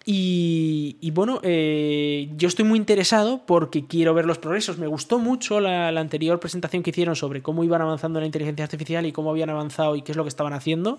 [0.10, 4.78] Y, bueno, eh, yo estoy muy interesado porque quiero ver los progresos.
[4.78, 9.06] Me gustó mucho la, anterior presentación que hicieron sobre cómo iban avanzando la inteligencia artificial
[9.06, 10.98] y cómo habían avanzado y qué es lo que estaban haciendo,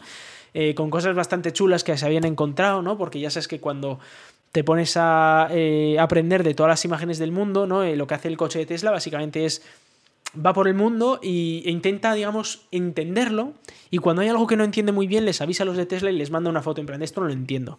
[0.53, 2.99] eh, con cosas bastante chulas que se habían encontrado, ¿no?
[2.99, 3.99] Porque ya sabes que cuando
[4.53, 7.85] te pones a eh, aprender de todas las imágenes del mundo, ¿no?
[7.85, 9.63] lo que hace el coche de Tesla básicamente es
[10.35, 13.55] va por el mundo y, e intenta, digamos, entenderlo.
[13.91, 16.11] Y cuando hay algo que no entiende muy bien, les avisa a los de Tesla
[16.11, 17.79] y les manda una foto en plan, esto no lo entiendo.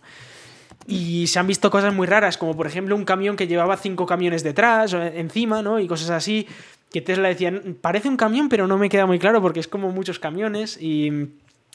[0.88, 4.06] Y se han visto cosas muy raras, como por ejemplo un camión que llevaba cinco
[4.06, 5.80] camiones detrás, encima, ¿no?
[5.80, 6.48] Y cosas así,
[6.92, 9.92] que Tesla decía, parece un camión, pero no me queda muy claro porque es como
[9.92, 11.30] muchos camiones y...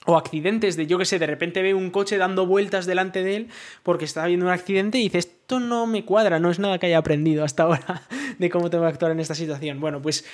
[0.07, 3.37] O accidentes de, yo que sé, de repente ve un coche dando vueltas delante de
[3.37, 3.49] él
[3.83, 6.87] porque está viendo un accidente y dice, esto no me cuadra, no es nada que
[6.87, 8.03] haya aprendido hasta ahora
[8.39, 9.81] de cómo tengo que actuar en esta situación.
[9.81, 10.25] Bueno, pues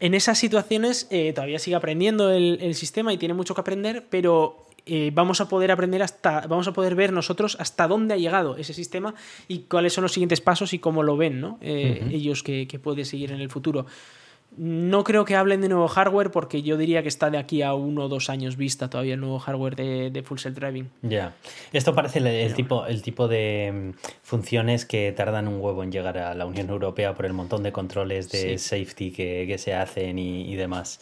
[0.00, 4.06] en esas situaciones eh, todavía sigue aprendiendo el, el, sistema y tiene mucho que aprender,
[4.10, 8.16] pero eh, vamos a poder aprender hasta, vamos a poder ver nosotros hasta dónde ha
[8.16, 9.14] llegado ese sistema
[9.46, 11.58] y cuáles son los siguientes pasos y cómo lo ven ¿no?
[11.60, 13.86] Eh, ellos que, que puede seguir en el futuro.
[14.56, 17.74] No creo que hablen de nuevo hardware porque yo diría que está de aquí a
[17.74, 20.90] uno o dos años vista todavía el nuevo hardware de, Full Self Driving.
[21.02, 21.34] Ya.
[21.72, 26.18] Esto parece el, tipo, el tipo de mm, funciones que tardan un huevo en llegar
[26.18, 30.54] a la Unión Europea por el montón de controles de safety que, se hacen y
[30.56, 31.00] demás.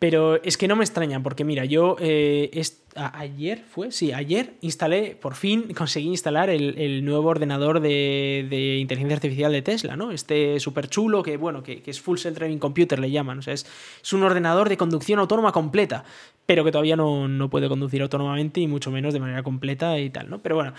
[0.00, 2.48] Pero es que no me extraña, porque mira, yo eh,
[2.94, 9.52] ayer fue, sí, ayer instalé, por fin conseguí instalar el, nuevo ordenador de, inteligencia artificial
[9.52, 10.10] de Tesla, ¿no?
[10.10, 13.38] Este súper chulo que, bueno, que, es Full Self Driving Computer, le llaman.
[13.38, 13.66] O sea, es,
[14.12, 16.04] un ordenador de conducción autónoma completa,
[16.46, 20.10] pero que todavía no, no puede conducir autónomamente y mucho menos de manera completa y
[20.10, 20.40] tal, ¿no?
[20.40, 20.72] Pero bueno,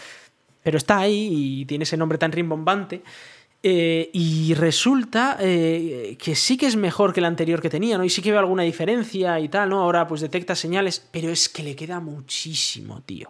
[0.63, 3.01] pero está ahí y tiene ese nombre tan rimbombante.
[3.63, 8.03] Eh, y resulta eh, que sí que es mejor que el anterior que tenía, ¿no?
[8.03, 9.81] Y sí que veo alguna diferencia y tal, ¿no?
[9.81, 13.29] Ahora pues detecta señales, pero es que le queda muchísimo, tío.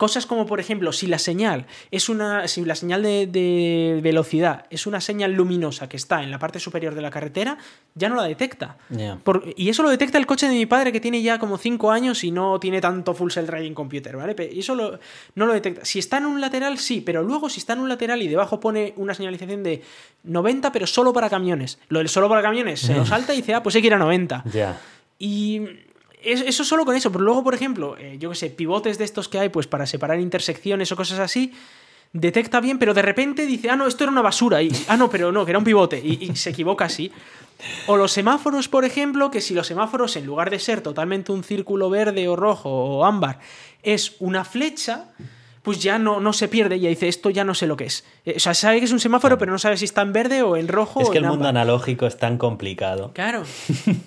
[0.00, 2.48] Cosas como, por ejemplo, si la señal es una.
[2.48, 6.94] Si la señal de, velocidad es una señal luminosa que está en la parte superior
[6.94, 7.58] de la carretera,
[7.94, 8.78] ya no la detecta.
[9.56, 12.24] y eso lo detecta el coche de mi padre que tiene ya como 5 años
[12.24, 14.34] y no tiene tanto full self driving computer, ¿vale?
[14.50, 15.84] Y eso no lo detecta.
[15.84, 18.58] Si está en un lateral, sí, pero luego si está en un lateral y debajo
[18.58, 19.82] pone una señalización de
[20.22, 21.78] 90, pero solo para camiones.
[21.90, 23.94] Lo del solo para camiones se lo salta y dice, ah, pues hay que ir
[23.94, 24.44] a 90.
[24.50, 24.80] Ya.
[25.18, 25.89] Y
[26.22, 29.28] eso solo con eso, pero luego, por ejemplo, eh, yo qué sé, pivotes de estos
[29.28, 31.52] que hay, pues para separar intersecciones o cosas así,
[32.12, 35.08] detecta bien, pero de repente dice, ah, no, esto era una basura, y, ah, no,
[35.08, 37.12] pero no, que era un pivote, y, se equivoca así.
[37.86, 41.44] O los semáforos, por ejemplo, que si los semáforos, en lugar de ser totalmente un
[41.44, 43.38] círculo verde o rojo o ámbar,
[43.82, 45.08] es una flecha,
[45.62, 48.04] pues ya no, no se pierde y dice, esto ya no sé lo que es.
[48.24, 50.42] Eh, o sea, sabe que es un semáforo, pero no sabe si está en verde
[50.42, 51.02] o en rojo.
[51.02, 53.12] Es que el mundo analógico es tan complicado.
[53.14, 53.42] Claro.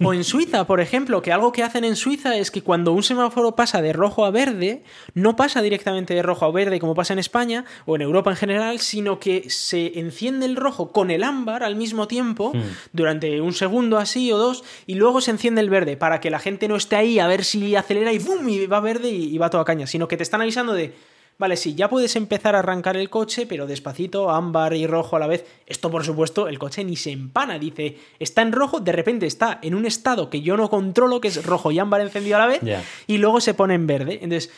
[0.04, 3.04] O en Suiza, por ejemplo, que algo que hacen en Suiza es que cuando un
[3.04, 7.14] semáforo pasa de rojo a verde, no pasa directamente de rojo a verde como pasa
[7.14, 11.24] en España o en Europa en general, sino que se enciende el rojo con el
[11.24, 12.62] ámbar al mismo tiempo, hmm.
[12.92, 16.40] durante un segundo así o dos, y luego se enciende el verde para que la
[16.40, 18.48] gente no esté ahí a ver si acelera y ¡bum!
[18.50, 20.94] y va verde y, y va toda caña, sino que te están avisando de
[21.38, 25.20] Vale, sí, ya puedes empezar a arrancar el coche, pero despacito, ámbar y rojo a
[25.20, 25.46] la vez.
[25.66, 27.60] Esto, por supuesto, el coche ni se empana.
[27.60, 31.30] Dice, está en rojo, de repente está en un estado que yo no controlo, que
[31.30, 32.62] es rojo y ámbar encendido a la vez,
[33.08, 34.20] y luego se pone en verde.
[34.22, 34.52] Entonces,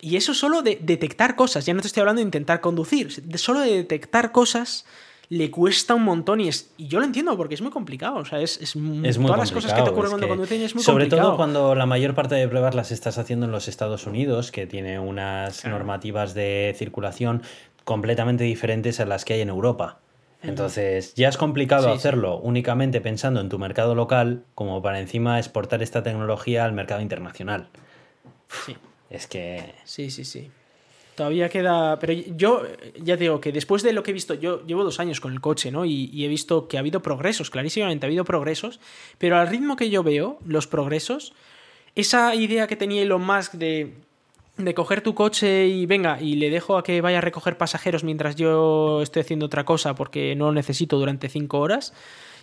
[0.00, 3.60] y eso solo de detectar cosas, ya no te estoy hablando de intentar conducir, solo
[3.60, 4.84] de detectar cosas
[5.32, 8.16] le cuesta un montón y, es, y yo lo entiendo porque es muy complicado.
[8.16, 10.84] O sea, es, es, es todas las cosas que te ocurren cuando conduces es muy
[10.84, 11.22] sobre complicado.
[11.22, 14.52] Sobre todo cuando la mayor parte de pruebas las estás haciendo en los Estados Unidos,
[14.52, 17.40] que tiene unas normativas de circulación
[17.84, 20.00] completamente diferentes a las que hay en Europa.
[20.42, 25.82] Entonces, ya es complicado hacerlo únicamente pensando en tu mercado local, como para encima exportar
[25.82, 27.68] esta tecnología al mercado internacional.
[28.66, 28.76] Sí.
[29.08, 29.72] Es que.
[29.84, 30.50] Sí, sí, sí.
[31.14, 31.98] Todavía queda.
[31.98, 32.62] Pero yo
[33.02, 35.40] ya digo que después de lo que he visto, yo llevo dos años con el
[35.40, 35.84] coche, ¿no?
[35.84, 38.80] Y, he visto que ha habido progresos, clarísimamente ha habido progresos,
[39.18, 41.34] pero al ritmo que yo veo, los progresos,
[41.94, 43.94] esa idea que tenía Elon Musk de,
[44.56, 48.04] de coger tu coche y venga, y le dejo a que vaya a recoger pasajeros
[48.04, 51.92] mientras yo estoy haciendo otra cosa porque no lo necesito durante cinco horas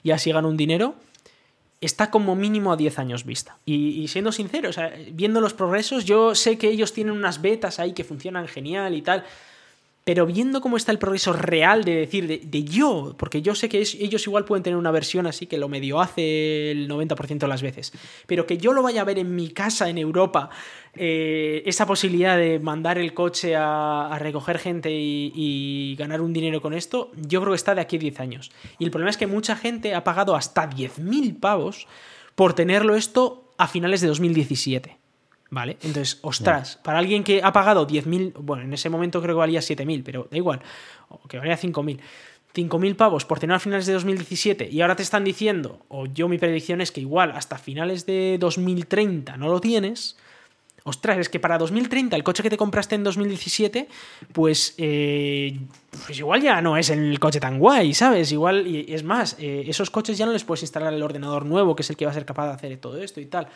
[0.03, 0.95] y así gano un dinero
[1.81, 3.57] está como mínimo a 10 años vista.
[3.65, 4.69] Y, siendo sincero,
[5.11, 9.01] viendo los progresos, yo sé que ellos tienen unas betas ahí que funcionan genial y
[9.01, 9.23] tal,
[10.09, 13.77] pero viendo cómo está el progreso real de decir, de, yo, porque yo sé que
[13.77, 17.61] ellos igual pueden tener una versión así que lo medio hace el 90% de las
[17.61, 17.93] veces,
[18.25, 20.49] pero que yo lo vaya a ver en mi casa en Europa,
[20.95, 26.73] eh, esa posibilidad de mandar el coche a, recoger gente y, ganar un dinero con
[26.73, 28.51] esto, yo creo que está de aquí a 10 años.
[28.79, 31.85] Y el problema es que mucha gente ha pagado hasta 10.000 pavos
[32.33, 34.98] por tenerlo esto a finales de 2017.
[35.51, 35.77] ¿Vale?
[35.81, 39.61] Entonces, ostras, para alguien que ha pagado 10.000, bueno, en ese momento creo que valía
[39.61, 40.61] 7.000, pero da igual,
[41.09, 41.99] o que valía 5.000.
[42.53, 46.27] 5.000 pavos por tener a finales de 2017 y ahora te están diciendo, o yo
[46.27, 50.17] mi predicción es que igual hasta finales de 2030 no lo tienes,
[50.83, 53.87] ostras, es que para 2030 el coche que te compraste en 2017,
[54.33, 55.59] pues, eh,
[56.05, 58.31] pues igual ya no es el coche tan guay, ¿sabes?
[58.31, 61.75] Igual, y es más, eh, esos coches ya no les puedes instalar el ordenador nuevo,
[61.75, 63.47] que es el que va a ser capaz de hacer todo esto y tal.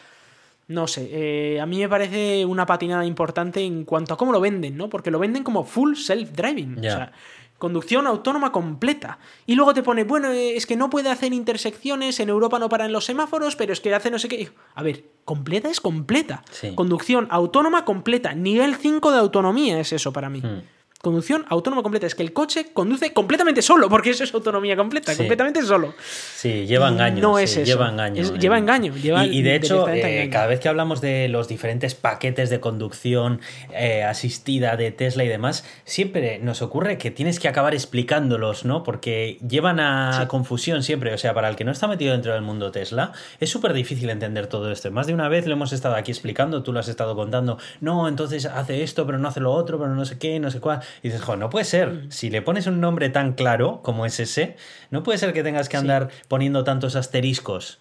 [0.67, 4.39] No sé, eh, a mí me parece una patinada importante en cuanto a cómo lo
[4.39, 4.89] venden, ¿no?
[4.89, 6.79] Porque lo venden como full self-driving.
[6.79, 7.11] O sea,
[7.57, 9.19] conducción autónoma completa.
[9.45, 12.69] Y luego te pone, bueno, eh, es que no puede hacer intersecciones, en Europa no
[12.69, 14.51] paran los semáforos, pero es que hace no sé qué.
[14.75, 16.43] A ver, completa es completa.
[16.75, 18.33] Conducción autónoma completa.
[18.33, 20.41] Nivel 5 de autonomía es eso para mí.
[20.41, 20.61] Hmm.
[21.03, 22.07] Conducción autónoma completa.
[22.07, 25.93] Es que el coche conduce completamente solo, porque eso es autonomía completa, completamente solo.
[25.99, 27.21] Sí, lleva engaño.
[27.21, 27.65] No es eso.
[27.65, 28.23] Lleva engaño.
[28.37, 28.93] lleva engaño.
[28.95, 33.41] y, de hecho, eh, cada vez que hablamos de los diferentes paquetes de conducción
[33.73, 38.83] eh, asistida de Tesla y demás, siempre nos ocurre que tienes que acabar explicándolos, ¿no?
[38.83, 41.13] Porque llevan a confusión siempre.
[41.13, 43.11] O sea, para el que no está metido dentro del mundo Tesla,
[43.41, 44.89] es súper difícil entender todo esto.
[44.89, 47.57] Más de una vez lo hemos estado aquí explicando, tú lo has estado contando.
[47.81, 50.61] No, entonces hace esto, pero no hace lo otro, pero no sé qué, no sé
[50.61, 50.79] cuál.
[51.01, 51.89] Y dices, jo, no puede ser.
[51.89, 52.11] Mm.
[52.11, 54.55] Si le pones un nombre tan claro como es ese,
[54.91, 57.79] no puede ser que tengas que andar poniendo tantos asteriscos.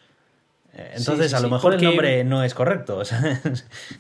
[0.74, 3.02] Eh, entonces, a lo mejor el nombre no es correcto.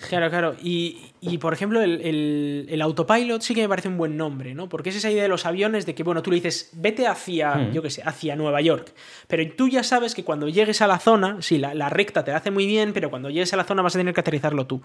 [0.08, 0.54] Claro, claro.
[0.62, 4.68] Y, por ejemplo, el, autopilot sí que me parece un buen nombre, ¿no?
[4.68, 7.54] Porque es esa idea de los aviones de que, bueno, tú le dices, vete hacia,
[7.54, 7.72] mm.
[7.72, 8.92] yo qué sé, hacia Nueva York.
[9.28, 12.32] Pero tú ya sabes que cuando llegues a la zona, sí, la, la recta te
[12.32, 14.82] hace muy bien, pero cuando llegues a la zona vas a tener que aterrizarlo tú.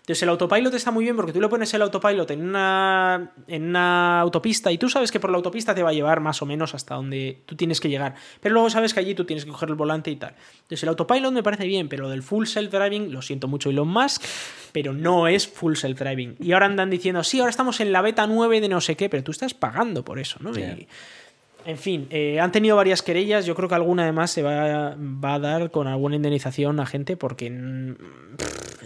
[0.00, 3.68] Entonces el autopilot está muy bien porque tú le pones el autopilot en una, en
[3.68, 6.46] una autopista y tú sabes que por la autopista te va a llevar más o
[6.46, 8.14] menos hasta donde tú tienes que llegar.
[8.40, 10.34] Pero luego sabes que allí tú tienes que coger el volante y tal.
[10.62, 13.88] Entonces el autopilot me parece bien, pero lo del full self-driving, lo siento mucho Elon
[13.88, 14.22] Musk,
[14.72, 16.36] pero no es full self-driving.
[16.40, 19.08] Y ahora andan diciendo, sí, ahora estamos en la beta 9 de no sé qué,
[19.08, 20.52] pero tú estás pagando por eso, ¿no?
[21.64, 23.46] En fin, eh, han tenido varias querellas.
[23.46, 27.16] Yo creo que alguna además se va, va, a dar con alguna indemnización a gente
[27.16, 27.94] porque mm,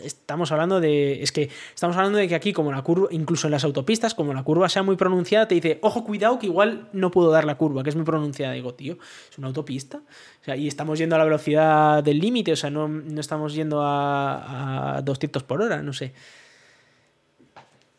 [0.04, 1.22] estamos hablando de.
[1.22, 4.34] Es que estamos hablando de que aquí, como la curva, incluso en las autopistas, como
[4.34, 7.56] la curva sea muy pronunciada, te dice, ojo, cuidado, que igual no puedo dar la
[7.56, 8.52] curva, que es muy pronunciada.
[8.52, 8.98] Digo, tío,
[9.30, 9.98] es una autopista.
[9.98, 13.54] O sea, y estamos yendo a la velocidad del límite, o sea, no, no estamos
[13.54, 16.12] yendo a, a 200 por hora, no sé.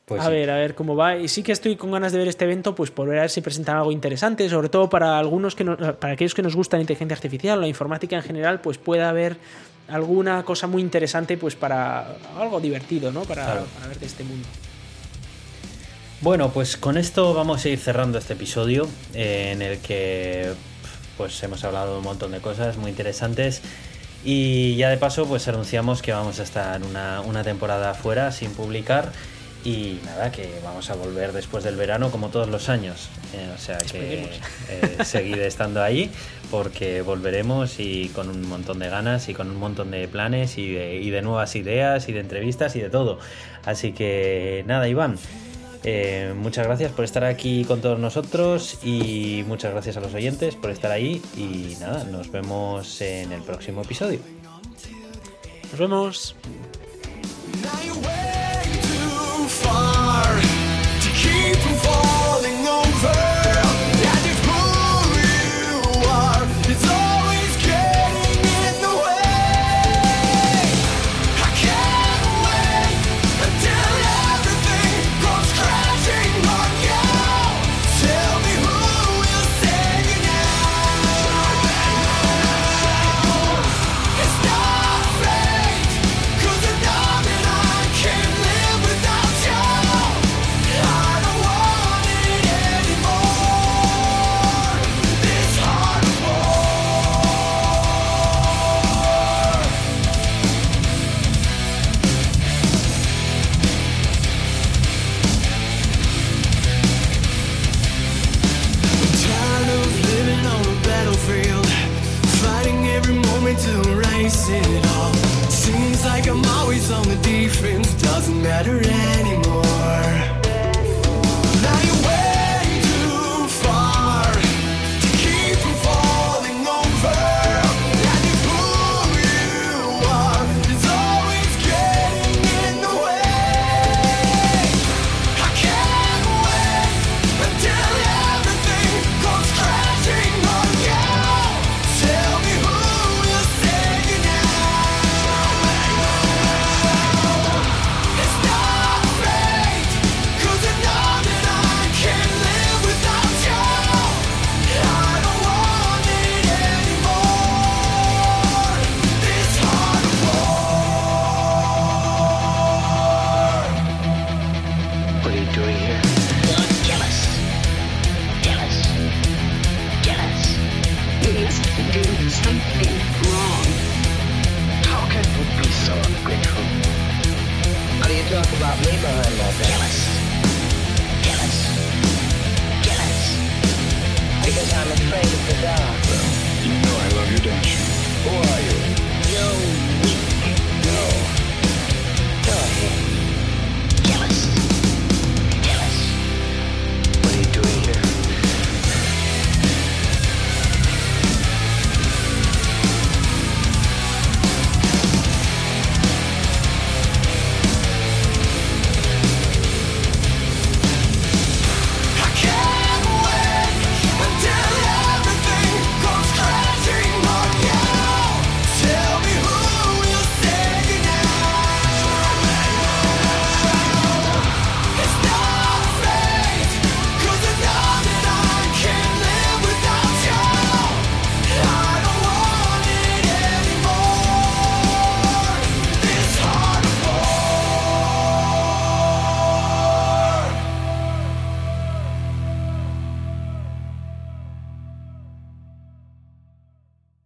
[0.05, 1.17] Pues a ver, a ver cómo va.
[1.17, 3.77] Y sí que estoy con ganas de ver este evento, pues por ver si presentan
[3.77, 7.59] algo interesante, sobre todo para algunos que para aquellos que nos gusta la inteligencia artificial,
[7.59, 9.37] la informática en general, pues pueda haber
[9.87, 13.23] alguna cosa muy interesante, pues para algo divertido, ¿no?
[13.23, 14.47] Para, para ver de este mundo.
[16.21, 20.53] Bueno, pues con esto vamos a ir cerrando este episodio eh, en el que
[21.17, 23.61] pues hemos hablado de un montón de cosas muy interesantes
[24.23, 28.51] y ya de paso pues anunciamos que vamos a estar una, una temporada fuera sin
[28.51, 29.11] publicar
[29.65, 33.09] y nada, que vamos a volver después del verano como todos los años.
[33.33, 34.29] Eh, o sea que
[34.69, 36.11] eh, seguid estando ahí
[36.51, 40.71] porque volveremos y con un montón de ganas y con un montón de planes y
[40.71, 43.17] de, y de nuevas ideas y de entrevistas y de todo.
[43.65, 45.17] Así que nada, Iván.
[45.83, 50.55] Eh, muchas gracias por estar aquí con todos nosotros y muchas gracias a los oyentes
[50.55, 54.19] por estar ahí y nada, nos vemos en el próximo episodio.
[55.71, 56.35] Nos vemos.
[66.67, 67.04] It's all